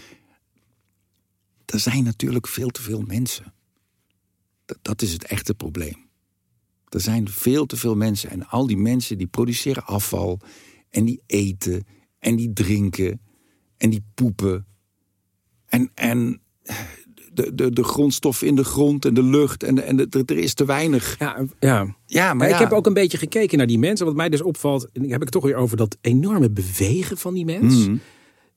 Er 1.65 1.79
zijn 1.79 2.03
natuurlijk 2.03 2.47
veel 2.47 2.69
te 2.69 2.81
veel 2.81 3.01
mensen. 3.01 3.53
Dat, 4.65 4.77
dat 4.81 5.01
is 5.01 5.11
het 5.11 5.23
echte 5.23 5.53
probleem. 5.53 6.07
Er 6.89 7.01
zijn 7.01 7.29
veel 7.29 7.65
te 7.65 7.77
veel 7.77 7.95
mensen. 7.95 8.29
En 8.29 8.47
al 8.47 8.67
die 8.67 8.77
mensen 8.77 9.17
die 9.17 9.27
produceren 9.27 9.85
afval. 9.85 10.39
En 10.89 11.05
die 11.05 11.21
eten. 11.25 11.85
En 12.19 12.35
die 12.35 12.53
drinken. 12.53 13.21
En 13.77 13.89
die 13.89 14.03
poepen. 14.13 14.65
En, 15.65 15.91
en 15.93 16.41
de, 17.43 17.55
de, 17.55 17.71
de 17.71 17.83
grondstoffen 17.83 18.47
in 18.47 18.55
de 18.55 18.63
grond 18.63 19.05
en 19.05 19.13
de 19.13 19.23
lucht. 19.23 19.63
En, 19.63 19.83
en 19.83 19.95
de, 19.95 20.23
er- 20.25 20.37
is 20.37 20.53
te 20.53 20.65
weinig. 20.65 21.15
Ja, 21.19 21.45
ja. 21.59 21.95
Ja, 22.05 22.33
maar, 22.33 22.47
ja. 22.47 22.53
ik 22.53 22.59
heb 22.59 22.71
ook 22.71 22.85
een 22.85 22.93
beetje 22.93 23.17
gekeken 23.17 23.57
naar 23.57 23.67
die 23.67 23.79
mensen. 23.79 24.05
Wat 24.05 24.15
mij 24.15 24.29
dus 24.29 24.41
opvalt, 24.41 24.89
en 24.93 25.01
heb 25.01 25.13
ik 25.13 25.19
het 25.19 25.31
toch 25.31 25.43
weer 25.43 25.55
over 25.55 25.77
dat 25.77 25.97
enorme 26.01 26.49
bewegen 26.49 27.17
van 27.17 27.33
die 27.33 27.45
mens. 27.45 27.87
Mhm. 27.87 27.95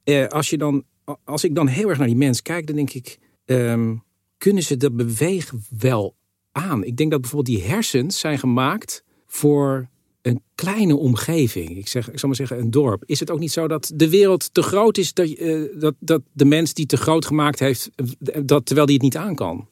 Eh, 0.05 0.27
als, 0.27 0.51
je 0.51 0.59
dan, 0.59 0.85
als 1.25 1.45
ik 1.45 1.55
dan 1.55 1.67
heel 1.67 1.89
erg 1.89 1.99
naar 1.99 2.07
die 2.07 2.17
mens 2.17 2.43
kijk, 2.43 2.67
dan 2.67 2.77
denk 2.77 2.93
ik, 2.93 3.19
ehm, 3.45 3.95
kunnen 4.39 4.63
ze 4.63 4.77
dat 4.77 4.97
bewegen 4.97 5.65
wel 5.79 6.17
aan? 6.53 6.85
Ik 6.85 6.97
denk 6.97 7.11
dat 7.11 7.21
bijvoorbeeld 7.21 7.57
die 7.59 7.69
hersens 7.71 8.19
zijn 8.19 8.39
gemaakt 8.39 9.05
voor 9.27 9.89
een 10.23 10.43
kleine 10.55 10.97
omgeving. 10.97 11.77
Ik, 11.77 11.89
zeg, 11.89 12.11
ik 12.11 12.19
zal 12.19 12.29
maar 12.29 12.37
zeggen, 12.37 12.59
een 12.59 12.71
dorp. 12.71 13.03
Is 13.07 13.21
het 13.21 13.31
ook 13.31 13.39
niet 13.39 13.53
zo 13.53 13.69
dat 13.69 13.93
de 13.95 14.09
wereld 14.09 14.55
te 14.55 14.63
groot 14.63 14.99
is, 14.99 15.15
dat, 15.15 15.29
eh, 15.29 15.63
dat, 15.75 15.95
dat 15.99 16.23
de 16.33 16.45
mens 16.45 16.75
die 16.75 16.87
te 16.87 16.97
groot 16.97 17.27
gemaakt 17.27 17.59
heeft, 17.59 17.91
eh, 17.97 18.41
dat, 18.45 18.67
terwijl 18.67 18.87
die 18.87 18.95
het 18.97 19.05
niet 19.05 19.17
aan 19.17 19.35
kan? 19.35 19.69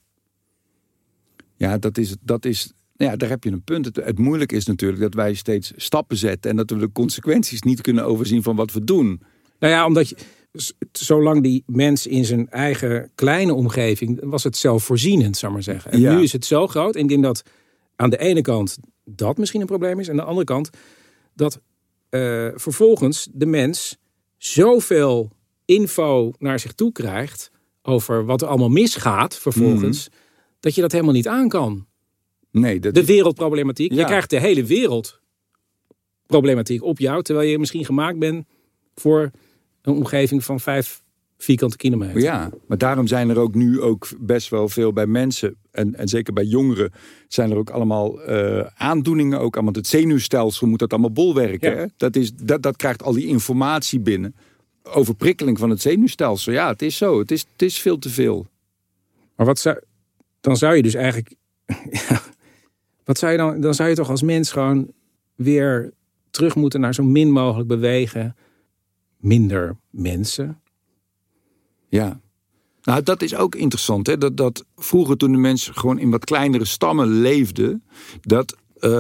Ja, 1.57 1.79
dat 1.79 1.99
is, 1.99 2.15
dat 2.21 2.45
is 2.45 2.73
Nou 2.97 3.11
ja, 3.11 3.17
daar 3.17 3.29
heb 3.29 3.45
je 3.45 3.51
een 3.51 3.63
punt. 3.63 3.85
Het, 3.85 3.97
het 3.97 4.19
moeilijke 4.19 4.57
is 4.57 4.67
natuurlijk 4.67 5.01
dat 5.01 5.15
wij 5.15 5.35
steeds 5.35 5.73
stappen 5.77 6.17
zetten 6.17 6.51
en 6.51 6.57
dat 6.57 6.71
we 6.71 6.77
de 6.77 6.93
consequenties 6.93 7.63
niet 7.63 7.81
kunnen 7.81 8.05
overzien 8.05 8.43
van 8.43 8.57
wat 8.57 8.73
we 8.73 8.85
doen. 8.85 9.23
Nou 9.59 9.73
ja, 9.73 9.87
omdat 9.87 10.09
je, 10.09 10.17
zolang 10.93 11.43
die 11.43 11.63
mens 11.67 12.07
in 12.07 12.25
zijn 12.25 12.49
eigen 12.49 13.11
kleine 13.15 13.55
omgeving 13.55 14.21
was 14.23 14.45
het 14.45 14.57
zelfvoorzienend, 14.57 15.37
zou 15.37 15.53
maar 15.53 15.63
zeggen. 15.63 15.93
En 15.93 16.01
Ja. 16.01 16.15
nu 16.15 16.23
is 16.23 16.33
het 16.33 16.45
zo 16.45 16.67
groot. 16.67 16.95
En 16.95 17.03
ik 17.03 17.09
denk 17.09 17.23
dat 17.23 17.43
aan 17.97 18.11
de 18.11 18.19
ene 18.19 18.41
kant 18.41 18.79
dat 19.05 19.39
misschien 19.39 19.61
een 19.61 19.67
probleem 19.67 19.99
is, 19.99 20.07
en 20.07 20.13
aan 20.13 20.19
de 20.19 20.25
andere 20.25 20.47
kant 20.47 20.71
dat 21.35 21.61
eh, 22.09 22.49
vervolgens 22.55 23.29
de 23.33 23.47
mens 23.47 23.99
zoveel 24.37 25.31
info 25.65 26.33
naar 26.39 26.59
zich 26.59 26.73
toe 26.73 26.93
krijgt 26.93 27.51
over 27.83 28.25
wat 28.25 28.43
er 28.43 28.49
allemaal 28.49 28.69
misgaat 28.69 29.39
vervolgens, 29.39 30.09
dat 30.61 30.75
je 30.75 30.81
dat 30.81 30.93
helemaal 30.93 31.15
niet 31.15 31.29
aan 31.29 31.49
kan. 31.49 31.87
Nee, 32.51 32.81
dat 32.81 32.95
De 32.95 33.05
wereldproblematiek. 33.05 33.93
Je 33.93 34.05
krijgt 34.05 34.31
de 34.31 34.41
hele 34.41 34.65
wereldproblematiek 34.65 36.83
op 36.83 36.99
jou, 36.99 37.23
terwijl 37.23 37.49
je 37.49 37.59
misschien 37.59 37.85
gemaakt 37.85 38.19
bent 38.19 38.47
voor 38.95 39.31
een 39.83 39.95
omgeving 39.95 40.45
van 40.45 40.61
vijf 40.61 41.03
vierkante 41.43 41.77
kilometer. 41.77 42.21
Ja, 42.21 42.51
maar 42.67 42.79
daarom 42.79 43.07
zijn 43.07 43.31
er 43.31 43.39
ook 43.39 43.55
nu 43.55 43.81
ook 43.81 44.09
best 44.19 44.49
wel 44.49 44.69
veel 44.69 44.93
bij 44.93 45.07
mensen, 45.07 45.57
en, 45.71 45.95
en 45.95 46.09
zeker 46.09 46.33
bij 46.33 46.45
jongeren, 46.45 46.93
zijn 47.29 47.51
er 47.51 47.57
ook 47.57 47.71
allemaal 47.71 48.23
eh, 48.23 48.67
aandoeningen. 48.75 49.41
Ook 49.41 49.55
allemaal 49.55 49.73
het 49.73 49.87
zenuwstelsel 49.87 50.67
moet 50.67 50.79
dat 50.79 50.91
allemaal 50.93 51.13
bolwerken. 51.13 51.71
Ja. 51.71 51.77
Hè? 51.77 51.87
Dat, 51.97 52.17
is, 52.17 52.35
dat, 52.35 52.63
dat 52.63 52.77
krijgt 52.77 53.03
al 53.03 53.13
die 53.13 53.27
informatie 53.27 54.01
binnen. 54.01 54.35
Overprikkeling 54.83 55.59
van 55.59 55.71
het 55.71 55.81
zenuwstelsel. 55.81 56.53
Ja, 56.53 56.69
het 56.69 56.83
is 56.83 56.97
zo. 56.97 57.19
Het 57.19 57.31
is, 57.31 57.45
het 57.53 57.63
is 57.63 57.79
veel 57.79 57.99
te 57.99 58.09
veel. 58.09 58.47
Maar 59.37 59.47
wat 59.47 59.59
zou, 59.59 59.79
dan 60.41 60.57
zou 60.57 60.77
je 60.77 60.83
dus 60.83 60.95
eigenlijk, 60.95 61.35
ja, 61.91 62.23
wat 63.05 63.19
zou 63.19 63.33
je 63.33 63.39
dan, 63.39 63.61
dan 63.61 63.75
zou 63.75 63.89
je 63.89 63.95
toch 63.95 64.11
als 64.11 64.23
mens 64.23 64.53
gewoon 64.53 64.93
weer 65.35 65.93
terug 66.31 66.55
moeten 66.55 66.81
naar 66.81 66.95
zo 66.95 67.03
min 67.03 67.31
mogelijk 67.31 67.69
bewegen, 67.69 68.37
minder 69.17 69.77
mensen. 69.91 70.61
Ja. 71.91 72.21
Nou, 72.83 73.03
dat 73.03 73.23
is 73.23 73.35
ook 73.35 73.55
interessant. 73.55 74.07
Hè? 74.07 74.19
Dat, 74.19 74.37
dat 74.37 74.65
vroeger 74.77 75.17
toen 75.17 75.33
de 75.33 75.39
mensen 75.39 75.75
gewoon 75.75 75.99
in 75.99 76.11
wat 76.11 76.25
kleinere 76.25 76.65
stammen 76.65 77.09
leefden, 77.09 77.85
dat 78.21 78.57
eh, 78.81 78.91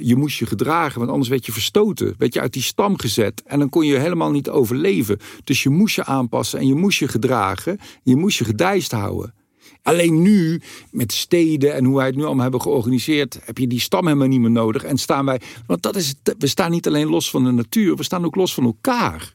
je 0.00 0.16
moest 0.16 0.38
je 0.38 0.46
gedragen, 0.46 0.98
want 0.98 1.10
anders 1.10 1.28
werd 1.28 1.46
je 1.46 1.52
verstoten. 1.52 2.14
Werd 2.18 2.34
je 2.34 2.40
uit 2.40 2.52
die 2.52 2.62
stam 2.62 2.98
gezet 2.98 3.42
en 3.42 3.58
dan 3.58 3.68
kon 3.68 3.86
je 3.86 3.98
helemaal 3.98 4.30
niet 4.30 4.48
overleven. 4.48 5.18
Dus 5.44 5.62
je 5.62 5.70
moest 5.70 5.96
je 5.96 6.04
aanpassen 6.04 6.58
en 6.58 6.66
je 6.66 6.74
moest 6.74 6.98
je 6.98 7.08
gedragen. 7.08 7.78
Je 8.02 8.16
moest 8.16 8.38
je 8.38 8.44
gedijst 8.44 8.92
houden. 8.92 9.34
Alleen 9.82 10.22
nu, 10.22 10.60
met 10.90 11.12
steden 11.12 11.74
en 11.74 11.84
hoe 11.84 11.96
wij 11.96 12.06
het 12.06 12.16
nu 12.16 12.24
allemaal 12.24 12.42
hebben 12.42 12.60
georganiseerd, 12.62 13.38
heb 13.44 13.58
je 13.58 13.66
die 13.66 13.80
stam 13.80 14.06
helemaal 14.06 14.28
niet 14.28 14.40
meer 14.40 14.50
nodig. 14.50 14.84
En 14.84 14.98
staan 14.98 15.24
wij, 15.24 15.40
want 15.66 15.82
dat 15.82 15.96
is, 15.96 16.14
we 16.38 16.46
staan 16.46 16.70
niet 16.70 16.86
alleen 16.86 17.08
los 17.08 17.30
van 17.30 17.44
de 17.44 17.50
natuur, 17.50 17.96
we 17.96 18.02
staan 18.02 18.24
ook 18.24 18.34
los 18.34 18.54
van 18.54 18.64
elkaar. 18.64 19.32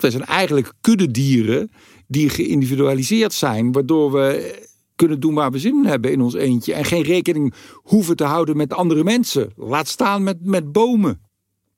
Wij 0.00 0.10
zijn 0.10 0.24
eigenlijk 0.24 0.72
kuddedieren 0.80 1.70
die 2.06 2.28
geïndividualiseerd 2.28 3.32
zijn, 3.32 3.72
waardoor 3.72 4.12
we 4.12 4.54
kunnen 4.96 5.20
doen 5.20 5.34
waar 5.34 5.50
we 5.50 5.58
zin 5.58 5.74
in 5.74 5.84
hebben 5.86 6.12
in 6.12 6.20
ons 6.20 6.34
eentje. 6.34 6.74
En 6.74 6.84
geen 6.84 7.02
rekening 7.02 7.54
hoeven 7.74 8.16
te 8.16 8.24
houden 8.24 8.56
met 8.56 8.72
andere 8.72 9.04
mensen. 9.04 9.52
Laat 9.56 9.88
staan 9.88 10.22
met, 10.22 10.36
met 10.44 10.72
bomen. 10.72 11.20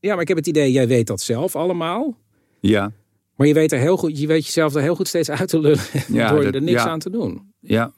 Ja, 0.00 0.12
maar 0.12 0.22
ik 0.22 0.28
heb 0.28 0.36
het 0.36 0.46
idee, 0.46 0.72
jij 0.72 0.88
weet 0.88 1.06
dat 1.06 1.20
zelf 1.20 1.56
allemaal. 1.56 2.16
Ja, 2.60 2.92
Maar 3.36 3.46
je 3.46 3.54
weet, 3.54 3.72
er 3.72 3.78
heel 3.78 3.96
goed, 3.96 4.18
je 4.20 4.26
weet 4.26 4.44
jezelf 4.44 4.74
er 4.74 4.82
heel 4.82 4.94
goed 4.94 5.08
steeds 5.08 5.30
uit 5.30 5.48
te 5.48 5.60
lullen 5.60 5.84
Ja, 6.08 6.30
door 6.32 6.44
dat- 6.44 6.54
er 6.54 6.62
niks 6.62 6.82
ja. 6.82 6.88
aan 6.88 6.98
te 6.98 7.10
doen. 7.10 7.52
ja. 7.60 7.92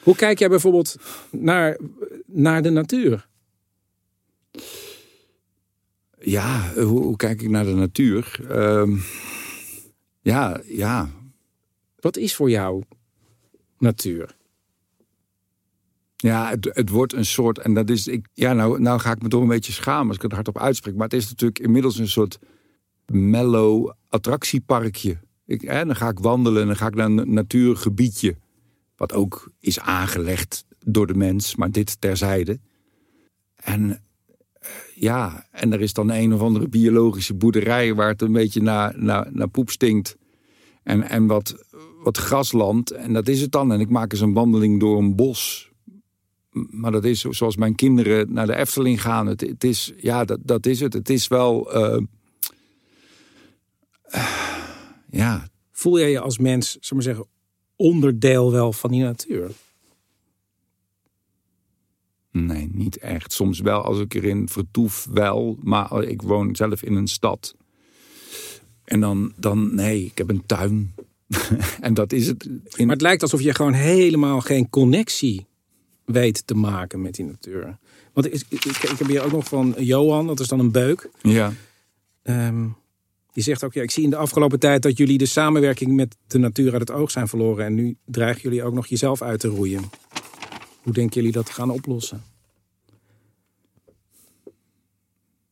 Hoe 0.00 0.16
kijk 0.16 0.38
jij 0.38 0.48
bijvoorbeeld 0.48 0.96
naar, 1.30 1.78
naar 2.26 2.62
de 2.62 2.70
natuur? 2.70 3.26
Ja, 6.22 6.72
hoe, 6.74 7.02
hoe 7.02 7.16
kijk 7.16 7.42
ik 7.42 7.48
naar 7.48 7.64
de 7.64 7.74
natuur? 7.74 8.40
Ehm, 8.48 8.96
ja, 10.20 10.60
ja. 10.64 11.10
Wat 12.00 12.16
is 12.16 12.34
voor 12.34 12.50
jou 12.50 12.82
natuur? 13.78 14.36
Ja, 16.16 16.48
het, 16.48 16.70
het 16.72 16.88
wordt 16.88 17.12
een 17.12 17.24
soort, 17.24 17.58
en 17.58 17.74
dat 17.74 17.90
is, 17.90 18.06
ik, 18.06 18.26
ja, 18.32 18.52
nou, 18.52 18.80
nou 18.80 19.00
ga 19.00 19.12
ik 19.12 19.22
me 19.22 19.28
toch 19.28 19.42
een 19.42 19.48
beetje 19.48 19.72
schamen 19.72 20.06
als 20.06 20.16
ik 20.16 20.22
het 20.22 20.32
hardop 20.32 20.58
uitspreek, 20.58 20.94
maar 20.94 21.08
het 21.08 21.12
is 21.12 21.28
natuurlijk 21.28 21.58
inmiddels 21.58 21.98
een 21.98 22.08
soort 22.08 22.38
mellow 23.06 23.92
attractieparkje. 24.08 25.18
Ik, 25.46 25.60
hè, 25.60 25.84
dan 25.84 25.96
ga 25.96 26.08
ik 26.08 26.18
wandelen 26.18 26.60
en 26.60 26.66
dan 26.66 26.76
ga 26.76 26.86
ik 26.86 26.94
naar 26.94 27.06
een 27.06 27.32
natuurgebiedje, 27.32 28.36
wat 28.96 29.12
ook 29.12 29.52
is 29.60 29.80
aangelegd 29.80 30.64
door 30.84 31.06
de 31.06 31.14
mens, 31.14 31.56
maar 31.56 31.70
dit 31.70 32.00
terzijde. 32.00 32.58
En 33.54 34.02
ja, 35.00 35.46
en 35.50 35.72
er 35.72 35.80
is 35.80 35.92
dan 35.92 36.10
een 36.10 36.34
of 36.34 36.40
andere 36.40 36.68
biologische 36.68 37.34
boerderij 37.34 37.94
waar 37.94 38.08
het 38.08 38.22
een 38.22 38.32
beetje 38.32 38.62
naar, 38.62 38.94
naar, 38.96 39.28
naar 39.32 39.48
poep 39.48 39.70
stinkt. 39.70 40.16
En, 40.82 41.02
en 41.02 41.26
wat, 41.26 41.64
wat 42.02 42.16
grasland, 42.16 42.90
en 42.90 43.12
dat 43.12 43.28
is 43.28 43.40
het 43.40 43.52
dan. 43.52 43.72
En 43.72 43.80
ik 43.80 43.90
maak 43.90 44.12
eens 44.12 44.20
een 44.20 44.32
wandeling 44.32 44.80
door 44.80 44.98
een 44.98 45.16
bos. 45.16 45.70
Maar 46.50 46.92
dat 46.92 47.04
is 47.04 47.20
zoals 47.20 47.56
mijn 47.56 47.74
kinderen 47.74 48.32
naar 48.32 48.46
de 48.46 48.56
Efteling 48.56 49.02
gaan. 49.02 49.26
Het, 49.26 49.64
is, 49.64 49.92
ja, 49.96 50.24
dat, 50.24 50.38
dat 50.42 50.66
is 50.66 50.80
het. 50.80 50.92
Het 50.92 51.10
is 51.10 51.28
wel, 51.28 51.72
eh, 51.72 52.02
ja, 55.10 55.50
Voel 55.80 55.98
jij 55.98 56.10
je 56.10 56.20
als 56.20 56.38
mens, 56.38 56.78
we 56.80 56.94
maar 56.94 57.02
zeggen, 57.02 57.26
onderdeel 57.76 58.52
wel 58.52 58.72
van 58.72 58.90
die 58.90 59.02
natuur? 59.02 59.50
Nee, 62.32 62.68
niet 62.72 62.98
echt. 62.98 63.32
Soms 63.32 63.60
wel 63.60 63.82
als 63.82 63.98
ik 63.98 64.14
erin 64.14 64.48
vertoef, 64.48 65.06
wel. 65.12 65.58
Maar 65.62 66.02
ik 66.02 66.22
woon 66.22 66.56
zelf 66.56 66.82
in 66.82 66.94
een 66.94 67.08
stad. 67.08 67.54
En 68.84 69.00
dan, 69.00 69.32
dan 69.36 69.74
nee, 69.74 70.04
ik 70.04 70.18
heb 70.18 70.28
een 70.30 70.46
tuin. 70.46 70.94
en 71.80 71.94
dat 71.94 72.12
is 72.12 72.26
het. 72.26 72.44
In, 72.44 72.86
Maar 72.86 72.94
het 72.94 73.04
lijkt 73.04 73.22
alsof 73.22 73.40
je 73.40 73.54
gewoon 73.54 73.72
helemaal 73.72 74.40
geen 74.40 74.70
connectie 74.70 75.46
weet 76.04 76.46
te 76.46 76.54
maken 76.54 77.00
met 77.00 77.14
die 77.14 77.24
natuur. 77.24 77.78
Want 78.12 78.26
ik, 78.26 78.42
ik, 78.48 78.64
ik 78.64 78.98
heb 78.98 79.06
hier 79.06 79.22
ook 79.22 79.32
nog 79.32 79.44
van 79.44 79.74
Johan, 79.78 80.26
dat 80.26 80.40
is 80.40 80.48
dan 80.48 80.58
een 80.58 80.72
beuk. 80.72 81.10
ja. 81.22 81.52
Ehm, 82.22 82.66
die 83.32 83.42
zegt 83.42 83.64
ook, 83.64 83.72
ja, 83.72 83.82
ik 83.82 83.90
zie 83.90 84.04
in 84.04 84.10
de 84.10 84.16
afgelopen 84.16 84.58
tijd 84.58 84.82
dat 84.82 84.96
jullie 84.96 85.18
de 85.18 85.26
samenwerking 85.26 85.92
met 85.92 86.16
de 86.26 86.38
natuur 86.38 86.72
uit 86.72 86.80
het 86.80 86.90
oog 86.90 87.10
zijn 87.10 87.28
verloren. 87.28 87.64
En 87.64 87.74
nu 87.74 87.96
dreigen 88.04 88.42
jullie 88.42 88.62
ook 88.62 88.74
nog 88.74 88.86
jezelf 88.86 89.22
uit 89.22 89.40
te 89.40 89.48
roeien. 89.48 89.90
Hoe 90.82 90.92
denken 90.92 91.14
jullie 91.16 91.32
dat 91.32 91.46
te 91.46 91.52
gaan 91.52 91.70
oplossen? 91.70 92.22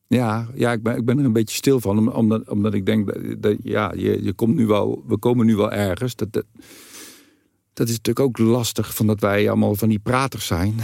Ja, 0.07 0.47
ja 0.53 0.71
ik, 0.71 0.83
ben, 0.83 0.95
ik 0.97 1.05
ben 1.05 1.19
er 1.19 1.25
een 1.25 1.33
beetje 1.33 1.55
stil 1.55 1.79
van. 1.79 1.97
om- 1.97 2.07
Omdat, 2.07 2.49
omdat 2.49 2.73
ik 2.73 2.85
denk, 2.85 3.13
dat, 3.13 3.41
dat- 3.41 3.57
ja, 3.63 3.93
je, 3.95 4.23
je 4.23 4.33
komt 4.33 4.55
nu 4.55 4.65
wel, 4.65 5.03
we 5.07 5.17
komen 5.17 5.45
nu 5.45 5.55
wel 5.55 5.71
ergens. 5.71 6.15
Dat, 6.15 6.33
dat, 6.33 6.45
dat 7.73 7.87
is 7.87 7.95
natuurlijk 7.95 8.25
ook 8.25 8.37
lastig, 8.37 8.95
van 8.95 9.07
dat 9.07 9.19
wij 9.19 9.47
allemaal 9.49 9.75
van 9.75 9.89
die 9.89 9.99
praters 9.99 10.45
zijn. 10.47 10.75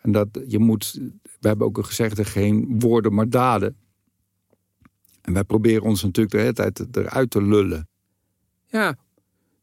En 0.00 0.12
dat 0.12 0.28
je 0.46 0.58
moet, 0.58 0.92
we 1.40 1.48
hebben 1.48 1.66
ook 1.66 1.86
gezegd, 1.86 2.28
geen 2.28 2.78
woorden 2.80 3.14
maar 3.14 3.28
daden. 3.28 3.76
En 5.22 5.32
wij 5.32 5.44
proberen 5.44 5.82
ons 5.82 6.02
natuurlijk 6.02 6.34
de 6.34 6.40
hele 6.40 6.52
tijd 6.52 6.96
eruit 6.96 7.30
te 7.30 7.42
lullen. 7.42 7.88
Ja, 8.66 8.96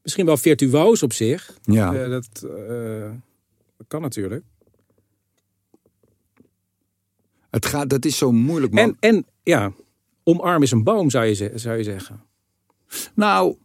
misschien 0.03 0.25
wel 0.25 0.38
virtuoos 0.38 1.03
op 1.03 1.13
zich. 1.13 1.58
Ja, 1.63 1.93
Eh, 1.93 2.10
dat, 2.10 2.29
eh, 2.43 3.12
dat 3.12 3.12
kan 3.89 4.02
natuurlijk. 4.02 4.43
het 7.49 7.65
gaat, 7.65 7.89
dat 7.89 8.06
is 8.06 8.17
zo 8.17 8.32
moeilijk, 8.32 8.73
man. 8.73 8.97
En, 8.99 9.15
en 9.15 9.25
ja, 9.43 9.71
omarm 10.23 10.63
is 10.63 10.71
een 10.71 10.84
boom, 10.84 11.10
zou 11.10 11.25
je, 11.25 11.52
zou 11.56 11.78
je 11.78 11.84
zeggen. 11.84 12.23
Nou, 13.15 13.56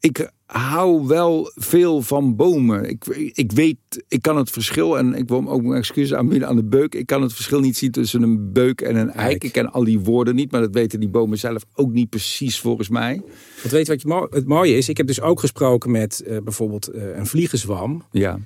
ik 0.00 0.30
hou 0.46 1.06
wel 1.06 1.50
veel 1.54 2.02
van 2.02 2.36
bomen. 2.36 2.88
Ik, 2.88 3.06
ik 3.32 3.52
weet, 3.52 4.04
ik 4.08 4.22
kan 4.22 4.36
het 4.36 4.50
verschil, 4.50 4.98
en 4.98 5.14
ik 5.14 5.28
wil 5.28 5.48
ook 5.48 5.62
mijn 5.62 5.78
excuses 5.78 6.14
aanbieden 6.14 6.48
aan 6.48 6.56
de 6.56 6.64
beuk. 6.64 6.94
Ik 6.94 7.06
kan 7.06 7.22
het 7.22 7.32
verschil 7.32 7.60
niet 7.60 7.76
zien 7.76 7.90
tussen 7.90 8.22
een 8.22 8.52
beuk 8.52 8.80
en 8.80 8.96
een 8.96 9.10
eik. 9.10 9.30
Eik. 9.30 9.44
Ik 9.44 9.52
ken 9.52 9.72
al 9.72 9.84
die 9.84 10.00
woorden 10.00 10.34
niet, 10.34 10.50
maar 10.50 10.60
dat 10.60 10.74
weten 10.74 11.00
die 11.00 11.08
bomen 11.08 11.38
zelf 11.38 11.64
ook 11.74 11.92
niet 11.92 12.10
precies 12.10 12.60
volgens 12.60 12.88
mij. 12.88 13.22
Want 13.56 13.70
weet 13.70 13.88
wat 13.88 14.02
je 14.02 14.26
het 14.30 14.46
mooie 14.46 14.76
is? 14.76 14.88
Ik 14.88 14.96
heb 14.96 15.06
dus 15.06 15.20
ook 15.20 15.40
gesproken 15.40 15.90
met 15.90 16.20
eh, 16.20 16.38
bijvoorbeeld 16.42 16.88
eh, 16.88 17.16
een 17.16 17.26
vliegenzwam. 17.26 18.02
Ja, 18.10 18.38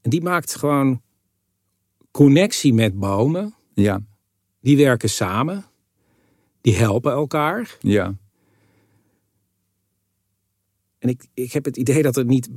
En 0.00 0.10
die 0.10 0.22
maakt 0.22 0.56
gewoon 0.56 1.02
connectie 2.10 2.74
met 2.74 2.98
bomen. 2.98 3.54
ja, 3.74 4.00
Die 4.60 4.76
werken 4.76 5.10
samen. 5.10 5.64
Die 6.60 6.76
helpen 6.76 7.12
elkaar. 7.12 7.76
ja. 7.80 8.14
En 10.98 11.08
ik, 11.08 11.26
ik 11.34 11.52
heb 11.52 11.64
het 11.64 11.76
idee 11.76 12.02
dat 12.02 12.16
er 12.16 12.24
niet 12.24 12.48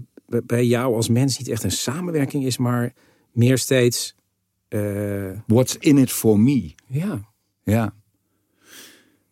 bij 0.45 0.65
jou 0.65 0.95
als 0.95 1.09
mens 1.09 1.37
niet 1.37 1.47
echt 1.47 1.63
een 1.63 1.71
samenwerking 1.71 2.45
is, 2.45 2.57
maar 2.57 2.93
meer 3.31 3.57
steeds. 3.57 4.15
eh, 4.67 5.31
What's 5.47 5.75
in 5.77 5.97
it 5.97 6.11
for 6.11 6.39
me? 6.39 6.73
ja. 6.87 7.31
Ja. 7.63 7.93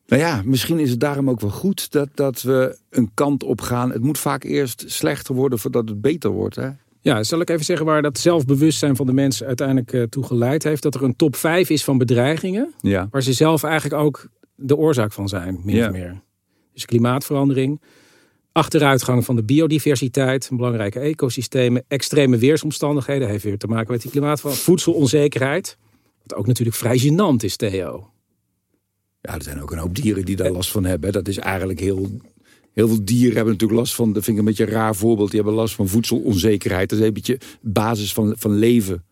Nou 0.05 0.21
ja, 0.23 0.41
misschien 0.45 0.79
is 0.79 0.89
het 0.89 0.99
daarom 0.99 1.29
ook 1.29 1.39
wel 1.39 1.49
goed 1.49 1.91
dat, 1.91 2.09
dat 2.13 2.41
we 2.41 2.77
een 2.89 3.13
kant 3.13 3.43
op 3.43 3.61
gaan. 3.61 3.91
Het 3.91 4.01
moet 4.01 4.17
vaak 4.19 4.43
eerst 4.43 4.83
slechter 4.87 5.35
worden 5.35 5.59
voordat 5.59 5.89
het 5.89 6.01
beter 6.01 6.29
wordt. 6.29 6.55
Hè? 6.55 6.69
Ja, 7.03 7.23
zal 7.23 7.39
ik 7.39 7.49
even 7.49 7.65
zeggen 7.65 7.85
waar 7.85 8.01
dat 8.01 8.17
zelfbewustzijn 8.17 8.95
van 8.95 9.05
de 9.05 9.13
mensen 9.13 9.47
uiteindelijk 9.47 9.93
uh, 9.93 10.03
toe 10.03 10.23
geleid 10.23 10.63
heeft? 10.63 10.83
Dat 10.83 10.95
er 10.95 11.03
een 11.03 11.15
top 11.15 11.35
5 11.35 11.69
is 11.69 11.83
van 11.83 11.97
bedreigingen, 11.97 12.73
Ja. 12.81 13.07
waar 13.11 13.23
ze 13.23 13.33
zelf 13.33 13.63
eigenlijk 13.63 14.03
ook 14.03 14.27
de 14.55 14.75
oorzaak 14.77 15.11
van 15.13 15.29
zijn, 15.29 15.59
min 15.63 15.75
Ja. 15.75 15.85
of 15.85 15.91
meer. 15.91 16.21
Dus 16.73 16.85
klimaatverandering, 16.85 17.81
achteruitgang 18.51 19.25
van 19.25 19.35
de 19.35 19.43
biodiversiteit, 19.43 20.49
belangrijke 20.53 20.99
ecosystemen, 20.99 21.83
extreme 21.87 22.37
weersomstandigheden, 22.37 23.27
heeft 23.27 23.43
weer 23.43 23.57
te 23.57 23.67
maken 23.67 23.91
met 23.91 24.01
die 24.01 24.11
klimaatverandering, 24.11 24.65
voedselonzekerheid, 24.67 25.77
wat 26.23 26.35
ook 26.37 26.47
natuurlijk 26.47 26.77
vrij 26.77 26.99
gênant 26.99 27.43
is, 27.43 27.55
Theo. 27.55 28.09
Ja, 29.21 29.33
er 29.35 29.43
zijn 29.43 29.61
ook 29.61 29.71
een 29.71 29.77
hoop 29.77 29.95
dieren 29.95 30.25
die 30.25 30.35
daar 30.35 30.51
last 30.51 30.71
van 30.71 30.85
hebben. 30.85 31.11
Dat 31.11 31.27
is 31.27 31.37
eigenlijk 31.37 31.79
heel. 31.79 32.09
Heel 32.73 32.87
veel 32.87 33.03
dieren 33.05 33.35
hebben 33.35 33.53
natuurlijk 33.53 33.79
last 33.79 33.95
van. 33.95 34.13
Dat 34.13 34.23
vind 34.23 34.37
ik 34.37 34.43
een 34.43 34.49
beetje 34.49 34.63
een 34.65 34.71
raar 34.71 34.95
voorbeeld. 34.95 35.31
Die 35.31 35.39
hebben 35.39 35.59
last 35.59 35.75
van 35.75 35.87
voedselonzekerheid. 35.87 36.89
Dat 36.89 36.99
is 36.99 37.05
een 37.05 37.13
beetje 37.13 37.39
basis 37.61 38.13
van, 38.13 38.35
van 38.37 38.51
leven. 38.55 39.03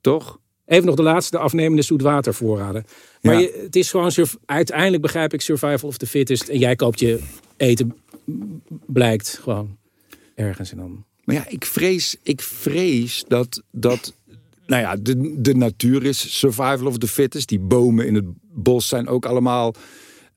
Toch? 0.00 0.38
Even 0.66 0.86
nog 0.86 0.94
de 0.94 1.02
laatste, 1.02 1.36
de 1.36 1.42
afnemende 1.42 1.82
zoetwatervoorraden. 1.82 2.84
Maar 3.22 3.34
Ja. 3.34 3.40
je, 3.40 3.60
het 3.64 3.76
is 3.76 3.90
gewoon, 3.90 4.12
uiteindelijk 4.44 5.02
begrijp 5.02 5.32
ik 5.32 5.40
survival 5.40 5.88
of 5.88 5.96
the 5.96 6.06
fittest. 6.06 6.48
En 6.48 6.58
jij 6.58 6.76
koopt 6.76 7.00
je 7.00 7.20
eten, 7.56 7.96
blijkt 8.86 9.38
gewoon 9.42 9.76
ergens 10.34 10.70
en 10.70 10.76
dan. 10.76 11.04
Maar 11.24 11.34
ja, 11.34 11.48
ik 11.48 11.64
vrees, 11.64 12.16
ik 12.22 12.40
vrees 12.40 13.24
dat, 13.28 13.62
dat 13.70 14.14
nou 14.66 14.82
ja, 14.82 14.96
de, 14.96 15.34
de 15.40 15.54
natuur 15.54 16.04
is 16.04 16.38
survival 16.38 16.86
of 16.86 16.98
the 16.98 17.08
fittest. 17.08 17.48
Die 17.48 17.58
bomen 17.58 18.06
in 18.06 18.14
het 18.14 18.24
bos 18.52 18.88
zijn 18.88 19.08
ook 19.08 19.26
allemaal 19.26 19.74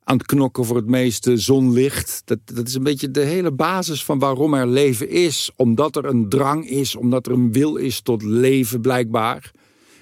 aan 0.04 0.18
het 0.18 0.26
knokken 0.26 0.66
voor 0.66 0.76
het 0.76 0.88
meeste 0.88 1.38
zonlicht. 1.38 2.22
Dat, 2.26 2.40
dat 2.44 2.68
is 2.68 2.74
een 2.74 2.84
beetje 2.84 3.12
de 3.12 3.22
hele 3.22 3.52
basis 3.52 4.06
van 4.06 4.20
waarom 4.20 4.54
er 4.54 4.68
leven 4.68 5.10
is. 5.10 5.52
Omdat 5.56 5.96
er 5.96 6.06
een 6.06 6.30
drang 6.30 6.70
is, 6.70 6.96
omdat 6.96 7.26
er 7.26 7.32
een 7.32 7.52
wil 7.52 7.76
is 7.76 8.02
tot 8.02 8.24
leven 8.24 8.82
blijkbaar. 8.82 9.52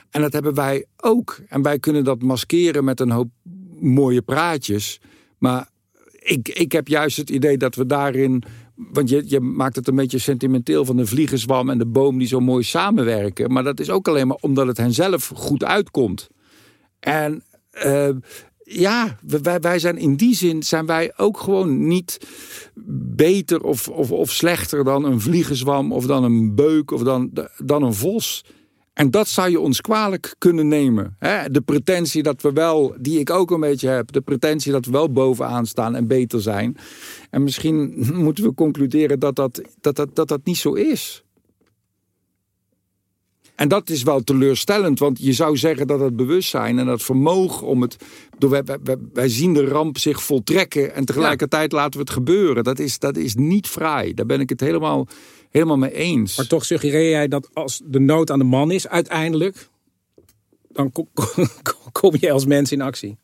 En 0.09 0.21
dat 0.21 0.33
hebben 0.33 0.53
wij 0.53 0.85
ook. 0.97 1.39
En 1.47 1.61
wij 1.61 1.79
kunnen 1.79 2.03
dat 2.03 2.21
maskeren 2.21 2.83
met 2.83 2.99
een 2.99 3.11
hoop 3.11 3.29
mooie 3.79 4.21
praatjes. 4.21 4.99
Maar 5.37 5.69
ik, 6.19 6.49
ik 6.49 6.71
heb 6.71 6.87
juist 6.87 7.17
het 7.17 7.29
idee 7.29 7.57
dat 7.57 7.75
we 7.75 7.85
daarin. 7.85 8.43
Want 8.75 9.09
je, 9.09 9.23
je 9.25 9.39
maakt 9.39 9.75
het 9.75 9.87
een 9.87 9.95
beetje 9.95 10.17
sentimenteel 10.17 10.85
van 10.85 10.97
de 10.97 11.05
vliegenzwam 11.05 11.69
en 11.69 11.77
de 11.77 11.85
boom 11.85 12.17
die 12.17 12.27
zo 12.27 12.39
mooi 12.39 12.63
samenwerken. 12.63 13.51
Maar 13.51 13.63
dat 13.63 13.79
is 13.79 13.89
ook 13.89 14.07
alleen 14.07 14.27
maar 14.27 14.37
omdat 14.39 14.67
het 14.67 14.77
hen 14.77 14.93
zelf 14.93 15.31
goed 15.35 15.63
uitkomt. 15.63 16.29
En 16.99 17.43
eh, 17.71 18.09
ja, 18.73 19.17
wij, 19.41 19.59
wij 19.59 19.79
zijn 19.79 19.97
in 19.97 20.15
die 20.15 20.35
zin 20.35 20.63
zijn 20.63 20.85
wij 20.85 21.13
ook 21.17 21.39
gewoon 21.39 21.87
niet 21.87 22.17
beter 23.15 23.63
of, 23.63 23.87
of, 23.87 24.11
of 24.11 24.31
slechter 24.31 24.83
dan 24.83 25.03
een 25.03 25.21
vliegenzwam 25.21 25.91
of 25.91 26.05
dan 26.05 26.23
een 26.23 26.55
beuk 26.55 26.91
of 26.91 27.01
dan, 27.01 27.31
dan 27.57 27.83
een 27.83 27.93
vos. 27.93 28.43
En 28.93 29.11
dat 29.11 29.27
zou 29.27 29.49
je 29.49 29.59
ons 29.59 29.81
kwalijk 29.81 30.35
kunnen 30.37 30.67
nemen. 30.67 31.17
De 31.51 31.61
pretentie 31.65 32.23
dat 32.23 32.41
we 32.41 32.51
wel, 32.51 32.95
die 32.99 33.19
ik 33.19 33.29
ook 33.29 33.51
een 33.51 33.59
beetje 33.59 33.87
heb, 33.87 34.11
de 34.11 34.21
pretentie 34.21 34.71
dat 34.71 34.85
we 34.85 34.91
wel 34.91 35.11
bovenaan 35.11 35.65
staan 35.65 35.95
en 35.95 36.07
beter 36.07 36.41
zijn. 36.41 36.77
En 37.29 37.43
misschien 37.43 37.93
moeten 38.25 38.43
we 38.43 38.53
concluderen 38.53 39.19
dat 39.19 39.35
dat, 39.35 39.61
dat, 39.81 39.95
dat, 39.95 40.15
dat, 40.15 40.27
dat 40.27 40.41
niet 40.43 40.57
zo 40.57 40.73
is. 40.73 41.23
En 43.61 43.67
dat 43.67 43.89
is 43.89 44.03
wel 44.03 44.23
teleurstellend, 44.23 44.99
want 44.99 45.19
je 45.19 45.33
zou 45.33 45.57
zeggen 45.57 45.87
dat 45.87 45.99
het 45.99 46.15
bewustzijn 46.15 46.79
en 46.79 46.85
dat 46.85 47.01
vermogen 47.01 47.67
om 47.67 47.81
het. 47.81 47.95
Wij, 48.39 48.63
wij- 49.13 49.29
zien 49.29 49.53
de 49.53 49.65
ramp 49.65 49.97
zich 49.97 50.23
voltrekken 50.23 50.93
en 50.95 51.05
tegelijkertijd 51.05 51.71
laten 51.71 51.93
we 51.93 51.99
het 51.99 52.09
gebeuren. 52.09 52.63
Dat 52.63 52.79
is, 52.79 52.99
dat 52.99 53.17
is 53.17 53.35
niet 53.35 53.67
fraai. 53.67 54.13
Daar 54.13 54.25
ben 54.25 54.39
ik 54.39 54.49
het 54.49 54.59
helemaal, 54.59 55.07
helemaal 55.49 55.77
mee 55.77 55.93
eens. 55.93 56.37
Maar 56.37 56.47
toch 56.47 56.65
suggereer 56.65 57.09
jij 57.09 57.27
dat 57.27 57.49
als 57.53 57.81
de 57.85 57.99
nood 57.99 58.31
aan 58.31 58.39
de 58.39 58.45
man 58.45 58.71
is, 58.71 58.87
uiteindelijk, 58.87 59.69
dan 60.71 60.91
ko- 60.91 61.07
ko- 61.63 61.89
kom 61.91 62.15
je 62.19 62.31
als 62.31 62.45
mens 62.45 62.71
in 62.71 62.81
actie. 62.81 63.17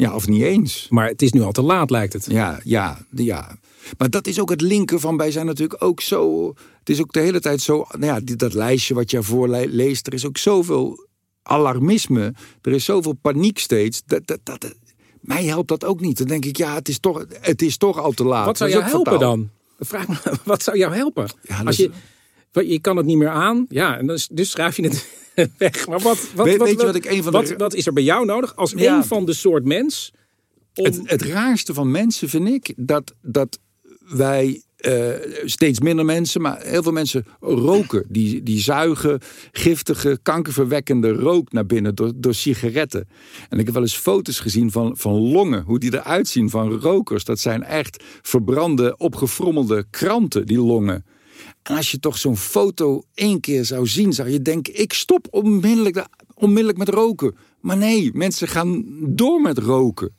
Ja, 0.00 0.14
of 0.14 0.28
niet 0.28 0.42
eens. 0.42 0.86
Maar 0.90 1.08
het 1.08 1.22
is 1.22 1.32
nu 1.32 1.40
al 1.42 1.52
te 1.52 1.62
laat, 1.62 1.90
lijkt 1.90 2.12
het. 2.12 2.26
Ja, 2.28 2.60
ja, 2.64 2.98
ja. 3.10 3.58
Maar 3.98 4.10
dat 4.10 4.26
is 4.26 4.40
ook 4.40 4.50
het 4.50 4.60
linken 4.60 5.00
van 5.00 5.16
wij 5.16 5.30
zijn 5.30 5.46
natuurlijk 5.46 5.82
ook 5.82 6.00
zo. 6.00 6.48
Het 6.78 6.88
is 6.88 7.00
ook 7.00 7.12
de 7.12 7.20
hele 7.20 7.40
tijd 7.40 7.60
zo. 7.60 7.86
Nou 7.98 8.04
ja, 8.24 8.34
dat 8.36 8.54
lijstje 8.54 8.94
wat 8.94 9.10
je 9.10 9.16
ervoor 9.16 9.48
le- 9.48 9.66
leest, 9.68 10.06
er 10.06 10.14
is 10.14 10.26
ook 10.26 10.38
zoveel 10.38 11.06
alarmisme. 11.42 12.34
Er 12.62 12.72
is 12.72 12.84
zoveel 12.84 13.12
paniek 13.12 13.58
steeds. 13.58 14.02
Dat, 14.06 14.20
dat, 14.26 14.38
dat, 14.42 14.74
mij 15.20 15.44
helpt 15.44 15.68
dat 15.68 15.84
ook 15.84 16.00
niet. 16.00 16.18
Dan 16.18 16.26
denk 16.26 16.44
ik, 16.44 16.56
ja, 16.56 16.74
het 16.74 16.88
is 16.88 16.98
toch, 16.98 17.24
het 17.40 17.62
is 17.62 17.76
toch 17.76 17.98
al 17.98 18.12
te 18.12 18.24
laat. 18.24 18.46
Wat 18.46 18.56
zou 18.56 18.70
jou 18.70 18.82
helpen 18.84 19.18
dan? 19.18 19.48
Vraag 19.78 20.08
me, 20.08 20.16
wat 20.44 20.62
zou 20.62 20.78
jou 20.78 20.94
helpen? 20.94 21.28
Ja, 21.42 21.58
Als 21.64 21.78
is- 21.78 21.84
je, 21.84 21.90
wat- 22.52 22.68
je 22.70 22.80
kan 22.80 22.96
het 22.96 23.06
niet 23.06 23.16
meer 23.16 23.28
aan, 23.28 23.66
ja, 23.68 23.98
en 23.98 24.06
dan 24.06 24.16
is- 24.16 24.28
dus 24.32 24.50
schrijf 24.50 24.76
je 24.76 24.82
het 24.82 25.06
weg. 25.58 25.86
Maar 25.88 25.98
wat, 26.00 26.28
wat, 26.34 26.46
Weet- 26.46 26.56
wat, 26.58 26.68
weet 26.68 26.80
je 26.80 26.86
wat 26.86 26.94
ik 26.94 27.04
een 27.04 27.22
van 27.22 27.32
de- 27.32 27.38
wat, 27.38 27.54
wat 27.56 27.74
is 27.74 27.86
er 27.86 27.92
bij 27.92 28.02
jou 28.02 28.24
nodig 28.24 28.56
als 28.56 28.72
Ja. 28.76 28.96
een 28.96 29.04
van 29.04 29.24
de 29.24 29.32
soort 29.32 29.64
mens? 29.64 30.12
Om, 30.74 30.84
Het, 30.84 31.00
het 31.04 31.22
raarste 31.22 31.74
van 31.74 31.90
mensen 31.90 32.28
vind 32.28 32.48
ik 32.48 32.72
dat, 32.76 33.14
dat 33.22 33.58
wij 34.08 34.62
eh, 34.76 35.08
steeds 35.44 35.80
minder 35.80 36.04
mensen, 36.04 36.40
maar 36.40 36.60
heel 36.62 36.82
veel 36.82 36.92
mensen 36.92 37.26
roken. 37.40 38.04
Die, 38.08 38.42
die 38.42 38.60
zuigen 38.60 39.20
giftige, 39.52 40.18
kankerverwekkende 40.22 41.12
rook 41.12 41.52
naar 41.52 41.66
binnen 41.66 41.94
door, 41.94 42.12
door 42.16 42.34
sigaretten. 42.34 43.08
En 43.48 43.58
ik 43.58 43.64
heb 43.64 43.74
wel 43.74 43.82
eens 43.82 43.96
foto's 43.96 44.40
gezien 44.40 44.70
van, 44.70 44.96
van 44.96 45.12
longen, 45.12 45.62
hoe 45.62 45.78
die 45.78 45.94
eruit 45.94 46.28
zien 46.28 46.50
van 46.50 46.72
rokers. 46.80 47.24
Dat 47.24 47.38
zijn 47.38 47.62
echt 47.62 48.02
verbrande, 48.22 48.96
opgefrommelde 48.96 49.84
kranten, 49.90 50.46
die 50.46 50.58
longen. 50.60 51.04
En 51.62 51.76
als 51.76 51.90
je 51.90 51.98
toch 51.98 52.18
zo'n 52.18 52.36
foto 52.36 53.02
één 53.14 53.40
keer 53.40 53.64
zou 53.64 53.86
zien, 53.86 54.12
zou 54.12 54.30
je 54.30 54.42
denken: 54.42 54.80
ik 54.80 54.92
stop 54.92 55.26
onmiddellijk, 55.30 55.94
de- 55.94 56.06
onmiddellijk 56.34 56.78
met 56.78 56.88
roken. 56.88 57.36
Maar 57.60 57.76
nee, 57.76 58.10
mensen 58.12 58.48
gaan 58.48 58.84
door 59.14 59.40
met 59.40 59.58
roken. 59.58 60.14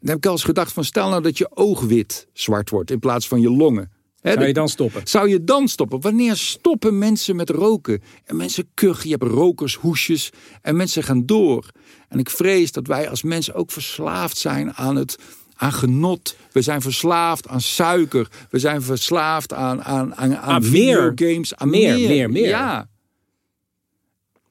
Dan 0.00 0.08
heb 0.08 0.16
ik 0.16 0.26
al 0.26 0.32
eens 0.32 0.44
gedacht 0.44 0.72
van 0.72 0.84
stel 0.84 1.08
nou 1.08 1.22
dat 1.22 1.38
je 1.38 1.56
oogwit 1.56 2.26
zwart 2.32 2.70
wordt 2.70 2.90
in 2.90 2.98
plaats 2.98 3.28
van 3.28 3.40
je 3.40 3.50
longen. 3.50 3.90
Zou 4.22 4.46
je 4.46 4.52
dan 4.52 4.68
stoppen? 4.68 5.00
zou 5.04 5.28
je 5.28 5.44
dan 5.44 5.68
stoppen? 5.68 6.00
Wanneer 6.00 6.36
stoppen 6.36 6.98
mensen 6.98 7.36
met 7.36 7.50
roken? 7.50 8.02
En 8.24 8.36
mensen 8.36 8.68
kuchen, 8.74 9.08
je 9.08 9.16
hebt 9.18 9.32
rokershoesjes 9.32 10.30
en 10.62 10.76
mensen 10.76 11.02
gaan 11.02 11.26
door. 11.26 11.70
En 12.08 12.18
ik 12.18 12.30
vrees 12.30 12.72
dat 12.72 12.86
wij 12.86 13.08
als 13.10 13.22
mensen 13.22 13.54
ook 13.54 13.70
verslaafd 13.70 14.36
zijn 14.38 14.74
aan 14.74 14.96
het 14.96 15.16
aan 15.56 15.72
genot. 15.72 16.36
We 16.52 16.62
zijn 16.62 16.80
verslaafd 16.80 17.48
aan 17.48 17.60
suiker. 17.60 18.28
We 18.50 18.58
zijn 18.58 18.82
verslaafd 18.82 19.52
aan, 19.52 19.82
aan, 19.82 20.14
aan, 20.14 20.36
aan 20.36 20.54
Aan 20.54 20.70
meer. 20.70 21.12
videogames. 21.14 21.54
Aan 21.56 21.70
Meer, 21.70 21.94
meer, 21.98 22.08
meer, 22.08 22.30
meer. 22.30 22.48
Ja. 22.48 22.88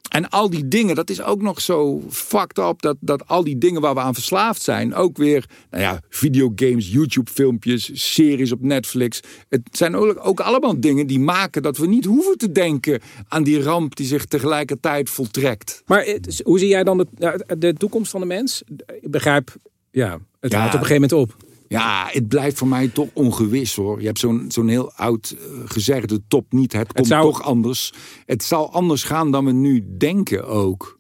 En 0.09 0.29
al 0.29 0.49
die 0.49 0.67
dingen, 0.67 0.95
dat 0.95 1.09
is 1.09 1.21
ook 1.21 1.41
nog 1.41 1.61
zo 1.61 2.03
fucked 2.09 2.57
up. 2.57 2.81
Dat, 2.81 2.97
dat 2.99 3.27
al 3.27 3.43
die 3.43 3.57
dingen 3.57 3.81
waar 3.81 3.93
we 3.93 3.99
aan 3.99 4.13
verslaafd 4.13 4.61
zijn, 4.61 4.93
ook 4.95 5.17
weer, 5.17 5.45
nou 5.69 5.83
ja, 5.83 5.99
videogames, 6.09 6.91
YouTube-filmpjes, 6.91 8.13
series 8.13 8.51
op 8.51 8.61
Netflix. 8.61 9.19
Het 9.49 9.61
zijn 9.71 9.95
ook, 9.95 10.25
ook 10.25 10.39
allemaal 10.39 10.79
dingen 10.79 11.07
die 11.07 11.19
maken 11.19 11.61
dat 11.61 11.77
we 11.77 11.87
niet 11.87 12.05
hoeven 12.05 12.37
te 12.37 12.51
denken 12.51 13.01
aan 13.27 13.43
die 13.43 13.61
ramp 13.61 13.95
die 13.95 14.05
zich 14.05 14.25
tegelijkertijd 14.25 15.09
voltrekt. 15.09 15.83
Maar 15.85 16.17
hoe 16.43 16.59
zie 16.59 16.67
jij 16.67 16.83
dan 16.83 16.97
de, 16.97 17.45
de 17.57 17.73
toekomst 17.73 18.11
van 18.11 18.19
de 18.19 18.27
mens? 18.27 18.63
Ik 19.01 19.11
begrijp, 19.11 19.55
ja, 19.93 20.19
het 20.39 20.51
Ja. 20.51 20.57
houdt 20.59 20.73
op 20.73 20.79
een 20.79 20.85
gegeven 20.85 21.09
moment 21.09 21.31
op. 21.31 21.51
Ja, 21.67 22.07
het 22.11 22.27
blijft 22.27 22.57
voor 22.57 22.67
mij 22.67 22.87
toch 22.87 23.09
ongewis 23.13 23.75
hoor. 23.75 23.99
Je 23.99 24.05
hebt 24.05 24.19
zo'n 24.19 24.45
zo'n 24.47 24.67
heel 24.67 24.91
oud 24.91 25.35
eh, 25.39 25.45
gezegde 25.65 26.21
top 26.27 26.51
niet. 26.51 26.73
Het 26.73 26.93
komt 26.93 27.07
zou- 27.07 27.23
toch 27.23 27.41
anders. 27.43 27.93
Het 28.25 28.43
zal 28.43 28.71
anders 28.73 29.03
gaan 29.03 29.31
dan 29.31 29.45
we 29.45 29.51
nu 29.51 29.97
denken 29.97 30.47
ook. 30.47 30.99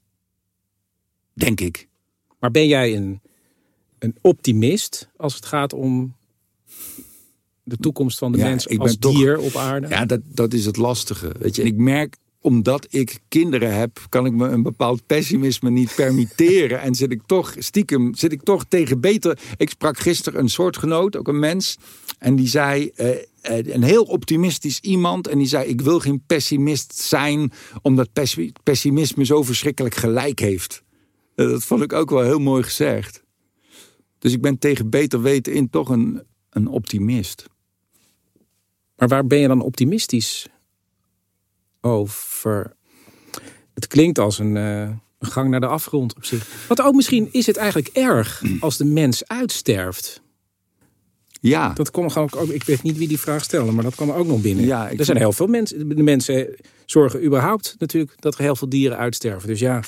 Denk 1.33 1.59
ik. 1.61 1.87
Maar 2.39 2.51
ben 2.51 2.67
jij 2.67 2.95
een, 2.95 3.21
een 3.99 4.15
optimist 4.21 5.09
als 5.17 5.35
het 5.35 5.45
gaat 5.45 5.73
om 5.73 6.15
de 7.63 7.77
toekomst 7.77 8.17
van 8.17 8.31
de 8.31 8.37
Ja, 8.37 8.43
mens 8.47 8.65
ik 8.65 8.79
als 8.79 8.97
toch- 8.97 9.15
dier 9.15 9.39
op 9.39 9.55
aarde? 9.55 9.87
Ja, 9.87 10.05
dat, 10.05 10.19
dat 10.23 10.53
is 10.53 10.65
het 10.65 10.77
lastige. 10.77 11.31
Weet 11.39 11.55
je, 11.55 11.61
en 11.61 11.67
ik 11.67 11.75
merk, 11.75 12.17
omdat 12.43 12.87
ik 12.89 13.19
kinderen 13.27 13.75
heb, 13.75 14.05
kan 14.09 14.25
ik 14.25 14.33
me 14.33 14.47
een 14.47 14.63
bepaald 14.63 15.05
pessimisme 15.05 15.69
niet 15.69 15.95
permitteren. 15.95 16.81
en 16.81 16.95
zit 16.95 17.11
ik 17.11 17.21
toch 17.25 17.55
stiekem, 17.57 18.15
zit 18.15 18.31
ik 18.31 18.41
toch 18.43 18.65
tegen 18.67 18.99
beter. 18.99 19.39
Ik 19.57 19.69
sprak 19.69 19.97
gisteren 19.97 20.39
een 20.39 20.49
soortgenoot, 20.49 21.15
ook 21.15 21.27
een 21.27 21.39
mens. 21.39 21.77
En 22.17 22.35
die 22.35 22.47
zei, 22.47 22.91
eh, 22.95 23.09
eh, 23.41 23.73
een 23.73 23.83
heel 23.83 24.03
optimistisch 24.03 24.79
iemand. 24.79 25.27
En 25.27 25.37
die 25.37 25.47
zei, 25.47 25.67
ik 25.67 25.81
wil 25.81 25.99
geen 25.99 26.23
pessimist 26.25 26.95
zijn, 26.95 27.51
omdat 27.81 28.13
pessi- 28.13 28.51
pessimisme 28.63 29.25
zo 29.25 29.43
verschrikkelijk 29.43 29.95
gelijk 29.95 30.39
heeft. 30.39 30.83
Eh, 31.35 31.49
dat 31.49 31.63
vond 31.63 31.81
ik 31.81 31.93
ook 31.93 32.09
wel 32.09 32.23
heel 32.23 32.39
mooi 32.39 32.63
gezegd. 32.63 33.23
Dus 34.19 34.33
ik 34.33 34.41
ben 34.41 34.59
tegen 34.59 34.89
beter 34.89 35.21
weten 35.21 35.53
in 35.53 35.69
toch 35.69 35.89
een, 35.89 36.23
een 36.49 36.67
optimist. 36.67 37.45
Maar 38.95 39.07
waar 39.07 39.27
ben 39.27 39.39
je 39.39 39.47
dan 39.47 39.61
optimistisch 39.61 40.47
over? 41.83 42.75
Het 43.73 43.87
klinkt 43.87 44.19
als 44.19 44.39
een, 44.39 44.57
eh, 44.57 44.89
een 45.19 45.31
gang 45.31 45.49
naar 45.49 45.59
de 45.59 45.67
afgrond 45.67 46.15
op 46.15 46.25
zich. 46.25 46.47
Want 46.67 46.81
ook 46.81 46.95
misschien 46.95 47.29
is 47.31 47.45
het 47.45 47.57
eigenlijk 47.57 47.87
erg 47.87 48.43
als 48.59 48.77
de 48.77 48.85
mens 48.85 49.27
uitsterft. 49.27 50.21
Ja. 51.41 51.73
Dat 51.73 51.91
kwam 51.91 52.09
gewoon 52.09 52.29
ook, 52.35 52.49
ik 52.49 52.63
weet 52.63 52.83
niet 52.83 52.97
wie 52.97 53.07
die 53.07 53.19
vraag 53.19 53.43
stelde, 53.43 53.71
maar 53.71 53.83
dat 53.83 53.95
kwam 53.95 54.11
ook 54.11 54.27
nog 54.27 54.41
binnen. 54.41 54.65
Ja, 54.65 54.91
er 54.91 55.05
zijn 55.05 55.17
heel 55.17 55.33
veel 55.33 55.47
mensen. 55.47 55.89
De 55.89 56.03
mensen 56.03 56.55
zorgen 56.85 57.23
überhaupt 57.23 57.75
natuurlijk 57.77 58.13
dat 58.19 58.35
er 58.35 58.41
heel 58.41 58.55
veel 58.55 58.69
dieren 58.69 58.97
uitsterven. 58.97 59.47
Dus 59.47 59.59
ja, 59.59 59.81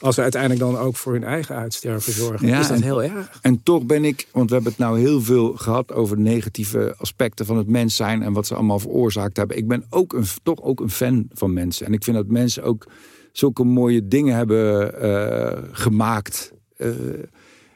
als 0.00 0.14
ze 0.14 0.22
uiteindelijk 0.22 0.60
dan 0.60 0.76
ook 0.78 0.96
voor 0.96 1.12
hun 1.12 1.24
eigen 1.24 1.54
uitsterven 1.54 2.12
zorgen, 2.12 2.48
Ja, 2.48 2.60
is 2.60 2.68
dat 2.68 2.76
en- 2.76 2.82
heel 2.82 3.02
erg. 3.02 3.38
En 3.42 3.62
toch 3.62 3.86
ben 3.86 4.04
ik, 4.04 4.26
want 4.32 4.48
we 4.48 4.54
hebben 4.54 4.72
het 4.72 4.80
nou 4.80 4.98
heel 4.98 5.20
veel 5.22 5.52
gehad 5.56 5.92
over 5.92 6.18
negatieve 6.20 6.94
aspecten 6.98 7.46
van 7.46 7.56
het 7.56 7.68
mens 7.68 7.96
zijn 7.96 8.22
en 8.22 8.32
wat 8.32 8.46
ze 8.46 8.54
allemaal 8.54 8.78
veroorzaakt 8.78 9.36
hebben. 9.36 9.56
Ik 9.56 9.68
ben 9.68 9.84
ook 9.90 10.12
een, 10.12 10.24
toch 10.42 10.62
ook 10.62 10.80
een 10.80 10.90
fan 10.90 11.26
van 11.32 11.52
mensen. 11.52 11.86
En 11.86 11.92
ik 11.92 12.04
vind 12.04 12.16
dat 12.16 12.26
mensen 12.26 12.62
ook 12.62 12.86
zulke 13.32 13.64
mooie 13.64 14.08
dingen 14.08 14.34
hebben 14.36 14.94
eh, 15.00 15.62
gemaakt. 15.72 16.52
Eh, 16.76 16.88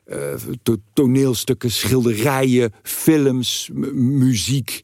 eh, 0.04 0.34
to- 0.62 0.76
toneelstukken, 0.92 1.70
schilderijen, 1.70 2.72
films, 2.82 3.70
muziek, 3.94 4.80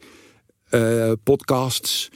podcasts. 1.23 2.11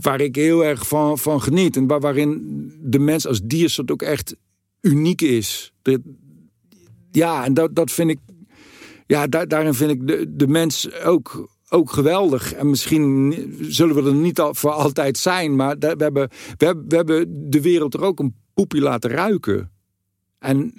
Waar 0.00 0.20
ik 0.20 0.36
heel 0.36 0.64
erg 0.64 0.88
van, 0.88 1.18
van 1.18 1.42
geniet. 1.42 1.76
En 1.76 1.86
waar, 1.86 2.00
waarin 2.00 2.40
de 2.82 2.98
mens 2.98 3.26
als 3.26 3.40
diersoort 3.42 3.90
ook 3.90 4.02
echt 4.02 4.36
uniek 4.80 5.20
is. 5.20 5.72
Ja, 7.10 7.44
en 7.44 7.54
dat, 7.54 7.74
dat 7.74 7.90
vind 7.90 8.10
ik. 8.10 8.18
Ja, 9.06 9.26
daar, 9.26 9.48
daarin 9.48 9.74
vind 9.74 9.90
ik 9.90 10.06
de, 10.06 10.36
de 10.36 10.46
mens 10.46 11.02
ook, 11.02 11.48
ook 11.68 11.90
geweldig. 11.90 12.52
En 12.52 12.70
misschien 12.70 13.34
zullen 13.60 13.94
we 13.94 14.02
er 14.02 14.14
niet 14.14 14.40
al, 14.40 14.54
voor 14.54 14.70
altijd 14.70 15.18
zijn. 15.18 15.56
Maar 15.56 15.78
we 15.78 15.86
hebben, 15.86 16.28
we, 16.56 16.84
we 16.88 16.96
hebben 16.96 17.50
de 17.50 17.60
wereld 17.60 17.94
er 17.94 18.02
ook 18.02 18.18
een 18.18 18.34
poepje 18.54 18.80
laten 18.80 19.10
ruiken. 19.10 19.70
En 20.38 20.72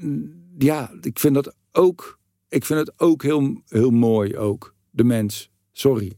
ja, 0.58 0.92
ik 1.02 1.20
vind 1.20 1.34
dat 1.34 1.56
ook. 1.72 2.20
Ik 2.50 2.66
vind 2.66 2.80
het 2.80 2.94
ook 3.00 3.24
heel, 3.24 3.62
heel 3.68 3.92
mooi, 3.92 4.38
ook. 4.38 4.76
De 4.90 5.04
mens. 5.04 5.50
Sorry. 5.72 6.14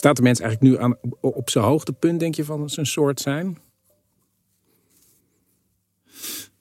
Staat 0.00 0.16
de 0.16 0.22
mens 0.22 0.40
eigenlijk 0.40 0.72
nu 0.72 0.82
aan, 0.82 0.96
op, 1.20 1.50
zijn 1.50 1.64
hoogtepunt, 1.64 2.20
denk 2.20 2.34
je, 2.34 2.44
van 2.44 2.70
zijn 2.70 2.86
soort 2.86 3.20
zijn? 3.20 3.58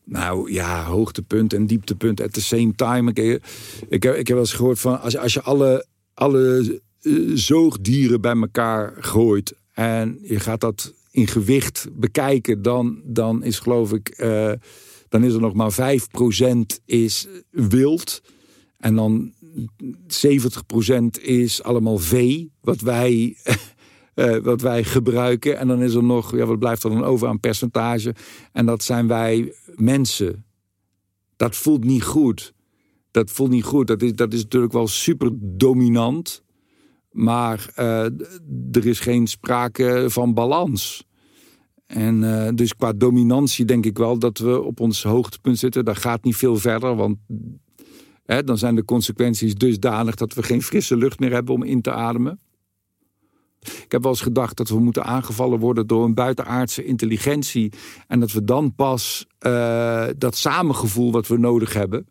Nou 0.04 0.52
ja, 0.52 0.84
hoogtepunt 0.84 1.54
en 1.54 1.68
dieptepunt 1.68 2.22
at 2.22 2.34
the 2.34 2.42
same 2.42 2.76
time. 2.76 3.12
Ik, 3.12 3.42
ik, 3.90 4.04
heb, 4.04 4.16
ik 4.16 4.28
heb 4.28 4.28
wel 4.28 4.40
eens 4.40 4.54
gehoord 4.54 4.80
van 4.80 5.02
als, 5.02 5.18
als 5.18 5.34
je 5.34 5.42
alle, 5.42 5.86
alle 6.14 6.82
eh, 7.02 7.14
zoogdieren 7.34 8.22
bij 8.22 8.36
elkaar 8.36 8.94
gooit 8.98 9.56
en 9.74 10.20
je 10.22 10.40
gaat 10.40 10.62
dat 10.62 10.94
in 11.12 11.28
gewicht 11.28 11.88
bekijken, 11.92 12.62
dan, 12.62 13.02
dan 13.06 13.44
is 13.44 13.60
geloof 13.60 13.94
ik, 13.94 14.10
eh, 14.10 14.52
dan 15.10 15.24
is 15.24 15.34
er 15.34 15.42
nog 15.42 15.54
maar 15.54 15.72
5% 15.72 16.80
is 16.86 17.28
wild. 17.50 18.22
En 18.78 18.96
dan 18.96 19.34
70% 20.08 21.22
is 21.22 21.64
allemaal 21.64 21.98
vee, 21.98 22.52
wat 22.62 22.82
wij, 22.82 23.38
eh, 24.14 24.38
wat 24.38 24.62
wij 24.62 24.84
gebruiken. 24.84 25.58
En 25.58 25.68
dan 25.68 25.82
is 25.82 25.94
er 25.94 26.04
nog, 26.04 26.36
ja, 26.36 26.46
wat 26.46 26.60
blijft 26.60 26.84
er 26.84 26.90
dan 26.90 27.04
over 27.04 27.28
aan 27.28 27.40
percentage? 27.40 28.16
En 28.52 28.66
dat 28.66 28.84
zijn 28.84 29.08
wij 29.08 29.54
mensen. 29.76 30.46
Dat 31.36 31.56
voelt 31.56 31.84
niet 31.84 32.04
goed. 32.04 32.54
Dat 33.12 33.32
voelt 33.32 33.50
niet 33.50 33.64
goed. 33.64 33.88
Dat 33.88 34.02
is, 34.02 34.14
dat 34.14 34.34
is 34.34 34.44
natuurlijk 34.44 34.74
wel 34.74 34.88
super 34.88 35.32
dominant. 35.40 36.44
Maar 37.12 37.72
eh, 37.76 38.04
er 38.72 38.86
is 38.86 39.00
geen 39.00 39.28
sprake 39.28 40.06
van 40.08 40.34
balans. 40.34 41.08
En 41.86 42.24
eh, 42.24 42.54
dus 42.56 42.76
qua 42.76 42.94
dominantie 42.94 43.66
denk 43.66 43.86
ik 43.86 43.98
wel 43.98 44.20
dat 44.20 44.38
we 44.38 44.62
op 44.62 44.80
ons 44.80 45.04
hoogtepunt 45.04 45.58
zitten. 45.58 45.86
Dat 45.86 45.98
gaat 45.98 46.24
niet 46.24 46.36
veel 46.36 46.56
verder, 46.56 46.96
want 46.96 47.18
hè, 48.30 48.44
dan 48.44 48.58
zijn 48.58 48.76
de 48.76 48.86
consequenties 48.86 49.56
dusdanig 49.56 50.16
dat 50.16 50.34
we 50.34 50.44
geen 50.44 50.64
frisse 50.64 50.98
lucht 50.98 51.20
meer 51.20 51.32
hebben 51.32 51.56
om 51.56 51.64
in 51.64 51.82
te 51.82 51.92
ademen. 51.92 52.40
Ik 53.60 53.92
heb 53.92 54.02
wel 54.02 54.12
eens 54.12 54.22
gedacht 54.22 54.58
dat 54.58 54.70
we 54.70 54.80
moeten 54.80 55.04
aangevallen 55.04 55.60
worden 55.60 55.88
door 55.88 56.06
een 56.06 56.14
buitenaardse 56.14 56.84
intelligentie. 56.84 57.74
En 58.08 58.20
dat 58.20 58.32
we 58.32 58.44
dan 58.44 58.76
pas 58.76 59.28
eh, 59.40 60.08
dat 60.18 60.36
samengevoel 60.36 61.12
wat 61.12 61.28
we 61.28 61.38
nodig 61.38 61.74
hebben 61.74 62.08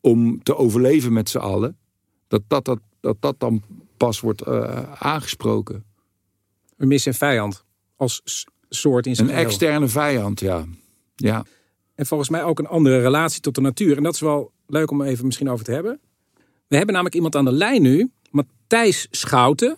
om 0.00 0.42
te 0.42 0.56
overleven 0.56 1.12
met 1.12 1.28
z'n 1.28 1.38
allen, 1.38 1.78
dat 2.26 2.42
dat, 2.48 2.64
dat, 2.64 2.78
dat, 3.00 3.16
dat 3.20 3.34
dan 3.40 3.62
pas 3.96 4.20
wordt 4.20 4.42
eh, 4.42 4.92
aangesproken. 4.92 5.84
We 6.76 6.86
missen 6.86 7.12
een 7.12 7.18
vijand 7.18 7.64
als 7.96 8.44
soort 8.68 9.06
in 9.06 9.14
zijn 9.14 9.28
Een 9.28 9.34
externe 9.34 9.88
vijand, 9.88 10.40
ja. 10.40 10.64
Ja. 11.14 11.44
En 11.94 12.06
volgens 12.06 12.28
mij 12.28 12.44
ook 12.44 12.58
een 12.58 12.66
andere 12.66 13.00
relatie 13.00 13.40
tot 13.40 13.54
de 13.54 13.60
natuur. 13.60 13.96
En 13.96 14.02
dat 14.02 14.14
is 14.14 14.20
wel 14.20 14.52
leuk 14.68 14.90
om 14.90 15.02
even 15.02 15.26
misschien 15.26 15.50
over 15.50 15.64
te 15.64 15.72
hebben. 15.72 16.00
We 16.66 16.76
hebben 16.76 16.92
namelijk 16.94 17.16
iemand 17.16 17.36
aan 17.36 17.44
de 17.44 17.52
lijn 17.52 17.82
nu. 17.82 18.10
Matthijs 18.30 19.06
Schouten. 19.10 19.76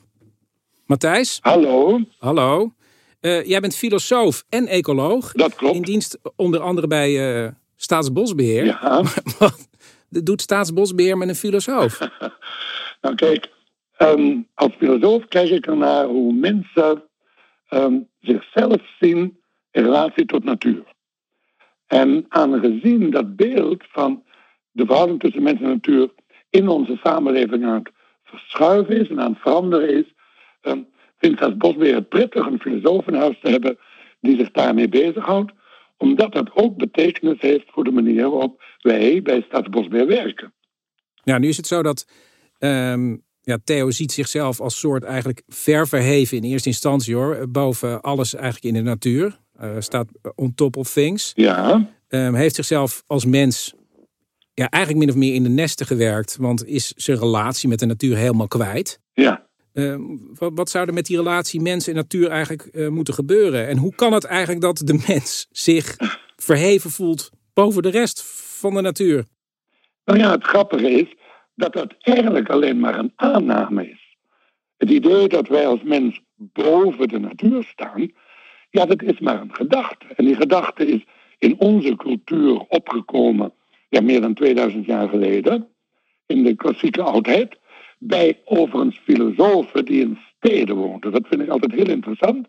Matthijs, 0.86 1.38
Hallo, 1.43 2.01
hallo. 2.18 2.72
Eh, 3.20 3.45
jij 3.45 3.61
bent 3.61 3.76
filosoof 3.76 4.45
en 4.49 4.66
ecoloog. 4.66 5.32
dat 5.32 5.55
klopt. 5.55 5.74
In 5.74 5.82
dienst 5.82 6.18
onder 6.36 6.61
andere 6.61 6.86
bij 6.86 7.43
eh, 7.45 7.53
Staatsbosbeheer. 7.76 8.64
Ja, 8.64 9.03
Wat 9.38 9.68
doet 10.09 10.41
Staatsbosbeheer 10.43 11.18
met 11.18 11.28
een 11.28 11.34
filosoof? 11.34 11.99
nou 13.03 13.14
kijk, 13.14 13.49
ehm, 13.97 14.38
als 14.55 14.72
filosoof 14.78 15.28
kijk 15.28 15.51
ik 15.51 15.66
ernaar 15.66 16.07
hoe 16.07 16.32
mensen 16.32 17.03
ehm, 17.68 17.95
zichzelf 18.20 18.80
zien 19.01 19.38
in 19.70 19.82
relatie 19.82 20.26
tot 20.26 20.45
natuur. 20.45 20.84
En 21.86 22.26
aangezien 22.28 23.11
dat 23.11 23.36
beeld 23.36 23.82
van 23.93 24.22
de 24.73 24.87
verhouding 24.87 25.21
tussen 25.21 25.43
mens 25.43 25.61
en 25.61 25.68
natuur 25.68 26.11
in 26.51 26.68
onze 26.68 26.99
samenleving 27.03 27.64
aan 27.64 27.75
het 27.75 27.91
verschuiven 28.25 29.01
is 29.01 29.09
en 29.09 29.21
aan 29.21 29.33
het 29.33 29.41
veranderen 29.41 29.89
is, 29.89 30.14
um, 30.62 30.87
vindt 31.18 31.37
Staatsbosbeheer 31.37 31.95
het 31.95 32.09
prettig 32.09 32.47
een 32.47 32.61
filosoof 32.61 33.07
in 33.07 33.14
huis 33.14 33.39
te 33.43 33.51
hebben 33.51 33.79
die 34.21 34.39
zich 34.39 34.51
daarmee 34.51 34.89
bezighoudt, 34.89 35.53
omdat 35.97 36.33
dat 36.33 36.51
ook 36.55 36.77
betekenis 36.77 37.41
heeft 37.41 37.66
voor 37.71 37.85
de 37.85 37.91
manier 37.91 38.31
waarop 38.31 38.62
wij 38.81 39.23
bij 39.23 39.45
Staatsbosbeheer 39.49 40.07
werken. 40.07 40.53
Ja, 41.23 41.39
nu 41.39 41.49
is 41.49 41.57
het 41.57 41.66
zo 41.66 41.83
dat 41.83 42.07
ehm, 42.59 43.16
ja, 43.41 43.59
Theo 43.64 43.91
ziet 43.91 44.12
zichzelf 44.12 44.61
als 44.61 44.79
soort 44.79 45.05
eigenlijk 45.05 45.43
ver 45.49 45.89
verheven 45.89 46.37
in 46.37 46.43
eerste 46.43 46.68
instantie 46.68 47.14
hoor. 47.14 47.51
Boven 47.51 48.01
alles 48.01 48.35
eigenlijk 48.35 48.64
in 48.64 48.85
de 48.85 48.91
natuur. 48.91 49.39
Eh, 49.59 49.77
staat 49.79 50.09
on 50.35 50.55
top 50.55 50.77
of 50.77 50.93
things. 50.93 51.33
Ja, 51.35 51.91
Ehm, 52.11 52.35
heeft 52.35 52.55
zichzelf 52.55 53.05
als 53.07 53.25
mens 53.25 53.75
ja, 54.61 54.71
eigenlijk 54.71 55.05
min 55.05 55.15
of 55.15 55.21
meer 55.21 55.35
in 55.35 55.43
de 55.43 55.49
nesten 55.49 55.87
gewerkt. 55.87 56.37
Want 56.37 56.67
is 56.67 56.93
zijn 56.97 57.19
relatie 57.19 57.69
met 57.69 57.79
de 57.79 57.87
natuur 57.87 58.17
helemaal 58.17 58.49
kwijt. 58.49 59.01
ja. 59.13 59.49
Ehm, 59.73 60.01
wat, 60.35 60.53
wat 60.55 60.71
zou 60.71 60.87
er 60.87 60.95
met 60.95 61.07
die 61.07 61.17
relatie 61.17 61.61
mens 61.61 61.89
en 61.89 61.95
natuur 61.95 62.29
eigenlijk 62.29 62.63
eh, 62.63 62.89
moeten 62.89 63.15
gebeuren? 63.15 63.69
En 63.69 63.77
hoe 63.77 63.95
kan 63.95 64.13
het 64.13 64.25
eigenlijk 64.25 64.61
dat 64.61 64.77
de 64.85 65.05
mens 65.09 65.47
zich 65.51 65.97
verheven 66.37 66.91
voelt 66.91 67.31
boven 67.55 67.83
de 67.83 67.91
rest 67.91 68.23
van 68.59 68.75
de 68.75 68.81
natuur? 68.81 69.25
Nou 70.05 70.19
ja, 70.19 70.31
het 70.31 70.45
grappige 70.45 70.91
is 70.91 71.15
dat 71.55 71.73
dat 71.73 71.95
eigenlijk 72.01 72.49
alleen 72.49 72.81
maar 72.81 72.99
een 72.99 73.13
aanname 73.17 73.91
is. 73.91 74.17
Het 74.77 74.91
idee 74.91 75.29
dat 75.29 75.49
wij 75.49 75.67
als 75.67 75.83
mens 75.83 76.21
boven 76.35 77.09
de 77.09 77.19
natuur 77.19 77.65
staan, 77.65 78.13
ja, 78.71 78.87
dat 78.87 79.03
is 79.03 79.19
maar 79.21 79.41
een 79.41 79.55
gedachte. 79.55 80.07
En 80.17 80.25
die 80.25 80.37
gedachte 80.37 80.87
is 80.87 81.05
in 81.39 81.55
onze 81.59 81.97
cultuur 81.97 82.59
opgekomen, 82.69 83.53
ja, 83.91 84.01
meer 84.01 84.20
dan 84.20 84.34
2000 84.34 84.86
jaar 84.86 85.09
geleden, 85.09 85.68
in 86.26 86.43
de 86.43 86.55
klassieke 86.55 87.03
oudheid, 87.03 87.59
bij 87.99 88.41
overigens 88.45 88.99
filosofen 88.99 89.84
die 89.84 90.01
in 90.01 90.18
steden 90.36 90.76
woonden. 90.76 91.12
Dat 91.12 91.26
vind 91.28 91.43
ik 91.43 91.49
altijd 91.49 91.72
heel 91.72 91.88
interessant. 91.88 92.47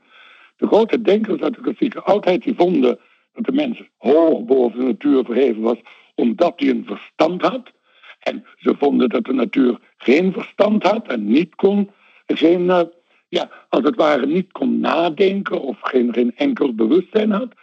De 0.58 0.68
grote 0.68 1.02
denkers 1.02 1.42
uit 1.42 1.56
de 1.56 1.62
klassieke 1.62 2.02
oudheid 2.02 2.44
die 2.44 2.56
vonden 2.56 3.00
dat 3.34 3.46
de 3.46 3.52
mens 3.52 3.82
hoog 3.98 4.44
boven 4.44 4.80
de 4.80 4.86
natuur 4.86 5.26
verheven 5.26 5.62
was, 5.62 5.78
omdat 6.16 6.54
hij 6.56 6.70
een 6.70 6.86
verstand 6.86 7.42
had. 7.42 7.72
En 8.20 8.46
ze 8.56 8.76
vonden 8.78 9.10
dat 9.10 9.26
de 9.26 9.34
natuur 9.34 9.80
geen 9.98 10.34
verstand 10.34 10.84
had 10.84 11.08
en 11.08 11.28
niet 11.28 11.56
kon, 11.56 11.92
geen, 12.28 12.70
eh, 12.70 12.82
ja, 13.30 13.50
als 13.70 13.84
het 13.84 13.96
ware 13.96 14.26
niet 14.26 14.52
kon 14.52 14.80
nadenken 14.80 15.62
of 15.62 15.78
geen, 15.82 16.14
geen 16.14 16.36
enkel 16.36 16.74
bewustzijn 16.74 17.32
had. 17.32 17.54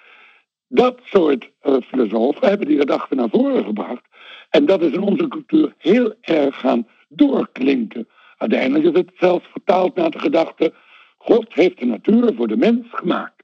Dat 0.69 1.01
soort 1.05 1.51
eh, 1.61 1.77
filosofen 1.87 2.49
hebben 2.49 2.67
die 2.67 2.79
gedachte 2.79 3.15
naar 3.15 3.29
voren 3.29 3.65
gebracht. 3.65 4.03
En 4.51 4.67
dat 4.67 4.83
is 4.83 4.93
in 4.93 5.03
onze 5.03 5.29
cultuur 5.29 5.75
heel 5.79 6.15
erg 6.21 6.61
gaan 6.61 6.87
doorklinken. 7.09 8.09
Uiteindelijk 8.37 8.85
is 8.85 9.01
het 9.01 9.11
zelfs 9.19 9.47
vertaald 9.51 9.95
naar 9.95 10.11
de 10.11 10.19
gedachte: 10.19 10.73
God 11.19 11.55
heeft 11.55 11.79
de 11.79 11.87
natuur 11.87 12.35
voor 12.35 12.49
de 12.49 12.57
mens 12.57 12.87
gemaakt. 12.91 13.43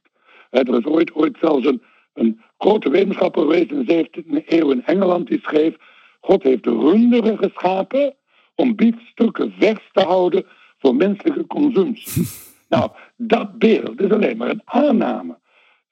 Er 0.51 0.79
is 0.79 0.85
ooit, 0.85 1.15
ooit 1.15 1.37
zelfs 1.41 1.67
een 1.67 1.83
een 2.15 2.41
grote 2.59 2.91
wetenschapper 2.91 3.43
geweest 3.43 3.71
in 3.71 3.85
de 3.85 4.09
17e 4.09 4.47
eeuw 4.47 4.71
in 4.71 4.85
Engeland 4.85 5.27
die 5.27 5.41
schreef: 5.43 5.77
God 6.21 6.43
heeft 6.43 6.65
de 6.65 6.71
runderen 6.71 7.39
geschapen 7.39 8.15
om 8.55 8.75
biefstukken 8.75 9.55
vers 9.59 9.91
te 9.93 10.01
houden 10.01 10.47
voor 10.79 10.95
menselijke 10.95 11.47
consumptie. 11.47 12.27
nou, 12.69 12.91
dat 13.17 13.59
beeld 13.59 14.01
is 14.01 14.11
alleen 14.11 14.37
maar 14.37 14.51
een 14.51 14.63
aanname. 14.65 15.39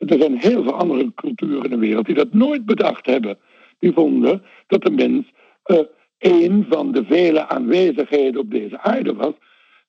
Er 0.07 0.19
zijn 0.19 0.39
heel 0.39 0.63
veel 0.63 0.75
andere 0.75 1.13
culturen 1.15 1.65
in 1.65 1.71
de 1.71 1.77
wereld 1.77 2.07
die 2.07 2.15
dat 2.15 2.33
nooit 2.33 2.65
bedacht 2.65 3.07
hebben. 3.07 3.39
Die 3.79 3.93
vonden 3.93 4.43
dat 4.67 4.83
de 4.83 4.91
mens 4.91 5.33
uh, 5.67 5.79
een 6.19 6.67
van 6.69 6.93
de 6.93 7.05
vele 7.05 7.49
aanwezigheden 7.49 8.41
op 8.41 8.51
deze 8.51 8.81
aarde 8.81 9.15
was. 9.15 9.33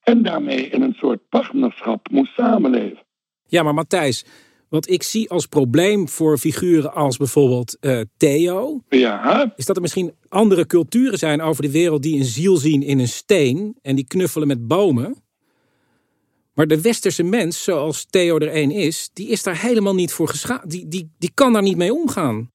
En 0.04 0.24
daarmee 0.24 0.68
in 0.68 0.82
een 0.82 0.94
soort 0.94 1.30
partnerschap 1.30 2.10
moest 2.12 2.34
samenleven. 2.34 3.04
Ja, 3.48 3.64
maar 3.64 3.74
Matthijs, 3.74 4.26
wat 4.70 4.90
ik 4.90 5.04
zie 5.04 5.30
als 5.30 5.46
probleem 5.46 6.10
voor 6.10 6.38
figuren 6.38 6.94
als 6.94 7.18
bijvoorbeeld 7.18 7.78
uh, 7.82 8.02
Theo. 8.18 8.82
Ja. 8.90 9.54
Is 9.56 9.66
dat 9.66 9.76
er 9.76 9.82
misschien 9.82 10.14
andere 10.30 10.66
culturen 10.66 11.18
zijn 11.18 11.42
over 11.42 11.64
de 11.64 11.72
wereld 11.72 12.04
die 12.04 12.18
een 12.18 12.26
ziel 12.26 12.58
zien 12.58 12.82
in 12.82 13.00
een 13.00 13.08
steen. 13.08 13.78
En 13.82 13.96
die 13.96 14.08
knuffelen 14.08 14.48
met 14.48 14.68
bomen. 14.68 15.24
Maar 16.54 16.68
de 16.68 16.82
westerse 16.82 17.24
mens, 17.24 17.64
zoals 17.64 18.06
Theo 18.06 18.38
er 18.38 18.56
een 18.56 18.72
is, 18.72 19.10
die 19.14 19.28
is 19.30 19.44
daar 19.44 19.62
helemaal 19.62 19.96
niet 19.96 20.14
voor 20.14 20.28
geschaad. 20.28 20.70
Die, 20.70 20.88
die, 20.88 21.12
die 21.18 21.32
kan 21.34 21.54
daar 21.54 21.62
niet 21.62 21.78
mee 21.78 21.94
omgaan. 21.94 22.52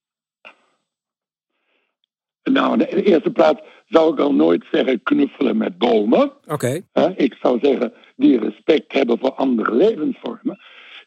Nou, 2.42 2.72
in 2.72 2.78
de 2.78 3.02
eerste 3.02 3.30
plaats 3.30 3.60
zou 3.86 4.12
ik 4.12 4.18
al 4.18 4.34
nooit 4.34 4.64
zeggen 4.70 5.02
knuffelen 5.02 5.56
met 5.56 5.78
bomen. 5.78 6.32
Oké. 6.46 6.82
ik 7.16 7.36
zou 7.40 7.58
zeggen 7.62 7.92
die 8.16 8.38
respect 8.38 8.92
hebben 8.92 9.18
voor 9.18 9.32
andere 9.32 9.74
levensvormen. 9.74 10.58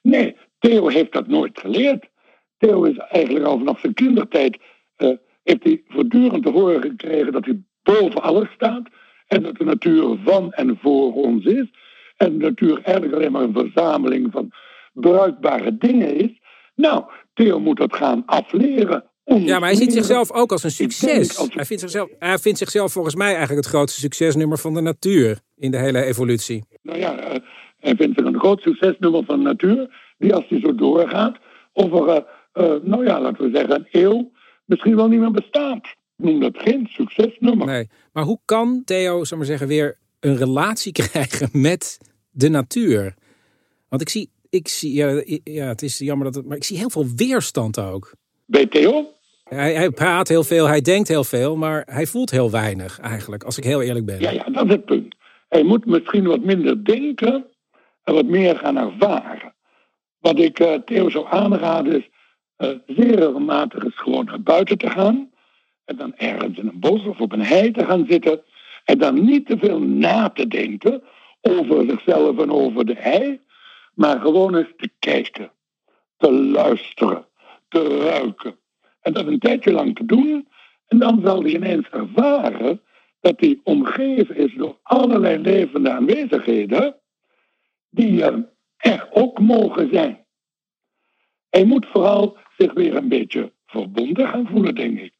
Nee, 0.01 0.35
Theo 0.59 0.87
heeft 0.87 1.11
dat 1.11 1.27
nooit 1.27 1.59
geleerd. 1.59 2.09
Theo 2.57 2.83
is 2.83 2.97
eigenlijk 2.97 3.45
al 3.45 3.57
vanaf 3.57 3.79
zijn 3.79 3.93
kindertijd... 3.93 4.57
Uh, 4.97 5.09
heeft 5.43 5.63
hij 5.63 5.83
voortdurend 5.87 6.45
te 6.45 6.51
horen 6.51 6.81
gekregen 6.81 7.31
dat 7.31 7.45
hij 7.45 7.61
boven 7.83 8.21
alles 8.21 8.49
staat... 8.49 8.89
en 9.27 9.43
dat 9.43 9.57
de 9.57 9.63
natuur 9.63 10.17
van 10.23 10.53
en 10.53 10.77
voor 10.81 11.13
ons 11.13 11.45
is... 11.45 11.71
en 12.21 12.37
de 12.37 12.45
natuur 12.45 12.81
eigenlijk 12.83 13.15
alleen 13.15 13.31
maar 13.31 13.41
een 13.41 13.53
verzameling 13.53 14.31
van 14.31 14.51
bruikbare 14.93 15.77
dingen 15.77 16.15
is... 16.15 16.39
Nou, 16.75 17.03
Theo 17.33 17.59
moet 17.59 17.77
dat 17.77 17.95
gaan 17.95 18.23
afleren. 18.25 19.03
Ja, 19.23 19.59
maar 19.59 19.69
hij 19.69 19.77
ziet 19.77 19.93
zichzelf 19.93 20.31
ook 20.31 20.51
als 20.51 20.63
een 20.63 20.71
succes. 20.71 21.37
Hij, 21.37 21.65
vindt 21.65 21.81
zichzelf, 21.81 22.09
hij 22.19 22.37
vindt 22.37 22.57
zichzelf 22.57 22.91
volgens 22.91 23.15
mij 23.15 23.35
eigenlijk 23.35 23.65
het 23.65 23.73
grootste 23.73 23.99
succesnummer 23.99 24.57
van 24.57 24.73
de 24.73 24.81
natuur 24.81 25.39
in 25.57 25.71
de 25.71 25.77
hele 25.77 26.03
evolutie. 26.03 26.63
Nou 26.81 26.99
ja, 26.99 27.19
uh, 27.19 27.39
hij 27.79 27.95
vindt 27.95 28.17
zich 28.17 28.25
een 28.25 28.39
groot 28.39 28.61
succesnummer 28.61 29.23
van 29.25 29.37
de 29.37 29.43
natuur, 29.43 29.89
die 30.17 30.33
als 30.33 30.45
hij 30.47 30.59
zo 30.59 30.75
doorgaat, 30.75 31.37
over, 31.73 32.07
uh, 32.07 32.15
uh, 32.53 32.83
nou 32.83 33.05
ja, 33.05 33.21
laten 33.21 33.43
we 33.43 33.57
zeggen, 33.57 33.75
een 33.75 33.87
eeuw 34.01 34.31
misschien 34.65 34.95
wel 34.95 35.07
niet 35.07 35.19
meer 35.19 35.31
bestaat. 35.31 35.85
Ik 36.17 36.25
noem 36.25 36.39
dat 36.39 36.57
geen 36.57 36.87
succesnummer. 36.89 37.65
Nee, 37.67 37.89
maar 38.13 38.23
hoe 38.23 38.39
kan 38.45 38.81
Theo, 38.85 39.23
zal 39.23 39.37
maar 39.37 39.47
zeggen, 39.47 39.67
weer 39.67 39.97
een 40.19 40.37
relatie 40.37 40.91
krijgen 41.01 41.49
met 41.51 42.10
de 42.31 42.49
natuur? 42.49 43.13
Want 43.89 44.01
ik 44.01 44.09
zie, 44.09 44.29
ik 44.49 44.67
zie 44.67 44.93
ja, 44.93 45.23
ja 45.43 45.67
het 45.67 45.81
is 45.81 45.97
jammer 45.97 46.25
dat 46.25 46.35
het, 46.35 46.45
maar 46.45 46.57
ik 46.57 46.63
zie 46.63 46.77
heel 46.77 46.89
veel 46.89 47.05
weerstand 47.15 47.79
ook. 47.79 48.13
Bij 48.45 48.65
Theo? 48.65 49.13
Hij, 49.43 49.73
hij, 49.73 49.89
praat 49.89 50.27
heel 50.27 50.43
veel, 50.43 50.67
hij 50.67 50.81
denkt 50.81 51.07
heel 51.07 51.23
veel, 51.23 51.55
maar 51.55 51.83
hij 51.85 52.05
voelt 52.05 52.31
heel 52.31 52.51
weinig 52.51 52.99
eigenlijk, 52.99 53.43
als 53.43 53.57
ik 53.57 53.63
heel 53.63 53.81
eerlijk 53.81 54.05
ben. 54.05 54.19
Ja, 54.19 54.31
ja, 54.31 54.43
dat 54.43 54.65
is 54.65 54.71
het 54.71 54.85
punt. 54.85 55.15
Hij 55.49 55.63
moet 55.63 55.85
misschien 55.85 56.23
wat 56.23 56.43
minder 56.43 56.85
denken 56.85 57.45
en 58.03 58.13
wat 58.13 58.25
meer 58.25 58.57
gaan 58.57 58.77
ervaren. 58.77 59.53
Wat 60.19 60.39
ik 60.39 60.59
uh, 60.59 60.73
Theo 60.73 61.09
zou 61.09 61.25
aanraden 61.29 61.97
is 61.97 62.09
uh, 62.57 62.69
zeer 62.87 63.15
regelmatig 63.15 63.95
gewoon 63.95 64.25
naar 64.25 64.41
buiten 64.41 64.77
te 64.77 64.89
gaan. 64.89 65.29
En 65.85 65.95
dan 65.97 66.15
ergens 66.15 66.57
in 66.57 66.67
een 66.67 66.79
bos 66.79 67.05
of 67.05 67.19
op 67.19 67.31
een 67.31 67.45
hei 67.45 67.71
te 67.71 67.85
gaan 67.85 68.05
zitten. 68.09 68.41
En 68.85 68.97
dan 68.97 69.25
niet 69.25 69.45
te 69.45 69.57
veel 69.57 69.79
na 69.79 70.29
te 70.29 70.47
denken 70.47 71.03
over 71.41 71.85
zichzelf 71.89 72.37
en 72.37 72.51
over 72.51 72.85
de 72.85 72.95
hei. 72.97 73.41
Maar 73.93 74.19
gewoon 74.19 74.55
eens 74.55 74.73
te 74.77 74.89
kijken, 74.99 75.51
te 76.17 76.31
luisteren, 76.31 77.25
te 77.67 77.97
ruiken. 77.97 78.59
En 79.01 79.13
dat 79.13 79.27
een 79.27 79.39
tijdje 79.39 79.71
lang 79.71 79.95
te 79.95 80.05
doen. 80.05 80.47
En 80.87 80.99
dan 80.99 81.21
zal 81.23 81.41
hij 81.41 81.51
ineens 81.51 81.89
ervaren 81.89 82.81
dat 83.19 83.39
hij 83.39 83.59
omgeven 83.63 84.35
is 84.35 84.53
door 84.55 84.79
allerlei 84.81 85.37
levende 85.37 85.91
aanwezigheden. 85.91 86.95
Die 87.89 88.23
er 88.77 89.09
ook 89.11 89.39
mogen 89.39 89.89
zijn. 89.93 90.25
Hij 91.49 91.65
moet 91.65 91.85
vooral 91.85 92.37
zich 92.57 92.73
weer 92.73 92.95
een 92.95 93.07
beetje 93.07 93.51
verbonden 93.65 94.27
gaan 94.27 94.47
voelen, 94.47 94.75
denk 94.75 94.99
ik. 94.99 95.13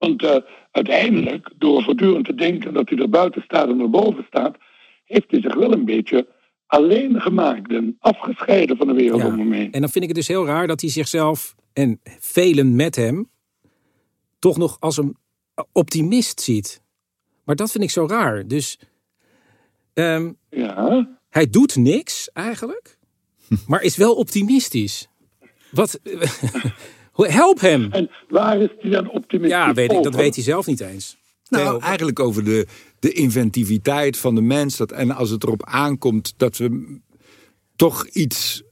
Want 0.00 0.22
uh, 0.22 0.36
uiteindelijk, 0.70 1.50
door 1.58 1.82
voortdurend 1.82 2.24
te 2.24 2.34
denken 2.34 2.74
dat 2.74 2.88
hij 2.88 2.98
er 2.98 3.08
buiten 3.08 3.42
staat 3.42 3.68
en 3.68 3.80
er 3.80 3.90
boven 3.90 4.24
staat, 4.26 4.56
heeft 5.04 5.30
hij 5.30 5.40
zich 5.40 5.54
wel 5.54 5.72
een 5.72 5.84
beetje 5.84 6.26
alleen 6.66 7.20
gemaakt 7.20 7.72
en 7.72 7.96
afgescheiden 7.98 8.76
van 8.76 8.86
de 8.86 8.92
wereld 8.92 9.20
ja. 9.20 9.26
om 9.26 9.38
hem 9.38 9.52
heen. 9.52 9.72
En 9.72 9.80
dan 9.80 9.90
vind 9.90 10.04
ik 10.04 10.10
het 10.10 10.18
dus 10.18 10.28
heel 10.28 10.46
raar 10.46 10.66
dat 10.66 10.80
hij 10.80 10.90
zichzelf 10.90 11.54
en 11.72 12.00
velen 12.18 12.76
met 12.76 12.96
hem 12.96 13.30
toch 14.38 14.56
nog 14.56 14.76
als 14.80 14.96
een 14.96 15.16
optimist 15.72 16.40
ziet. 16.40 16.82
Maar 17.44 17.56
dat 17.56 17.70
vind 17.70 17.84
ik 17.84 17.90
zo 17.90 18.06
raar. 18.06 18.46
Dus 18.46 18.78
um, 19.94 20.36
ja. 20.50 21.18
hij 21.28 21.50
doet 21.50 21.76
niks 21.76 22.30
eigenlijk, 22.32 22.98
maar 23.66 23.82
is 23.82 23.96
wel 23.96 24.14
optimistisch. 24.14 25.08
Wat? 25.70 26.00
Help 27.28 27.60
hem. 27.60 27.88
En 27.92 28.10
waar 28.28 28.60
is 28.60 28.68
hij 28.78 28.90
dan 28.90 29.10
optimistisch 29.10 29.58
Ja, 29.58 29.72
weet 29.72 29.92
ik, 29.92 30.02
dat 30.02 30.14
weet 30.14 30.34
hij 30.34 30.44
zelf 30.44 30.66
niet 30.66 30.80
eens. 30.80 31.16
Nou, 31.48 31.64
Theo, 31.64 31.78
eigenlijk 31.78 32.20
over 32.20 32.44
de, 32.44 32.66
de 32.98 33.12
inventiviteit 33.12 34.16
van 34.18 34.34
de 34.34 34.40
mens. 34.40 34.76
Dat, 34.76 34.92
en 34.92 35.10
als 35.10 35.30
het 35.30 35.42
erop 35.44 35.64
aankomt 35.64 36.34
dat 36.36 36.56
we 36.56 36.98
toch 37.76 38.06
iets 38.06 38.62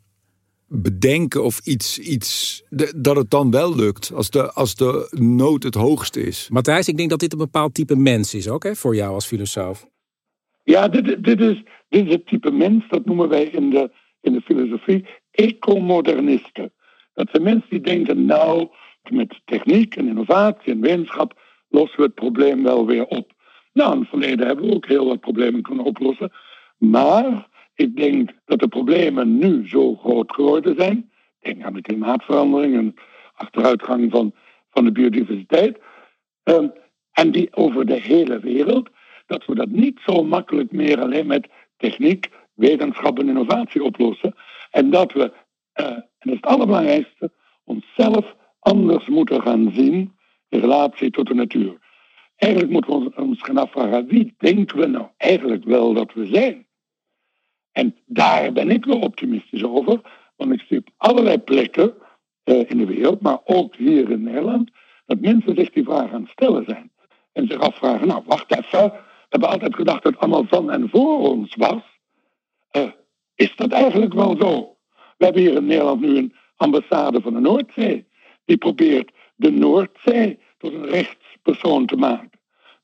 bedenken 0.66 1.44
of 1.44 1.60
iets, 1.64 1.98
iets 1.98 2.62
de- 2.68 2.92
dat 2.96 3.16
het 3.16 3.30
dan 3.30 3.50
wel 3.50 3.76
lukt. 3.76 4.12
Als 4.12 4.30
de, 4.30 4.52
als 4.52 4.74
de 4.74 5.08
nood 5.20 5.62
het 5.62 5.74
hoogste 5.74 6.20
is. 6.20 6.48
Matthijs, 6.52 6.88
ik 6.88 6.96
denk 6.96 7.10
dat 7.10 7.20
dit 7.20 7.32
een 7.32 7.38
bepaald 7.38 7.74
type 7.74 7.96
mens 7.96 8.34
is 8.34 8.48
ook, 8.48 8.62
hè, 8.62 8.74
voor 8.74 8.94
jou 8.94 9.14
als 9.14 9.26
filosoof. 9.26 9.86
Ja, 10.64 10.88
dit, 10.88 11.24
dit, 11.24 11.40
is, 11.40 11.62
dit 11.88 12.06
is 12.06 12.12
het 12.12 12.26
type 12.26 12.50
mens, 12.50 12.84
dat 12.88 13.04
noemen 13.04 13.28
wij 13.28 13.44
in 13.44 13.70
de, 13.70 13.90
in 14.20 14.32
de 14.32 14.40
filosofie 14.40 15.06
ecomodernisten. 15.30 16.72
Dat 17.18 17.28
zijn 17.30 17.42
mensen 17.42 17.70
die 17.70 17.80
denken, 17.80 18.24
nou, 18.24 18.68
met 19.10 19.40
techniek 19.44 19.96
en 19.96 20.08
innovatie 20.08 20.72
en 20.72 20.80
wetenschap 20.80 21.40
lossen 21.68 21.96
we 21.96 22.02
het 22.02 22.14
probleem 22.14 22.62
wel 22.62 22.86
weer 22.86 23.06
op. 23.06 23.32
Nou, 23.72 23.92
in 23.92 24.00
het 24.00 24.08
verleden 24.08 24.46
hebben 24.46 24.66
we 24.66 24.74
ook 24.74 24.86
heel 24.86 25.06
wat 25.06 25.20
problemen 25.20 25.62
kunnen 25.62 25.84
oplossen. 25.84 26.32
Maar 26.76 27.48
ik 27.74 27.96
denk 27.96 28.30
dat 28.44 28.58
de 28.58 28.68
problemen 28.68 29.38
nu 29.38 29.68
zo 29.68 29.96
groot 29.96 30.32
geworden 30.32 30.74
zijn. 30.78 31.10
Denk 31.40 31.62
aan 31.62 31.72
de 31.72 31.80
klimaatverandering 31.80 32.76
en 32.76 32.94
achteruitgang 33.34 34.10
van, 34.10 34.34
van 34.70 34.84
de 34.84 34.92
biodiversiteit. 34.92 35.78
Ehm, 36.42 36.68
en 37.12 37.30
die 37.30 37.48
over 37.54 37.86
de 37.86 38.00
hele 38.00 38.38
wereld. 38.38 38.88
Dat 39.26 39.46
we 39.46 39.54
dat 39.54 39.68
niet 39.68 40.00
zo 40.06 40.24
makkelijk 40.24 40.72
meer 40.72 41.00
alleen 41.00 41.26
met 41.26 41.48
techniek, 41.76 42.28
wetenschap 42.54 43.18
en 43.18 43.28
innovatie 43.28 43.82
oplossen. 43.82 44.34
En 44.70 44.90
dat 44.90 45.12
we, 45.12 45.32
eh, 45.78 45.86
en 45.86 46.04
dat 46.18 46.32
is 46.32 46.40
het 46.40 46.46
allerbelangrijkste, 46.46 47.30
onszelf 47.64 48.36
anders 48.58 49.06
moeten 49.06 49.42
gaan 49.42 49.72
zien 49.72 50.16
in 50.48 50.60
relatie 50.60 51.10
tot 51.10 51.26
de 51.26 51.34
natuur. 51.34 51.78
Eigenlijk 52.36 52.72
moeten 52.72 53.00
we 53.00 53.22
ons, 53.22 53.42
gaan 53.42 53.56
afvragen, 53.56 54.06
wie 54.06 54.34
denken 54.38 54.78
we 54.78 54.86
nou 54.86 55.06
eigenlijk 55.16 55.64
wel 55.64 55.94
dat 55.94 56.12
we 56.12 56.26
zijn? 56.26 56.66
En 57.72 57.96
daar 58.06 58.52
ben 58.52 58.70
ik 58.70 58.84
wel 58.84 58.98
optimistisch 58.98 59.64
over, 59.64 60.00
want 60.36 60.52
ik 60.52 60.64
zie 60.68 60.78
op 60.78 60.88
allerlei 60.96 61.38
plekken 61.38 61.94
eh, 62.42 62.70
in 62.70 62.78
de 62.78 62.86
wereld, 62.86 63.20
maar 63.20 63.38
ook 63.44 63.76
hier 63.76 64.10
in 64.10 64.22
Nederland, 64.22 64.70
dat 65.06 65.20
mensen 65.20 65.54
zich 65.54 65.70
die 65.70 65.84
vraag 65.84 66.12
aan 66.12 66.26
stellen 66.30 66.64
zijn. 66.64 66.92
En 67.32 67.46
zich 67.46 67.58
afvragen, 67.58 68.06
nou 68.06 68.22
wacht 68.26 68.56
even, 68.56 68.90
we 68.90 69.26
hebben 69.28 69.48
altijd 69.48 69.74
gedacht 69.74 70.02
dat 70.02 70.12
het 70.12 70.20
allemaal 70.20 70.44
van 70.44 70.70
en 70.70 70.88
voor 70.88 71.18
ons 71.18 71.54
was. 71.54 71.82
Eh, 72.70 72.90
is 73.34 73.56
dat 73.56 73.72
eigenlijk 73.72 74.12
wel 74.12 74.36
zo? 74.40 74.77
We 75.18 75.24
hebben 75.24 75.42
hier 75.42 75.56
in 75.56 75.66
Nederland 75.66 76.00
nu 76.00 76.16
een 76.16 76.34
ambassade 76.56 77.20
van 77.20 77.34
de 77.34 77.40
Noordzee. 77.40 78.06
Die 78.44 78.56
probeert 78.56 79.12
de 79.36 79.50
Noordzee 79.50 80.38
tot 80.58 80.72
een 80.72 80.86
rechtspersoon 80.86 81.86
te 81.86 81.96
maken. 81.96 82.30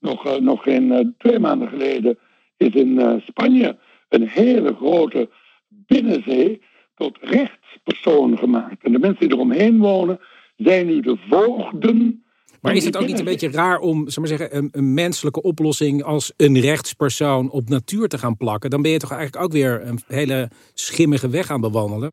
Nog, 0.00 0.26
eh, 0.26 0.40
nog 0.40 0.62
geen 0.62 0.92
eh, 0.92 1.06
twee 1.18 1.38
maanden 1.38 1.68
geleden 1.68 2.18
is 2.56 2.74
in 2.74 3.00
eh, 3.00 3.14
Spanje 3.26 3.78
een 4.08 4.28
hele 4.28 4.74
grote 4.74 5.30
binnenzee 5.68 6.62
tot 6.94 7.18
rechtspersoon 7.20 8.38
gemaakt. 8.38 8.84
En 8.84 8.92
de 8.92 8.98
mensen 8.98 9.28
die 9.28 9.36
eromheen 9.36 9.78
wonen 9.78 10.20
zijn 10.56 10.86
nu 10.86 11.00
de 11.00 11.16
voogden. 11.28 12.24
Maar 12.60 12.74
is 12.74 12.84
het 12.84 12.96
ook 12.96 13.06
niet 13.06 13.18
een 13.18 13.24
beetje 13.24 13.50
raar 13.50 13.78
om 13.78 14.08
zeg 14.08 14.18
maar 14.18 14.38
zeggen, 14.38 14.56
een, 14.56 14.68
een 14.72 14.94
menselijke 14.94 15.42
oplossing 15.42 16.02
als 16.02 16.32
een 16.36 16.60
rechtspersoon 16.60 17.50
op 17.50 17.68
natuur 17.68 18.08
te 18.08 18.18
gaan 18.18 18.36
plakken? 18.36 18.70
Dan 18.70 18.82
ben 18.82 18.90
je 18.90 18.98
toch 18.98 19.12
eigenlijk 19.12 19.44
ook 19.44 19.52
weer 19.52 19.86
een 19.86 19.98
hele 20.06 20.50
schimmige 20.74 21.28
weg 21.28 21.50
aan 21.50 21.60
bewandelen? 21.60 22.12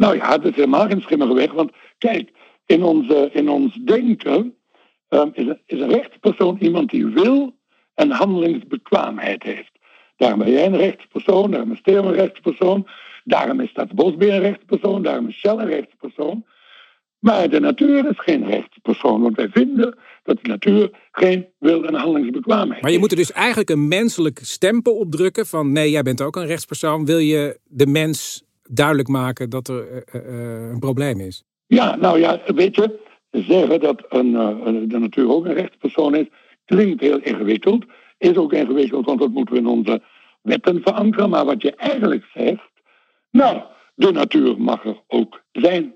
Nou 0.00 0.16
ja, 0.16 0.32
het 0.32 0.44
is 0.44 0.54
helemaal 0.54 0.86
geen 0.86 1.00
schimmige 1.00 1.34
weg. 1.34 1.52
Want 1.52 1.72
kijk, 1.98 2.30
in, 2.66 2.82
onze, 2.82 3.30
in 3.32 3.48
ons 3.48 3.74
denken 3.74 4.54
ehm, 5.08 5.28
is, 5.32 5.46
een, 5.46 5.60
is 5.66 5.80
een 5.80 5.90
rechtspersoon 5.90 6.56
iemand 6.60 6.90
die 6.90 7.06
wil 7.06 7.54
en 7.94 8.10
handelingsbekwaamheid 8.10 9.42
heeft. 9.42 9.70
Daarom 10.16 10.38
ben 10.38 10.50
jij 10.50 10.66
een 10.66 10.76
rechtspersoon, 10.76 11.50
daarom 11.50 11.72
is 11.72 11.82
Theo 11.82 12.02
een 12.02 12.12
rechtspersoon, 12.12 12.88
daarom 13.24 13.60
is 13.60 13.70
Staatsbosbeheer 13.70 14.34
een 14.34 14.40
rechtspersoon, 14.40 15.02
daarom 15.02 15.28
is 15.28 15.38
Shell 15.38 15.56
een 15.58 15.66
rechtspersoon. 15.66 16.44
Maar 17.18 17.48
de 17.48 17.60
natuur 17.60 18.10
is 18.10 18.20
geen 18.20 18.46
rechtspersoon, 18.46 19.22
want 19.22 19.36
wij 19.36 19.48
vinden 19.48 19.98
dat 20.22 20.38
de 20.42 20.48
natuur 20.48 20.90
geen 21.12 21.46
wil- 21.58 21.84
en 21.84 21.94
handelingsbekwaamheid 21.94 22.82
Maar 22.82 22.90
je 22.92 22.98
moet 22.98 23.10
er 23.10 23.16
dus 23.16 23.32
eigenlijk 23.32 23.70
een 23.70 23.88
menselijk 23.88 24.38
stempel 24.42 24.96
op 24.96 25.10
drukken 25.10 25.46
van 25.46 25.72
nee, 25.72 25.90
jij 25.90 26.02
bent 26.02 26.22
ook 26.22 26.36
een 26.36 26.46
rechtspersoon. 26.46 27.04
Wil 27.04 27.18
je 27.18 27.58
de 27.64 27.86
mens 27.86 28.48
duidelijk 28.70 29.08
maken 29.08 29.50
dat 29.50 29.68
er 29.68 30.04
eh, 30.04 30.20
eh, 30.20 30.70
een 30.70 30.78
probleem 30.78 31.20
is? 31.20 31.44
Ja, 31.66 31.96
nou 31.96 32.18
ja, 32.18 32.40
weet 32.46 32.76
je, 32.76 32.98
zeggen 33.30 33.80
dat 33.80 34.04
een, 34.08 34.32
de 34.88 34.98
natuur 34.98 35.30
ook 35.30 35.44
een 35.44 35.54
rechtspersoon 35.54 36.14
is, 36.14 36.26
klinkt 36.64 37.00
heel 37.00 37.18
ingewikkeld. 37.18 37.84
Is 38.18 38.36
ook 38.36 38.52
ingewikkeld, 38.52 39.06
want 39.06 39.20
dat 39.20 39.30
moeten 39.30 39.54
we 39.54 39.60
in 39.60 39.66
onze 39.66 40.02
wetten 40.42 40.82
verankeren. 40.82 41.30
Maar 41.30 41.44
wat 41.44 41.62
je 41.62 41.74
eigenlijk 41.74 42.24
zegt, 42.34 42.70
nou, 43.30 43.62
de 43.94 44.12
natuur 44.12 44.60
mag 44.60 44.84
er 44.84 45.00
ook 45.06 45.42
zijn. 45.52 45.94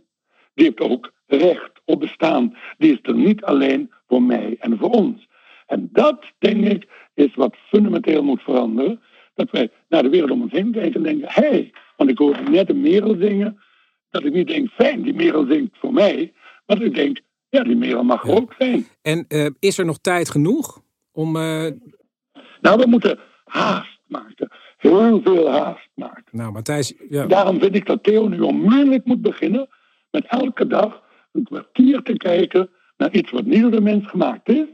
Die 0.54 0.64
heeft 0.64 0.80
ook 0.80 1.12
recht 1.26 1.70
op 1.84 2.00
bestaan. 2.00 2.56
Die 2.78 2.92
is 2.92 2.98
er 3.02 3.14
niet 3.14 3.42
alleen 3.44 3.90
voor 4.08 4.22
mij 4.22 4.56
en 4.58 4.78
voor 4.78 4.90
ons. 4.90 5.28
En 5.66 5.88
dat, 5.92 6.24
denk 6.38 6.64
ik, 6.64 6.88
is 7.14 7.34
wat 7.34 7.56
fundamenteel 7.68 8.22
moet 8.22 8.42
veranderen. 8.42 9.00
Dat 9.34 9.50
wij 9.50 9.70
naar 9.88 10.02
de 10.02 10.08
wereld 10.08 10.30
om 10.30 10.42
ons 10.42 10.52
heen 10.52 10.72
kijken 10.72 10.94
en 10.94 11.02
denken: 11.02 11.28
hé, 11.30 11.48
hey, 11.48 11.72
want 11.97 12.11
ik 12.11 12.18
hoorde 12.18 12.42
net 12.42 12.70
een 12.70 12.80
merel 12.80 13.16
zingen. 13.18 13.59
Dat 14.11 14.24
ik 14.24 14.32
niet 14.32 14.47
denk: 14.47 14.70
fijn, 14.70 15.03
die 15.03 15.14
merel 15.14 15.47
zingt 15.47 15.78
voor 15.78 15.92
mij. 15.92 16.32
Maar 16.66 16.76
dat 16.76 16.86
ik 16.86 16.95
denk: 16.95 17.20
ja, 17.49 17.62
die 17.62 17.76
merel 17.76 18.05
mag 18.05 18.24
er 18.24 18.34
ook 18.34 18.55
zijn. 18.59 18.86
En 19.03 19.24
uh, 19.28 19.47
is 19.59 19.78
er 19.78 19.84
nog 19.84 19.99
tijd 19.99 20.30
genoeg 20.30 20.82
om. 21.12 21.36
Uh... 21.36 21.70
Nou, 22.61 22.78
we 22.78 22.86
moeten 22.86 23.18
haast 23.45 24.01
maken. 24.07 24.49
Heel 24.76 25.20
veel 25.22 25.51
haast 25.51 25.88
maken. 25.95 26.24
Nou, 26.30 26.53
Matthijs. 26.53 26.95
Ja. 27.09 27.26
Daarom 27.26 27.61
vind 27.61 27.74
ik 27.74 27.86
dat 27.86 28.03
Theo 28.03 28.28
nu 28.28 28.40
onmiddellijk 28.40 29.05
moet 29.05 29.22
beginnen 29.22 29.68
met 30.11 30.26
elke 30.26 30.66
dag 30.66 31.03
een 31.32 31.45
kwartier 31.45 32.03
te 32.03 32.16
kijken 32.16 32.70
naar 32.97 33.12
iets 33.12 33.30
wat 33.30 33.45
niet 33.45 33.61
door 33.61 33.70
de 33.70 33.80
mens 33.80 34.07
gemaakt 34.07 34.49
is. 34.49 34.66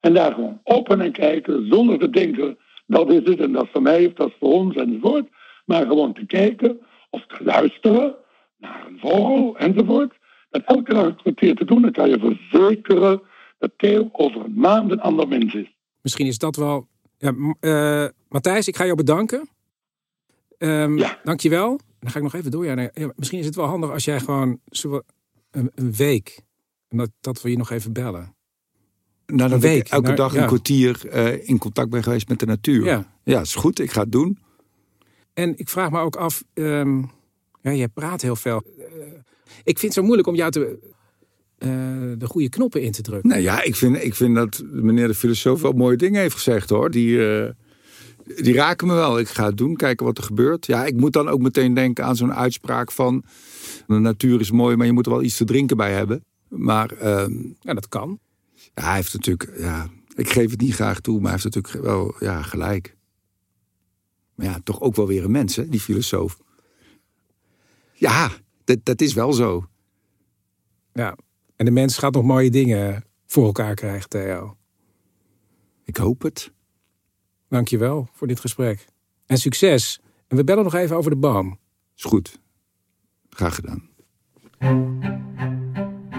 En 0.00 0.14
daar 0.14 0.32
gewoon 0.32 0.60
open 0.62 1.00
en 1.00 1.12
kijken, 1.12 1.66
zonder 1.68 1.98
te 1.98 2.10
denken 2.10 2.58
dat 2.86 3.10
is 3.10 3.24
het 3.24 3.40
en 3.40 3.52
dat 3.52 3.64
is 3.64 3.70
voor 3.72 3.82
mij 3.82 4.06
of 4.06 4.12
dat 4.12 4.28
is 4.28 4.34
voor 4.38 4.52
ons 4.52 4.76
enzovoort. 4.76 5.28
Maar 5.66 5.86
gewoon 5.86 6.12
te 6.12 6.26
kijken 6.26 6.80
of 7.10 7.26
te 7.26 7.44
luisteren 7.44 8.14
naar 8.58 8.86
een 8.86 8.98
vogel 8.98 9.58
enzovoort. 9.58 10.18
Dat 10.50 10.62
elke 10.64 10.94
dag 10.94 11.06
een 11.06 11.16
kwartier 11.16 11.54
te 11.54 11.64
doen, 11.64 11.82
dan 11.82 11.92
kan 11.92 12.08
je 12.08 12.18
verzekeren 12.18 13.22
dat 13.58 13.70
Theo 13.76 14.08
over 14.12 14.44
een 14.44 14.58
maand 14.60 14.90
een 14.90 15.00
ander 15.00 15.28
mens 15.28 15.54
is. 15.54 15.74
Misschien 16.02 16.26
is 16.26 16.38
dat 16.38 16.56
wel. 16.56 16.88
Ja, 17.18 17.34
uh, 17.60 18.08
Matthijs, 18.28 18.68
ik 18.68 18.76
ga 18.76 18.84
jou 18.84 18.96
bedanken. 18.96 19.48
Um, 20.58 20.98
ja. 20.98 21.20
Dankjewel. 21.24 21.80
Dan 22.00 22.10
ga 22.10 22.16
ik 22.16 22.24
nog 22.24 22.34
even 22.34 22.50
door. 22.50 22.66
Ja, 22.66 22.90
misschien 23.16 23.38
is 23.38 23.46
het 23.46 23.54
wel 23.54 23.66
handig 23.66 23.90
als 23.90 24.04
jij 24.04 24.20
gewoon 24.20 24.60
zo 24.70 25.00
een, 25.50 25.70
een 25.74 25.92
week. 25.92 26.40
Dat, 26.88 27.10
dat 27.20 27.42
we 27.42 27.50
je 27.50 27.56
nog 27.56 27.70
even 27.70 27.92
bellen. 27.92 28.34
Nadat 29.26 29.52
Een 29.52 29.60
week, 29.60 29.86
ik 29.86 29.92
elke 29.92 30.04
nou, 30.04 30.16
dag 30.16 30.34
ja. 30.34 30.40
een 30.40 30.46
kwartier 30.46 31.08
eh, 31.08 31.48
in 31.48 31.58
contact 31.58 31.90
ben 31.90 32.02
geweest 32.02 32.28
met 32.28 32.38
de 32.38 32.46
natuur. 32.46 32.84
Ja. 32.84 33.12
ja, 33.24 33.40
is 33.40 33.54
goed. 33.54 33.78
Ik 33.78 33.90
ga 33.90 34.00
het 34.00 34.12
doen. 34.12 34.38
En 35.36 35.52
ik 35.56 35.68
vraag 35.68 35.90
me 35.90 36.00
ook 36.00 36.16
af. 36.16 36.44
ehm 36.54 37.02
ja, 37.60 37.72
jij 37.72 37.88
praat 37.88 38.22
heel 38.22 38.36
veel. 38.36 38.62
Eh, 38.78 38.84
ik 39.64 39.78
vind 39.78 39.82
het 39.82 39.92
zo 39.92 40.02
moeilijk 40.02 40.28
om 40.28 40.34
jou 40.34 40.50
te, 40.50 40.78
eh, 41.58 41.68
de 42.18 42.26
goede 42.26 42.48
knoppen 42.48 42.82
in 42.82 42.92
te 42.92 43.02
drukken. 43.02 43.28
Nou 43.28 43.42
ja, 43.42 43.62
ik 43.62 43.76
vind, 43.76 44.04
ik 44.04 44.14
vind 44.14 44.34
dat 44.34 44.62
meneer 44.70 45.06
de 45.06 45.14
filosoof 45.14 45.60
wel 45.60 45.72
mooie 45.72 45.96
dingen 45.96 46.20
heeft 46.20 46.34
gezegd 46.34 46.70
hoor. 46.70 46.90
Die, 46.90 47.28
eh, 47.28 47.50
die 48.42 48.54
raken 48.54 48.86
me 48.86 48.94
wel. 48.94 49.18
Ik 49.18 49.28
ga 49.28 49.46
het 49.46 49.56
doen, 49.56 49.76
kijken 49.76 50.06
wat 50.06 50.18
er 50.18 50.24
gebeurt. 50.24 50.66
Ja, 50.66 50.84
ik 50.84 50.96
moet 50.96 51.12
dan 51.12 51.28
ook 51.28 51.40
meteen 51.40 51.74
denken 51.74 52.04
aan 52.04 52.16
zo'n 52.16 52.34
uitspraak 52.34 52.92
van... 52.92 53.24
de 53.86 53.98
natuur 53.98 54.40
is 54.40 54.50
mooi, 54.50 54.76
maar 54.76 54.86
je 54.86 54.92
moet 54.92 55.06
er 55.06 55.12
wel 55.12 55.22
iets 55.22 55.36
te 55.36 55.44
drinken 55.44 55.76
bij 55.76 55.92
hebben. 55.92 56.24
Maar 56.48 56.90
ehm, 56.90 57.32
Ja, 57.60 57.74
dat 57.74 57.88
kan. 57.88 58.18
ja, 58.74 58.82
hij 58.82 58.94
heeft 58.94 59.12
natuurlijk... 59.12 59.50
Ja, 59.58 59.86
ik 60.14 60.30
geef 60.30 60.50
het 60.50 60.60
niet 60.60 60.74
graag 60.74 61.00
toe, 61.00 61.20
maar 61.20 61.32
hij 61.32 61.40
heeft 61.42 61.54
natuurlijk 61.54 61.84
wel 61.84 62.14
ja, 62.18 62.42
gelijk. 62.42 62.95
Maar 64.36 64.46
ja, 64.46 64.60
toch 64.64 64.80
ook 64.80 64.96
wel 64.96 65.06
weer 65.06 65.24
een 65.24 65.30
mens, 65.30 65.56
hè, 65.56 65.68
die 65.68 65.80
filosoof. 65.80 66.38
Ja, 67.92 68.30
dat, 68.64 68.78
dat 68.82 69.00
is 69.00 69.14
wel 69.14 69.32
zo. 69.32 69.66
Ja. 70.92 71.16
En 71.56 71.64
de 71.64 71.70
mens 71.70 71.98
gaat 71.98 72.14
nog 72.14 72.24
mooie 72.24 72.50
dingen 72.50 73.04
voor 73.26 73.44
elkaar 73.44 73.74
krijgen, 73.74 74.08
Theo. 74.08 74.56
Ik 75.84 75.96
hoop 75.96 76.22
het. 76.22 76.52
Dankjewel 77.48 78.08
voor 78.12 78.26
dit 78.26 78.40
gesprek. 78.40 78.86
En 79.26 79.38
succes. 79.38 80.00
En 80.28 80.36
we 80.36 80.44
bellen 80.44 80.64
nog 80.64 80.74
even 80.74 80.96
over 80.96 81.10
de 81.10 81.16
boom. 81.16 81.58
Is 81.96 82.04
goed. 82.04 82.40
Graag 83.30 83.54
gedaan. 83.54 83.88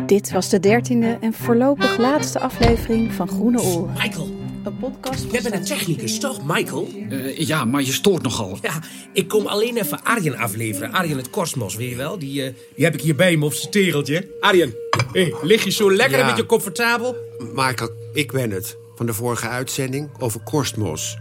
Dit 0.06 0.32
was 0.32 0.50
de 0.50 0.60
dertiende 0.60 1.18
en 1.22 1.34
voorlopig 1.34 1.98
laatste 1.98 2.40
aflevering 2.40 3.14
van 3.14 3.28
Groene 3.28 3.62
Oren. 3.62 3.94
Michael, 3.94 4.37
Een 4.68 4.78
podcast 4.78 5.26
jij 5.32 5.42
bent 5.42 5.54
een 5.54 5.66
technicus, 5.66 6.20
toch, 6.20 6.40
Michael? 6.46 6.90
Eh, 7.10 7.38
ja, 7.38 7.66
maar 7.66 7.82
je 7.82 7.92
stoort 7.92 8.24
nogal. 8.24 8.58
Ja, 8.62 8.74
ik 9.14 9.28
kom 9.28 9.46
alleen 9.46 9.78
even 9.78 10.04
Arjen 10.04 10.38
afleveren. 10.38 10.92
Arjen 10.92 11.18
het 11.18 11.30
Kosmos, 11.30 11.76
weet 11.76 11.90
je 11.90 11.96
wel? 11.96 12.20
Die, 12.20 12.44
eh, 12.44 12.54
die 12.76 12.86
heb 12.86 12.94
ik 12.94 13.02
hier 13.02 13.16
bij 13.16 13.38
me 13.38 13.46
op 13.46 13.54
zijn 13.54 13.72
tegeltje. 13.72 14.28
Arjen, 14.40 14.74
hey, 15.12 15.34
lig 15.42 15.64
je 15.64 15.72
zo 15.72 15.92
lekker 15.92 16.18
Ja. 16.18 16.24
en 16.24 16.30
met 16.30 16.38
je 16.38 16.46
comfortabel? 16.46 17.16
Michael, 17.54 17.92
ik 18.14 18.32
ben 18.32 18.52
het. 18.52 18.78
Van 18.96 19.06
de 19.06 19.14
vorige 19.14 19.48
uitzending 19.48 20.10
over 20.20 20.40
Korstmos. 20.40 21.18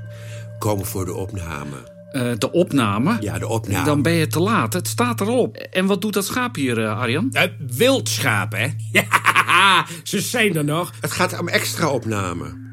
Komen 0.59 0.86
voor 0.86 1.05
de 1.05 1.14
opname. 1.14 1.76
Eh, 2.11 2.32
de 2.38 2.53
opname? 2.53 3.16
Ja, 3.20 3.38
de 3.38 3.49
opname. 3.49 3.84
Dan 3.84 4.03
ben 4.03 4.12
je 4.12 4.26
te 4.26 4.40
laat. 4.40 4.72
Het 4.72 4.88
staat 4.88 5.20
erop. 5.20 5.57
En 5.57 5.86
wat 5.86 6.01
doet 6.01 6.12
dat 6.12 6.24
schaap 6.24 6.55
hier, 6.55 6.86
Arjan? 6.88 7.28
Uh, 7.32 7.42
wildschaap, 7.76 8.53
hè? 8.53 8.66
Ja, 9.47 9.86
ze 10.03 10.20
zijn 10.20 10.57
er 10.57 10.64
nog. 10.64 10.92
Het 11.01 11.12
gaat 11.12 11.38
om 11.40 11.49
extra 11.49 11.90
opname. 11.90 12.66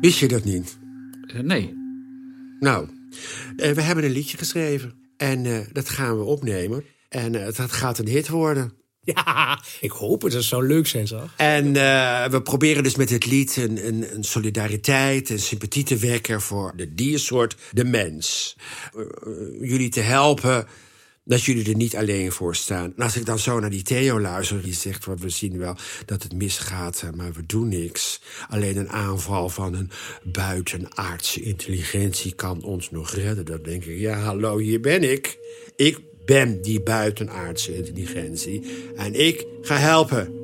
Wist 0.00 0.18
je 0.18 0.28
dat 0.28 0.44
niet? 0.44 0.78
Eh, 1.26 1.40
nee. 1.40 1.74
Nou, 2.60 2.88
eh, 3.56 3.72
we 3.72 3.82
hebben 3.82 4.04
een 4.04 4.10
liedje 4.10 4.36
geschreven. 4.36 5.00
En 5.20 5.46
eh, 5.46 5.58
dat 5.72 5.88
gaan 5.88 6.18
we 6.18 6.24
opnemen. 6.24 6.84
En 7.08 7.34
eh, 7.34 7.54
dat 7.54 7.72
gaat 7.72 7.98
een 7.98 8.08
hit 8.08 8.28
worden. 8.28 8.72
Ja, 9.04 9.62
ik 9.80 9.90
hoop 9.90 10.22
het. 10.22 10.32
Dat 10.32 10.42
zou 10.42 10.66
leuk 10.66 10.86
zijn, 10.86 11.04
toch? 11.04 11.34
En 11.36 11.76
eh, 11.76 12.30
we 12.30 12.42
proberen 12.42 12.82
dus 12.82 12.96
met 12.96 13.08
dit 13.08 13.26
lied 13.26 13.56
een, 13.56 13.86
een, 13.86 14.14
een 14.14 14.24
solidariteit 14.24 15.30
en 15.30 15.38
sympathie 15.40 15.84
te 15.84 15.96
wekken 15.96 16.40
voor 16.40 16.72
de 16.76 16.94
diersoort, 16.94 17.56
de 17.72 17.84
mens. 17.84 18.56
Jullie 19.60 19.88
te 19.88 20.00
helpen 20.00 20.66
dat 21.24 21.42
jullie 21.42 21.68
er 21.68 21.76
niet 21.76 21.96
alleen 21.96 22.32
voor 22.32 22.56
staan. 22.56 22.92
En 22.96 23.02
als 23.02 23.16
ik 23.16 23.26
dan 23.26 23.38
zo 23.38 23.60
naar 23.60 23.70
die 23.70 23.82
Theo 23.82 24.20
luister, 24.20 24.62
die 24.62 24.74
zegt: 24.74 25.06
"Wel, 25.06 25.16
We 25.16 25.28
zien 25.28 25.58
wel 25.58 25.76
dat 26.06 26.22
het 26.22 26.32
misgaat, 26.32 27.02
maar 27.14 27.32
we 27.32 27.46
doen 27.46 27.68
niks. 27.68 28.20
Alleen 28.48 28.76
een 28.76 28.90
aanval 28.90 29.48
van 29.48 29.74
een 29.74 29.90
buitenaardse 30.22 31.42
intelligentie 31.42 32.34
kan 32.34 32.62
ons 32.62 32.90
nog 32.90 33.10
redden. 33.10 33.44
Dan 33.44 33.62
denk 33.62 33.84
ik: 33.84 33.98
Ja, 33.98 34.18
hallo, 34.18 34.58
hier 34.58 34.80
ben 34.80 35.12
ik. 35.12 35.38
Ik 35.76 36.00
ben 36.24 36.62
die 36.62 36.82
buitenaardse 36.82 37.76
intelligentie. 37.76 38.62
En 38.96 39.14
ik 39.14 39.46
ga 39.62 39.76
helpen. 39.76 40.34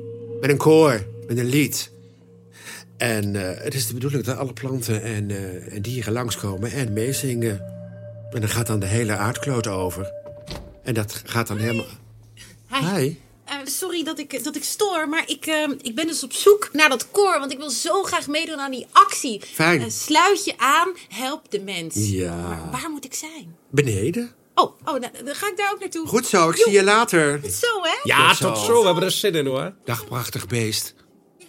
Met 0.41 0.49
een 0.49 0.57
koor, 0.57 1.05
met 1.27 1.37
een 1.37 1.49
lied. 1.49 1.91
En 2.97 3.35
eh, 3.35 3.63
het 3.63 3.73
is 3.73 3.87
de 3.87 3.93
bedoeling 3.93 4.23
dat 4.23 4.37
alle 4.37 4.53
planten 4.53 5.01
en, 5.01 5.31
eh, 5.31 5.73
en 5.73 5.81
dieren 5.81 6.13
langskomen 6.13 6.71
en 6.71 6.93
meezingen. 6.93 7.61
En 8.31 8.39
dan 8.39 8.49
gaat 8.49 8.67
dan 8.67 8.79
de 8.79 8.85
hele 8.85 9.15
aardkloot 9.15 9.67
over. 9.67 10.11
En 10.87 10.93
dat 10.93 11.21
gaat 11.25 11.47
dan 11.47 11.57
helemaal... 11.57 11.85
Hi. 12.67 12.85
Hi. 12.85 13.15
Eh, 13.45 13.55
sorry 13.63 14.03
dat 14.03 14.19
ik, 14.19 14.43
dat 14.43 14.55
ik 14.55 14.63
stoor, 14.63 15.09
maar 15.09 15.23
ik, 15.25 15.45
eh, 15.45 15.69
ik 15.81 15.95
ben 15.95 16.07
dus 16.07 16.23
op 16.23 16.33
zoek 16.33 16.69
naar 16.73 16.89
dat 16.89 17.11
koor. 17.11 17.39
Want 17.39 17.51
ik 17.51 17.57
wil 17.57 17.69
zo 17.69 18.03
graag 18.03 18.27
meedoen 18.27 18.59
aan 18.59 18.71
die 18.71 18.85
actie. 18.91 19.41
Fijn. 19.53 19.81
Eh, 19.81 19.89
sluit 19.89 20.45
je 20.45 20.53
aan, 20.57 20.93
help 21.09 21.51
de 21.51 21.59
mens. 21.61 21.95
Ja. 21.95 22.35
Maar 22.35 22.71
waar 22.71 22.89
moet 22.89 23.05
ik 23.05 23.13
zijn? 23.13 23.55
Beneden. 23.69 24.31
Oh, 24.55 24.79
oh 24.85 24.99
nou, 24.99 25.23
dan 25.25 25.35
ga 25.35 25.47
ik 25.47 25.57
daar 25.57 25.71
ook 25.73 25.79
naartoe. 25.79 26.07
Goed 26.07 26.25
zo, 26.25 26.49
ik 26.49 26.55
zie 26.55 26.71
je 26.71 26.83
later. 26.83 27.39
Zo, 27.51 27.81
hè? 27.81 27.99
Ja, 28.03 28.29
Tot 28.29 28.37
tot 28.37 28.57
zo. 28.57 28.65
zo. 28.65 28.79
We 28.79 28.85
hebben 28.85 29.03
er 29.03 29.11
zin 29.11 29.35
in, 29.35 29.45
hoor. 29.45 29.73
Dag, 29.85 30.05
prachtig 30.05 30.47
beest. 30.47 30.93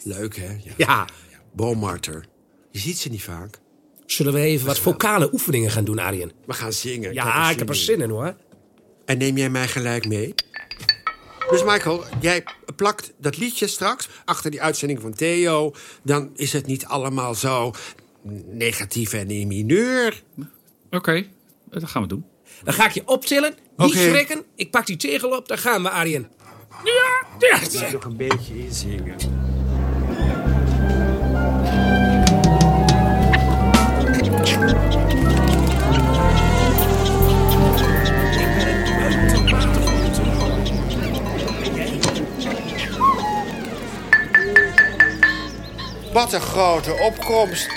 Leuk, 0.02 0.36
hè? 0.36 0.48
Ja. 0.64 0.72
Ja. 0.76 1.08
Boommarter. 1.52 2.24
Je 2.70 2.78
ziet 2.78 2.98
ze 2.98 3.08
niet 3.08 3.22
vaak. 3.22 3.58
Zullen 4.06 4.32
we 4.32 4.40
even 4.40 4.66
wat 4.66 4.78
vocale 4.78 5.32
oefeningen 5.32 5.70
gaan 5.70 5.84
doen, 5.84 5.98
Arjen? 5.98 6.32
We 6.46 6.52
gaan 6.52 6.72
zingen. 6.72 7.12
Ja, 7.14 7.50
ik 7.50 7.58
heb 7.58 7.68
er 7.68 7.74
zin 7.74 8.00
in, 8.00 8.10
hoor. 8.10 8.36
En 9.08 9.18
neem 9.18 9.36
jij 9.36 9.50
mij 9.50 9.68
gelijk 9.68 10.06
mee? 10.06 10.34
Dus 11.50 11.64
Michael, 11.64 12.04
jij 12.20 12.44
plakt 12.76 13.12
dat 13.18 13.36
liedje 13.36 13.66
straks 13.66 14.08
achter 14.24 14.50
die 14.50 14.62
uitzending 14.62 15.00
van 15.00 15.14
Theo. 15.14 15.74
Dan 16.02 16.30
is 16.34 16.52
het 16.52 16.66
niet 16.66 16.86
allemaal 16.86 17.34
zo 17.34 17.72
negatief 18.46 19.12
en 19.12 19.30
in 19.30 19.48
mineur. 19.48 20.22
Oké, 20.90 21.26
dat 21.64 21.88
gaan 21.88 22.02
we 22.02 22.08
doen. 22.08 22.24
Dan 22.64 22.74
ga 22.74 22.86
ik 22.86 22.92
je 22.92 23.02
optillen. 23.04 23.54
Niet 23.76 23.92
schrikken. 23.92 24.44
Ik 24.54 24.70
pak 24.70 24.86
die 24.86 24.96
tegel 24.96 25.36
op. 25.36 25.48
Daar 25.48 25.58
gaan 25.58 25.82
we, 25.82 25.90
Arjen. 25.90 26.28
Ja, 26.84 27.26
ja. 27.70 27.90
Nog 27.90 28.04
een 28.04 28.16
beetje 28.16 28.58
inzingen. 28.58 29.16
Wat 46.18 46.32
een 46.32 46.40
grote 46.40 46.92
opkomst. 46.92 47.68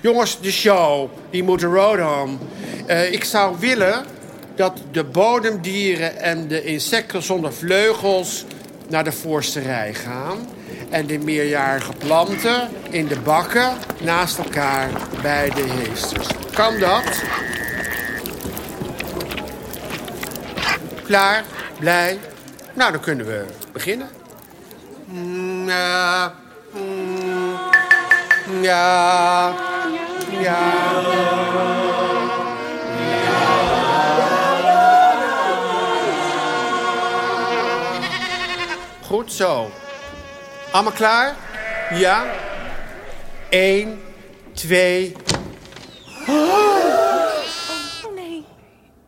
Jongens, 0.00 0.40
de 0.40 0.50
show, 0.50 1.10
die 1.30 1.42
moet 1.42 1.62
road 1.62 2.22
on. 2.22 2.38
Eh, 2.86 3.12
ik 3.12 3.24
zou 3.24 3.56
willen 3.58 4.04
dat 4.54 4.80
de 4.92 5.04
bodemdieren 5.04 6.20
en 6.20 6.48
de 6.48 6.64
insecten 6.64 7.22
zonder 7.22 7.52
vleugels 7.52 8.44
naar 8.88 9.04
de 9.04 9.12
voorste 9.12 9.60
rij 9.60 9.94
gaan. 9.94 10.48
En 10.90 11.06
de 11.06 11.18
meerjarige 11.18 11.92
planten 11.92 12.68
in 12.90 13.06
de 13.06 13.20
bakken 13.20 13.72
naast 14.00 14.38
elkaar 14.38 14.90
bij 15.22 15.50
de 15.50 15.64
heesters. 15.68 16.26
Kan 16.52 16.78
dat? 16.78 17.22
Klaar? 21.04 21.44
Blij? 21.78 22.18
Nou, 22.74 22.92
dan 22.92 23.00
kunnen 23.00 23.26
we 23.26 23.44
beginnen. 23.72 24.08
Mm, 25.04 25.64
mm, 25.64 25.68
ja, 28.62 29.54
ja. 30.40 30.58
Goed 39.06 39.32
zo. 39.32 39.70
Allemaal 40.72 40.92
klaar? 40.92 41.36
Ja? 41.94 42.24
Eén, 43.50 44.00
twee. 44.52 45.12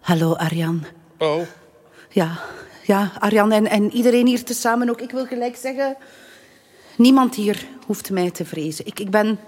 Hallo 0.00 0.34
Arjan. 0.34 0.84
Oh. 1.18 1.42
Ja, 2.08 2.38
ja 2.82 3.10
Arjan 3.18 3.52
en, 3.52 3.66
en 3.66 3.90
iedereen 3.92 4.26
hier 4.26 4.44
tezamen 4.44 4.90
ook. 4.90 5.00
Ik 5.00 5.10
wil 5.10 5.26
gelijk 5.26 5.56
zeggen, 5.56 5.96
niemand 6.96 7.34
hier 7.34 7.66
hoeft 7.86 8.10
mij 8.10 8.30
te 8.30 8.44
vrezen. 8.44 8.86
Ik, 8.86 9.00
ik, 9.00 9.10
ben, 9.10 9.38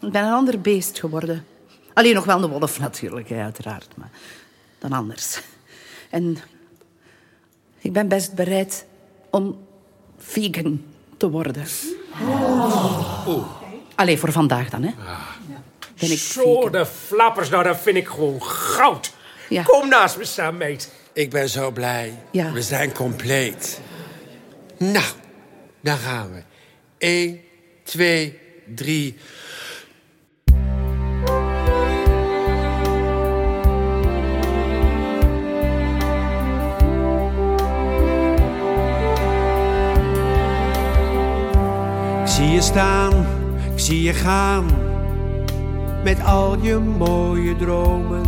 ik 0.00 0.12
ben 0.12 0.24
een 0.24 0.32
ander 0.32 0.60
beest 0.60 0.98
geworden. 1.00 1.46
Alleen 1.92 2.14
nog 2.14 2.24
wel 2.24 2.42
een 2.42 2.50
wolf 2.50 2.78
natuurlijk, 2.78 3.28
hè, 3.28 3.42
uiteraard. 3.42 3.88
Maar 3.96 4.10
dan 4.78 4.92
anders. 4.92 5.40
En 6.10 6.38
ik 7.78 7.92
ben 7.92 8.08
best 8.08 8.34
bereid 8.34 8.84
om 9.30 9.58
vegan 10.18 10.84
te 11.16 11.30
worden. 11.30 11.64
Allee, 13.94 14.18
voor 14.18 14.32
vandaag 14.32 14.70
dan, 14.70 14.82
hè. 14.82 14.92
Ben 16.00 16.10
ik 16.10 16.18
Zo, 16.18 16.70
de 16.70 16.86
flappers. 16.86 17.48
Nou, 17.48 17.64
dat 17.64 17.80
vind 17.80 17.96
ik 17.96 18.08
gewoon 18.08 18.42
goud. 18.42 19.12
Ja. 19.48 19.62
Kom 19.62 19.88
naast 19.88 20.16
me 20.16 20.24
staan, 20.24 20.56
meid. 20.56 20.92
Ik 21.12 21.30
ben 21.30 21.48
zo 21.48 21.70
blij. 21.70 22.18
Ja. 22.30 22.52
We 22.52 22.62
zijn 22.62 22.92
compleet. 22.92 23.80
Nou, 24.76 25.04
daar 25.80 25.96
gaan 25.96 26.32
we. 26.32 26.42
Eén, 27.00 27.40
twee, 27.82 28.38
drie. 28.74 29.16
Ik 42.20 42.26
zie 42.26 42.50
je 42.50 42.60
staan, 42.60 43.26
ik 43.72 43.78
zie 43.78 44.02
je 44.02 44.12
gaan. 44.12 44.66
Met 46.04 46.22
al 46.24 46.58
je 46.62 46.76
mooie 46.76 47.56
dromen. 47.56 48.22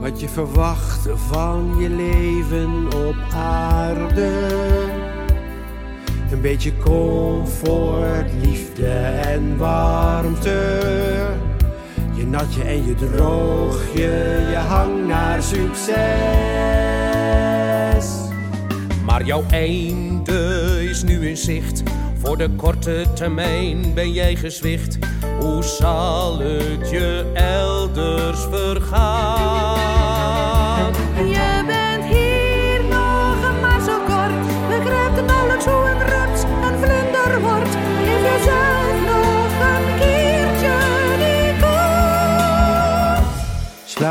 Wat 0.00 0.20
je 0.20 0.28
verwacht 0.28 1.08
van 1.16 1.74
je 1.78 1.88
leven 1.88 2.86
op 3.06 3.16
aarde. 3.34 4.91
Een 6.32 6.40
beetje 6.40 6.76
comfort, 6.76 8.32
liefde 8.40 8.86
en 9.24 9.56
warmte. 9.56 10.80
Je 12.14 12.26
natje 12.26 12.62
en 12.62 12.86
je 12.86 12.94
droogje, 12.94 14.46
je 14.50 14.56
hang 14.56 15.06
naar 15.06 15.42
succes. 15.42 15.96
Maar 19.04 19.24
jouw 19.24 19.44
einde 19.50 20.78
is 20.90 21.02
nu 21.02 21.28
in 21.28 21.36
zicht. 21.36 21.82
Voor 22.18 22.38
de 22.38 22.50
korte 22.50 23.06
termijn 23.14 23.94
ben 23.94 24.12
jij 24.12 24.36
gezwicht. 24.36 24.98
Hoe 25.40 25.62
zal 25.62 26.38
het 26.38 26.90
je 26.90 27.30
elders 27.34 28.40
vergaan? 28.50 29.31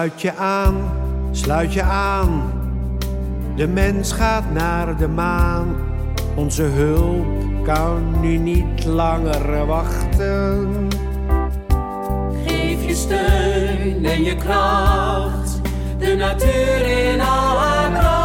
Sluit 0.02 0.22
je 0.22 0.36
aan, 0.36 0.92
sluit 1.32 1.74
je 1.74 1.82
aan. 1.82 2.52
De 3.56 3.68
mens 3.68 4.12
gaat 4.12 4.52
naar 4.54 4.98
de 4.98 5.08
maan. 5.08 5.76
Onze 6.36 6.64
hulp 6.64 7.64
kan 7.64 8.22
nu 8.22 8.38
niet 8.38 8.86
langer 8.86 9.66
wachten. 9.66 10.88
Geef 12.46 12.86
je 12.86 12.96
steun 12.96 14.06
en 14.06 14.24
je 14.24 14.36
kracht. 14.36 15.62
De 15.98 16.16
natuur 16.16 17.10
in 17.12 17.20
haar 17.20 17.92
kracht. 18.00 18.21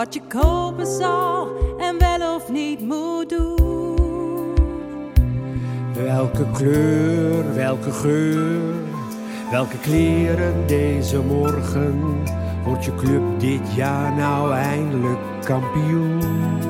Wat 0.00 0.14
je 0.14 0.20
kopen 0.28 0.86
zal 0.86 1.48
en 1.78 1.98
wel 1.98 2.34
of 2.34 2.50
niet 2.50 2.80
moet 2.80 3.28
doen. 3.28 4.54
Welke 5.94 6.46
kleur, 6.52 7.54
welke 7.54 7.90
geur, 7.90 8.72
welke 9.50 9.78
kleren 9.78 10.66
deze 10.66 11.18
morgen. 11.18 12.22
Wordt 12.64 12.84
je 12.84 12.94
club 12.94 13.22
dit 13.40 13.74
jaar 13.74 14.12
nou 14.12 14.52
eindelijk 14.52 15.18
kampioen? 15.44 16.69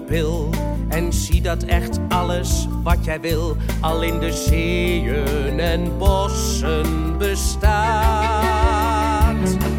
Pil. 0.00 0.50
En 0.88 1.12
zie 1.12 1.40
dat 1.40 1.62
echt 1.62 1.98
alles 2.08 2.68
wat 2.82 3.04
jij 3.04 3.20
wil 3.20 3.56
al 3.80 4.02
in 4.02 4.18
de 4.18 4.32
zeeën 4.32 5.60
en 5.60 5.98
bossen 5.98 7.18
bestaat. 7.18 8.56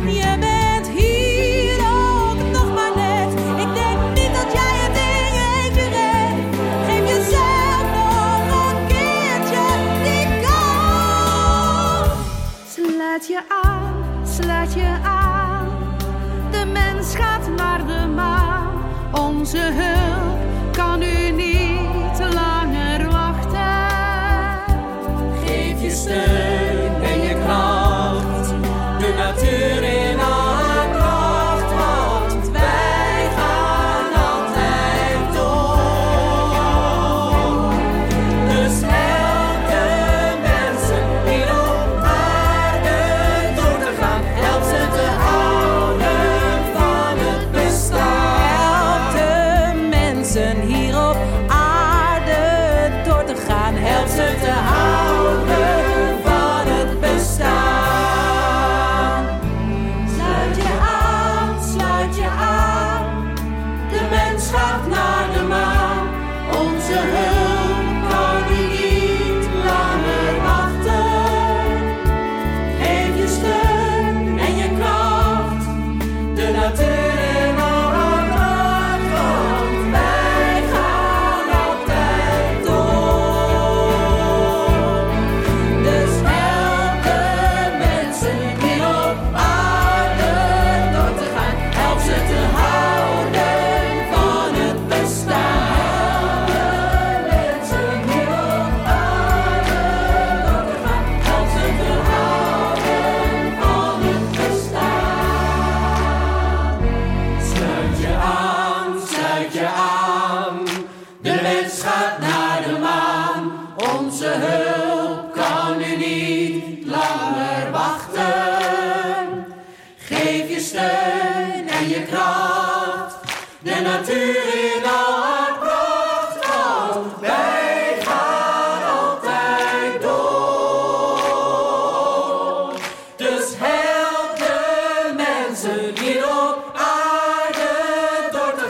Je 0.06 0.36
bent 0.40 0.90
hier 0.90 1.78
ook 1.78 2.38
nog 2.52 2.74
maar 2.74 2.92
net. 2.96 3.34
Ik 3.60 3.74
denk 3.74 4.00
niet 4.14 4.34
dat 4.34 4.54
jij 4.54 4.76
het 4.84 4.98
in 4.98 5.34
je 5.38 5.46
eentje 5.64 5.88
redt. 5.98 6.56
Geef 6.88 7.06
jezelf 7.16 7.86
nog 7.94 8.44
een 8.72 8.80
keertje 8.88 9.66
die 10.04 10.28
kans. 10.42 12.10
Sluit 12.74 13.28
je 13.28 13.42
aan, 13.64 13.94
sluit 14.24 14.74
je 14.74 14.98
aan. 15.04 15.17
Onze 19.48 19.72
hulp 19.72 20.37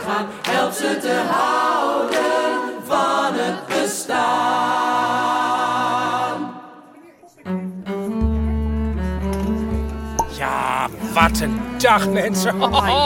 gaan. 0.08 0.26
Help 0.42 0.72
ze 0.72 0.98
te 1.00 1.22
houden 1.28 2.82
van 2.84 3.34
het 3.34 3.66
bestaan. 3.66 5.08
Ja, 10.36 10.88
wat 11.14 11.40
een 11.40 11.60
dag, 11.78 12.08
mensen. 12.08 12.58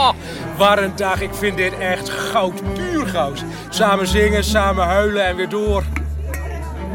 wat 0.57 0.77
een 0.77 0.95
dag. 0.95 1.21
Ik 1.21 1.33
vind 1.33 1.57
dit 1.57 1.77
echt 1.77 2.09
goud, 2.09 2.73
puur 2.73 3.07
goud. 3.07 3.43
Samen 3.69 4.07
zingen, 4.07 4.43
samen 4.43 4.85
huilen 4.85 5.25
en 5.25 5.35
weer 5.35 5.49
door. 5.49 5.83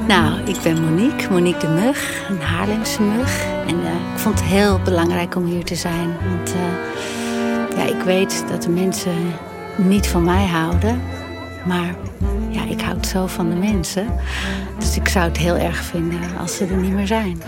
Nou, 0.07 0.41
ik 0.45 0.57
ben 0.63 0.85
Monique, 0.85 1.31
Monique 1.31 1.61
de 1.61 1.69
Mug, 1.69 2.29
een 2.29 2.41
Haarlemse 2.41 3.03
mug. 3.03 3.45
En 3.67 3.85
eh, 3.85 4.13
ik 4.15 4.19
vond 4.19 4.41
het 4.41 4.49
heel 4.49 4.81
belangrijk 4.85 5.35
om 5.37 5.45
hier 5.45 5.65
te 5.65 5.75
zijn. 5.75 6.17
Want 6.29 6.55
eh, 6.55 7.79
ja, 7.79 7.85
ik 7.95 8.03
weet 8.03 8.45
dat 8.49 8.63
de 8.63 8.71
mensen 8.71 9.39
niet 9.79 10.07
van 10.07 10.24
mij 10.24 10.47
houden. 10.47 11.03
Maar 11.64 11.95
ja, 12.51 12.64
ik 12.68 12.81
houd 12.81 13.07
zo 13.07 13.26
van 13.26 13.51
de 13.51 13.57
mensen. 13.57 14.07
Dus 14.79 14.97
ik 14.97 15.09
zou 15.09 15.24
het 15.29 15.37
heel 15.37 15.57
erg 15.57 15.76
vinden 15.76 16.20
als 16.41 16.57
ze 16.57 16.66
er 16.66 16.76
niet 16.76 16.93
meer 16.93 17.07
zijn. 17.07 17.43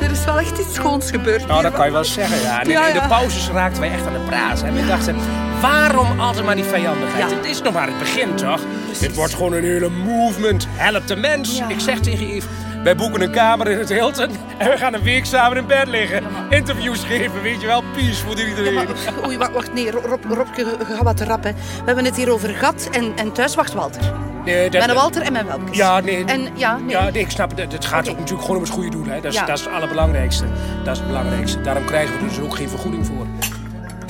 Er 0.00 0.10
is 0.10 0.24
wel 0.24 0.38
echt 0.38 0.58
iets 0.58 0.74
schoons 0.74 1.10
gebeurd. 1.10 1.46
Nou, 1.46 1.62
dat 1.62 1.72
kan 1.72 1.86
je 1.86 1.92
wel 1.92 2.04
zeggen, 2.04 2.40
ja. 2.40 2.60
En 2.60 2.66
in, 2.66 2.70
Ja, 2.72 2.86
in 2.86 2.94
de 2.94 3.06
pauzes 3.08 3.48
raakten 3.48 3.80
wij 3.80 3.90
echt 3.92 4.06
aan 4.06 4.12
de 4.12 4.24
praat. 4.26 4.62
En 4.62 4.74
we 4.74 4.86
dachten, 4.86 5.16
waarom 5.60 6.20
altijd 6.20 6.44
maar 6.44 6.54
die 6.54 6.64
vijandigheid? 6.64 7.30
Ja. 7.30 7.36
Het 7.36 7.46
is 7.46 7.62
nog 7.62 7.72
maar 7.72 7.86
het 7.86 7.98
begin, 7.98 8.34
toch? 8.34 8.60
Dit 9.00 9.14
wordt 9.14 9.34
gewoon 9.34 9.52
een 9.52 9.64
hele 9.64 9.88
movement. 9.90 10.66
Help 10.70 11.06
de 11.06 11.16
mens. 11.16 11.62
Ik 11.68 11.80
zeg 11.80 11.98
tegen 12.00 12.26
Yves, 12.26 12.44
wij 12.84 12.96
boeken 12.96 13.20
een 13.20 13.30
kamer 13.30 13.68
in 13.68 13.78
het 13.78 13.88
Hilton... 13.88 14.28
en 14.58 14.70
we 14.70 14.76
gaan 14.76 14.94
een 14.94 15.02
week 15.02 15.24
samen 15.24 15.56
in 15.58 15.66
bed 15.66 15.86
liggen. 15.88 16.24
Interviews 16.50 17.04
geven, 17.04 17.42
weet 17.42 17.60
je 17.60 17.66
wel. 17.66 17.82
Peace 17.94 18.24
voor 18.24 18.38
iedereen. 18.40 18.88
Oei, 19.26 19.38
wacht, 19.38 19.52
wacht 19.52 19.72
nee, 19.74 19.90
Rob, 19.90 20.24
Robke, 20.28 20.64
je 20.64 20.84
gaat 20.84 21.02
wat 21.02 21.16
te 21.16 21.24
rap, 21.24 21.44
hè. 21.44 21.52
We 21.52 21.82
hebben 21.84 22.04
het 22.04 22.16
hier 22.16 22.32
over 22.32 22.48
gat 22.48 22.88
en, 22.92 23.12
en 23.16 23.32
thuis 23.32 23.54
wacht 23.54 23.72
Walter. 23.72 24.02
Nee, 24.44 24.70
dat- 24.70 24.84
Mijn 24.86 24.98
Walter 24.98 25.22
en 25.22 25.32
mijn 25.32 25.46
Welkes. 25.46 25.76
Ja, 25.76 26.00
nee. 26.00 26.24
En 26.24 26.48
ja, 26.54 26.76
nee. 26.76 26.88
Ja, 26.90 27.02
nee, 27.10 27.22
ik 27.22 27.30
snap 27.30 27.56
het. 27.56 27.72
Het 27.72 27.84
gaat 27.84 28.08
ook 28.08 28.14
natuurlijk 28.16 28.40
gewoon 28.40 28.56
om 28.56 28.62
het 28.62 28.72
goede 28.72 28.90
doel. 28.90 29.04
Hè. 29.04 29.14
Dat, 29.20 29.24
is, 29.32 29.34
Ja. 29.38 29.44
dat 29.46 29.58
is 29.58 29.64
het 29.64 29.74
allerbelangrijkste. 29.74 30.44
Dat 30.84 30.92
is 30.92 30.98
het 30.98 31.06
belangrijkste. 31.08 31.60
Daarom 31.60 31.84
krijgen 31.84 32.14
we 32.14 32.20
er 32.22 32.28
dus 32.28 32.40
ook 32.40 32.54
geen 32.56 32.68
vergoeding 32.68 33.06
voor. 33.06 33.26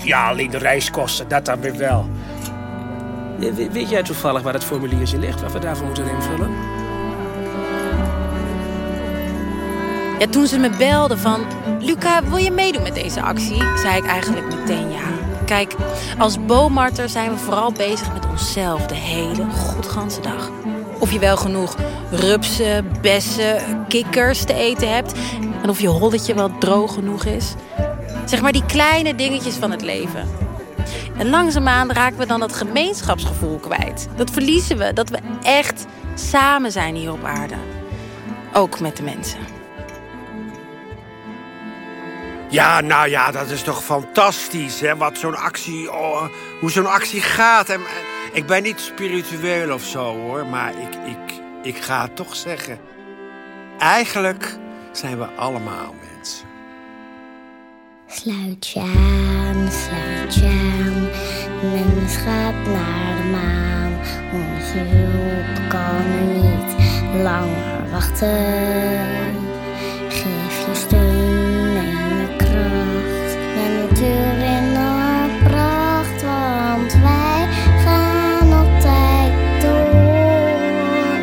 Ja, 0.02 0.28
alleen 0.28 0.50
de 0.50 0.58
reiskosten, 0.58 1.28
dat 1.28 1.44
dan 1.44 1.60
weer 1.60 1.76
wel. 1.76 2.08
Ja, 3.38 3.52
we- 3.52 3.68
Weet 3.72 3.88
jij 3.90 4.02
toevallig 4.02 4.42
waar 4.42 4.52
het 4.54 4.64
formuliertje 4.64 5.18
ligt, 5.18 5.40
wat 5.42 5.52
we 5.52 5.58
daarvoor 5.58 5.86
moeten 5.86 6.10
invullen? 6.10 6.50
Ja, 10.18 10.26
toen 10.26 10.46
ze 10.46 10.58
me 10.58 10.70
belden 10.70 11.18
van... 11.18 11.40
Luca, 11.80 12.24
wil 12.24 12.36
je 12.36 12.50
meedoen 12.50 12.82
met 12.82 12.94
deze 12.94 13.22
actie? 13.22 13.62
Zei 13.76 13.96
ik 13.96 14.06
eigenlijk 14.06 14.54
meteen 14.54 14.90
ja. 14.90 15.06
Kijk, 15.44 15.74
als 16.18 16.44
boomarter 16.46 17.08
zijn 17.08 17.30
we 17.30 17.36
vooral 17.36 17.72
bezig 17.72 18.12
met 18.12 18.26
onszelf 18.26 18.86
de 18.86 18.94
hele 18.94 19.44
godganse 19.50 20.20
dag. 20.20 20.50
Of 20.98 21.12
je 21.12 21.18
wel 21.18 21.36
genoeg 21.36 21.76
rupsen, 22.10 22.92
bessen, 23.00 23.84
kikkers 23.88 24.44
te 24.44 24.54
eten 24.54 24.94
hebt... 24.94 25.12
en 25.62 25.68
of 25.68 25.80
je 25.80 25.88
holletje 25.88 26.34
wel 26.34 26.58
droog 26.58 26.94
genoeg 26.94 27.24
is. 27.24 27.54
Zeg 28.24 28.42
maar 28.42 28.52
die 28.52 28.66
kleine 28.66 29.14
dingetjes 29.14 29.54
van 29.54 29.70
het 29.70 29.82
leven. 29.82 30.28
En 31.16 31.30
langzaamaan 31.30 31.92
raken 31.92 32.18
we 32.18 32.26
dan 32.26 32.40
dat 32.40 32.56
gemeenschapsgevoel 32.56 33.58
kwijt. 33.58 34.08
Dat 34.16 34.30
verliezen 34.30 34.78
we, 34.78 34.92
dat 34.92 35.08
we 35.08 35.18
echt 35.42 35.86
samen 36.14 36.72
zijn 36.72 36.94
hier 36.94 37.12
op 37.12 37.24
aarde. 37.24 37.54
Ook 38.52 38.80
met 38.80 38.96
de 38.96 39.02
mensen. 39.02 39.57
Ja, 42.50 42.80
nou 42.80 43.08
ja, 43.08 43.30
dat 43.30 43.50
is 43.50 43.62
toch 43.62 43.84
fantastisch, 43.84 44.80
hè? 44.80 44.96
Wat 44.96 45.18
zo'n 45.18 45.36
actie, 45.36 45.92
oh, 45.92 46.28
hoe 46.60 46.70
zo'n 46.70 46.86
actie 46.86 47.20
gaat. 47.20 47.68
En, 47.68 47.80
ik 48.32 48.46
ben 48.46 48.62
niet 48.62 48.80
spiritueel 48.80 49.72
of 49.74 49.84
zo, 49.84 50.16
hoor, 50.16 50.46
maar 50.46 50.70
ik, 50.70 50.94
ik, 51.06 51.40
ik 51.62 51.76
ga 51.76 52.08
toch 52.14 52.36
zeggen. 52.36 52.78
Eigenlijk 53.78 54.56
zijn 54.92 55.18
we 55.18 55.24
allemaal 55.24 55.94
mensen. 56.14 56.46
Sluit 58.06 58.68
je 58.68 58.80
aan, 58.80 59.68
sluit 59.70 60.34
je 60.34 60.46
aan. 60.46 61.08
Mens 61.70 62.16
gaat 62.16 62.66
naar 62.66 63.16
de 63.16 63.28
maan. 63.30 63.92
Onze 64.32 64.78
hulp 64.78 65.68
kan 65.68 66.32
niet 66.32 66.76
langer 67.22 67.90
wachten. 67.90 69.06
Geef 70.08 70.66
je 70.66 70.74
steun 70.74 71.27
natuur 73.98 74.38
in 74.38 74.74
haar 74.74 75.28
pracht, 75.44 76.22
want 76.22 76.92
wij 76.92 77.48
gaan 77.84 78.52
altijd 78.52 79.32
door. 79.62 81.18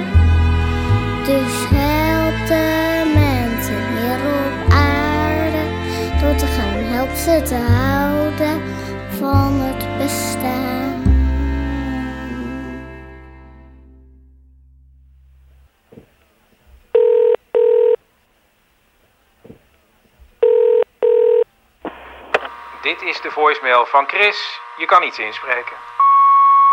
Dus 1.26 1.54
help 1.70 2.48
de 2.48 3.12
mensen 3.14 3.82
hier 3.96 4.20
op 4.36 4.74
aarde 4.74 5.64
door 6.22 6.36
te 6.36 6.46
gaan. 6.46 6.84
Help 6.94 7.16
ze 7.16 7.42
te 7.44 7.56
houden 7.56 8.62
van 9.20 9.62
het 9.62 9.98
bestaan. 9.98 10.85
De 23.22 23.32
voicemail 23.32 23.86
van 23.86 24.08
Chris. 24.08 24.60
Je 24.78 24.86
kan 24.86 25.04
iets 25.04 25.20
inspreken. 25.20 25.76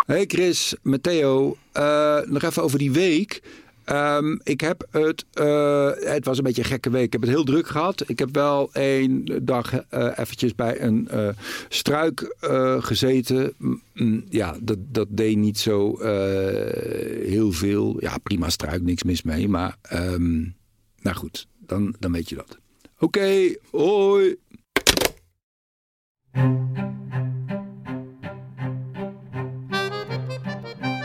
Hey 0.06 0.24
Chris, 0.26 0.76
met 0.82 1.02
Theo. 1.02 1.56
Eh, 1.72 2.18
nog 2.24 2.42
even 2.42 2.62
over 2.62 2.78
die 2.78 2.92
week. 2.92 3.42
Ehm, 3.84 4.38
ik 4.42 4.60
heb 4.60 4.86
het, 4.90 5.24
eh, 5.32 5.90
het 5.94 6.24
was 6.24 6.38
een 6.38 6.44
beetje 6.44 6.62
een 6.62 6.68
gekke 6.68 6.90
week. 6.90 7.04
Ik 7.04 7.12
heb 7.12 7.20
het 7.20 7.30
heel 7.30 7.44
druk 7.44 7.66
gehad. 7.66 8.08
Ik 8.08 8.18
heb 8.18 8.28
wel 8.32 8.70
één 8.72 9.24
dag 9.44 9.72
eh 9.74 10.18
eventjes 10.18 10.54
bij 10.54 10.80
een 10.80 11.08
struik 11.68 12.34
gezeten. 12.78 13.54
Ja, 14.28 14.56
dat, 14.60 14.78
dat 14.80 15.06
deed 15.10 15.36
niet 15.36 15.58
zo 15.58 15.98
heel 17.22 17.52
veel. 17.52 17.96
Ja, 17.98 18.18
prima 18.18 18.48
struik, 18.48 18.82
niks 18.82 19.02
mis 19.02 19.22
mee. 19.22 19.48
Maar, 19.48 19.76
ehm, 19.82 20.40
nou 21.00 21.16
goed, 21.16 21.46
dan, 21.58 21.94
dan 21.98 22.12
weet 22.12 22.28
je 22.28 22.34
dat. 22.34 22.58
Oké, 22.98 23.56
hoi. 23.70 24.36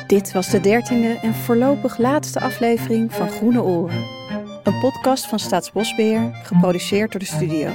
Dit 0.07 0.31
was 0.31 0.49
de 0.49 0.59
dertiende 0.59 1.19
en 1.21 1.33
voorlopig 1.33 1.97
laatste 1.97 2.39
aflevering 2.39 3.13
van 3.13 3.29
Groene 3.29 3.63
Oren. 3.63 4.05
Een 4.63 4.79
podcast 4.79 5.25
van 5.25 5.39
Staatsbosbeheer, 5.39 6.31
geproduceerd 6.43 7.11
door 7.11 7.19
de 7.19 7.25
studio. 7.25 7.69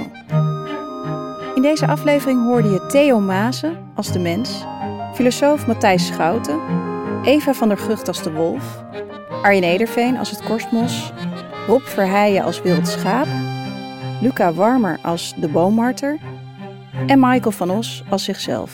In 1.55 1.61
deze 1.61 1.87
aflevering 1.87 2.45
hoorde 2.45 2.69
je 2.69 2.85
Theo 2.85 3.19
Maasen 3.19 3.77
als 3.95 4.11
de 4.11 4.19
mens, 4.19 4.65
filosoof 5.13 5.67
Matthijs 5.67 6.07
Schouten, 6.07 6.59
Eva 7.23 7.53
van 7.53 7.67
der 7.67 7.77
Gucht 7.77 8.07
als 8.07 8.23
de 8.23 8.31
wolf, 8.31 8.83
Arjen 9.41 9.63
Ederveen 9.63 10.17
als 10.17 10.29
het 10.29 10.43
korstmos, 10.43 11.13
Rob 11.67 11.81
Verheijen 11.81 12.43
als 12.43 12.61
wild 12.61 12.87
schaap, 12.87 13.27
Luca 14.21 14.53
Warmer 14.53 14.99
als 15.01 15.33
de 15.35 15.47
boommarter 15.47 16.17
en 17.07 17.19
Michael 17.19 17.51
van 17.51 17.69
Os 17.69 18.03
als 18.09 18.23
zichzelf. 18.23 18.71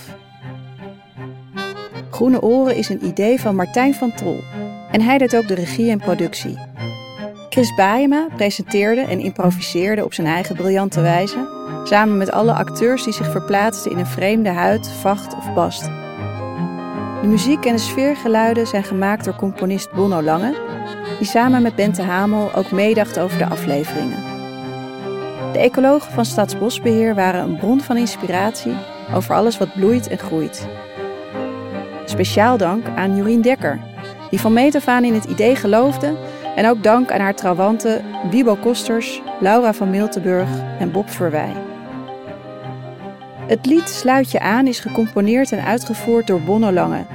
Groene 2.10 2.42
Oren 2.42 2.76
is 2.76 2.90
een 2.90 3.06
idee 3.06 3.40
van 3.40 3.56
Martijn 3.56 3.94
van 3.94 4.14
Tol 4.16 4.40
en 4.92 5.02
hij 5.02 5.18
deed 5.18 5.36
ook 5.36 5.48
de 5.48 5.54
regie 5.54 5.92
en 5.92 6.00
productie. 6.00 6.58
Chris 7.50 7.76
Baayema 7.76 8.28
presenteerde 8.36 9.02
en 9.02 9.20
improviseerde 9.20 10.04
op 10.04 10.14
zijn 10.14 10.28
eigen 10.28 10.56
briljante 10.56 11.02
wijze, 11.02 11.48
samen 11.84 12.18
met 12.18 12.32
alle 12.32 12.54
acteurs 12.54 13.04
die 13.04 13.14
zich 13.14 13.32
verplaatsten 13.32 13.92
in 13.92 13.98
een 13.98 14.06
vreemde 14.06 14.50
huid, 14.50 14.90
vacht 14.90 15.36
of 15.36 15.54
bast. 15.54 15.84
De 17.22 17.28
muziek 17.28 17.66
en 17.66 17.74
de 17.74 17.82
sfeergeluiden 17.82 18.68
zijn 18.68 18.84
gemaakt 18.84 19.26
door 19.26 19.36
componist 19.36 19.92
Bonno 19.92 20.22
Lange, 20.22 20.56
die 21.18 21.28
samen 21.28 21.62
met 21.62 21.76
Bente 21.76 22.02
Hamel 22.02 22.54
ook 22.54 22.72
meedacht 22.72 23.20
over 23.20 23.38
de 23.38 23.46
afleveringen. 23.46 24.29
De 25.52 25.60
ecologen 25.60 26.12
van 26.12 26.26
Staatsbosbeheer 26.26 27.16
waren 27.16 27.42
een 27.42 27.58
bron 27.58 27.82
van 27.82 27.98
inspiratie 27.98 28.74
over 29.14 29.36
alles 29.36 29.58
wat 29.58 29.74
bloeit 29.74 30.08
en 30.08 30.18
groeit. 30.18 30.68
Speciaal 32.06 32.58
dank 32.58 32.86
aan 32.96 33.16
Jorien 33.16 33.42
Dekker, 33.42 33.80
die 34.30 34.40
van 34.40 34.54
meet 34.54 34.76
af 34.76 34.88
aan 34.88 35.04
in 35.04 35.14
het 35.14 35.26
idee 35.26 35.56
geloofde. 35.56 36.16
En 36.56 36.70
ook 36.70 36.84
dank 36.84 37.12
aan 37.12 37.20
haar 37.20 37.36
trouwanten 37.36 38.04
Wiebo 38.30 38.56
Kosters, 38.56 39.22
Laura 39.40 39.74
van 39.74 39.90
Miltenburg 39.90 40.50
en 40.80 40.92
Bob 40.92 41.10
Verwij. 41.10 41.54
Het 43.48 43.66
lied 43.66 43.90
Sluit 43.90 44.32
je 44.32 44.40
aan 44.40 44.68
is 44.68 44.80
gecomponeerd 44.80 45.52
en 45.52 45.66
uitgevoerd 45.66 46.28
door 46.28 46.42
Bonno 46.42 46.72
Lange, 46.72 47.06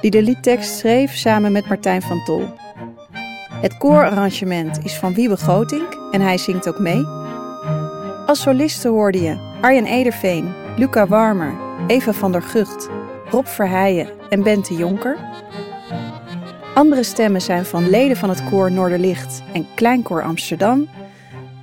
die 0.00 0.10
de 0.10 0.22
liedtekst 0.22 0.78
schreef 0.78 1.14
samen 1.14 1.52
met 1.52 1.68
Martijn 1.68 2.02
van 2.02 2.24
Tol. 2.24 2.44
Het 3.60 3.76
koorarrangement 3.76 4.84
is 4.84 4.94
van 4.94 5.14
Wiebe 5.14 5.36
Gotink 5.36 5.98
en 6.10 6.20
hij 6.20 6.38
zingt 6.38 6.68
ook 6.68 6.78
mee. 6.78 7.25
Als 8.26 8.40
solisten 8.40 8.90
hoorde 8.90 9.20
je 9.20 9.36
Arjen 9.60 9.86
Ederveen, 9.86 10.52
Luca 10.76 11.06
Warmer, 11.06 11.54
Eva 11.86 12.12
van 12.12 12.32
der 12.32 12.42
Gucht, 12.42 12.88
Rob 13.30 13.46
Verheijen 13.46 14.08
en 14.28 14.42
Bente 14.42 14.74
Jonker. 14.74 15.18
Andere 16.74 17.02
stemmen 17.02 17.40
zijn 17.40 17.64
van 17.64 17.90
leden 17.90 18.16
van 18.16 18.28
het 18.28 18.48
koor 18.48 18.72
Noorderlicht 18.72 19.42
en 19.52 19.66
Kleinkoor 19.74 20.22
Amsterdam. 20.22 20.88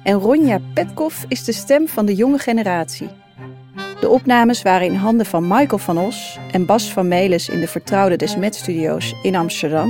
En 0.03 0.13
Ronja 0.13 0.59
Petkoff 0.73 1.25
is 1.27 1.43
de 1.43 1.51
stem 1.51 1.87
van 1.87 2.05
de 2.05 2.15
jonge 2.15 2.37
generatie. 2.37 3.09
De 3.99 4.09
opnames 4.09 4.61
waren 4.61 4.87
in 4.87 4.95
handen 4.95 5.25
van 5.25 5.47
Michael 5.47 5.77
van 5.77 5.97
Os 5.97 6.39
en 6.51 6.65
Bas 6.65 6.91
van 6.91 7.07
Melis 7.07 7.49
in 7.49 7.59
de 7.59 7.67
vertrouwde 7.67 8.15
Desmet 8.15 8.55
Studios 8.55 9.13
in 9.21 9.35
Amsterdam. 9.35 9.89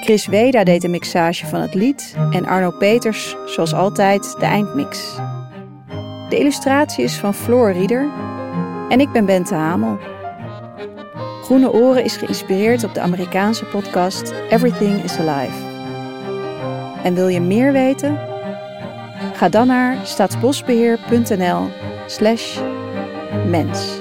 Chris 0.00 0.26
Weda 0.26 0.64
deed 0.64 0.80
de 0.80 0.88
mixage 0.88 1.46
van 1.46 1.60
het 1.60 1.74
lied 1.74 2.14
en 2.30 2.46
Arno 2.46 2.70
Peters, 2.70 3.36
zoals 3.46 3.74
altijd, 3.74 4.36
de 4.38 4.46
eindmix. 4.46 5.18
De 6.34 6.40
illustratie 6.40 7.04
is 7.04 7.16
van 7.16 7.34
Floor 7.34 7.72
Rieder 7.72 8.10
en 8.88 9.00
ik 9.00 9.12
ben 9.12 9.24
Bente 9.24 9.54
Hamel. 9.54 9.98
Groene 11.42 11.72
Oren 11.72 12.04
is 12.04 12.16
geïnspireerd 12.16 12.84
op 12.84 12.94
de 12.94 13.00
Amerikaanse 13.00 13.64
podcast 13.64 14.32
Everything 14.50 15.02
is 15.02 15.18
Alive. 15.18 15.56
En 17.02 17.14
wil 17.14 17.28
je 17.28 17.40
meer 17.40 17.72
weten? 17.72 18.18
Ga 19.34 19.48
dan 19.48 19.66
naar 19.66 20.06
staatsbosbeheer.nl 20.06 21.68
slash 22.06 22.58
mens. 23.46 24.00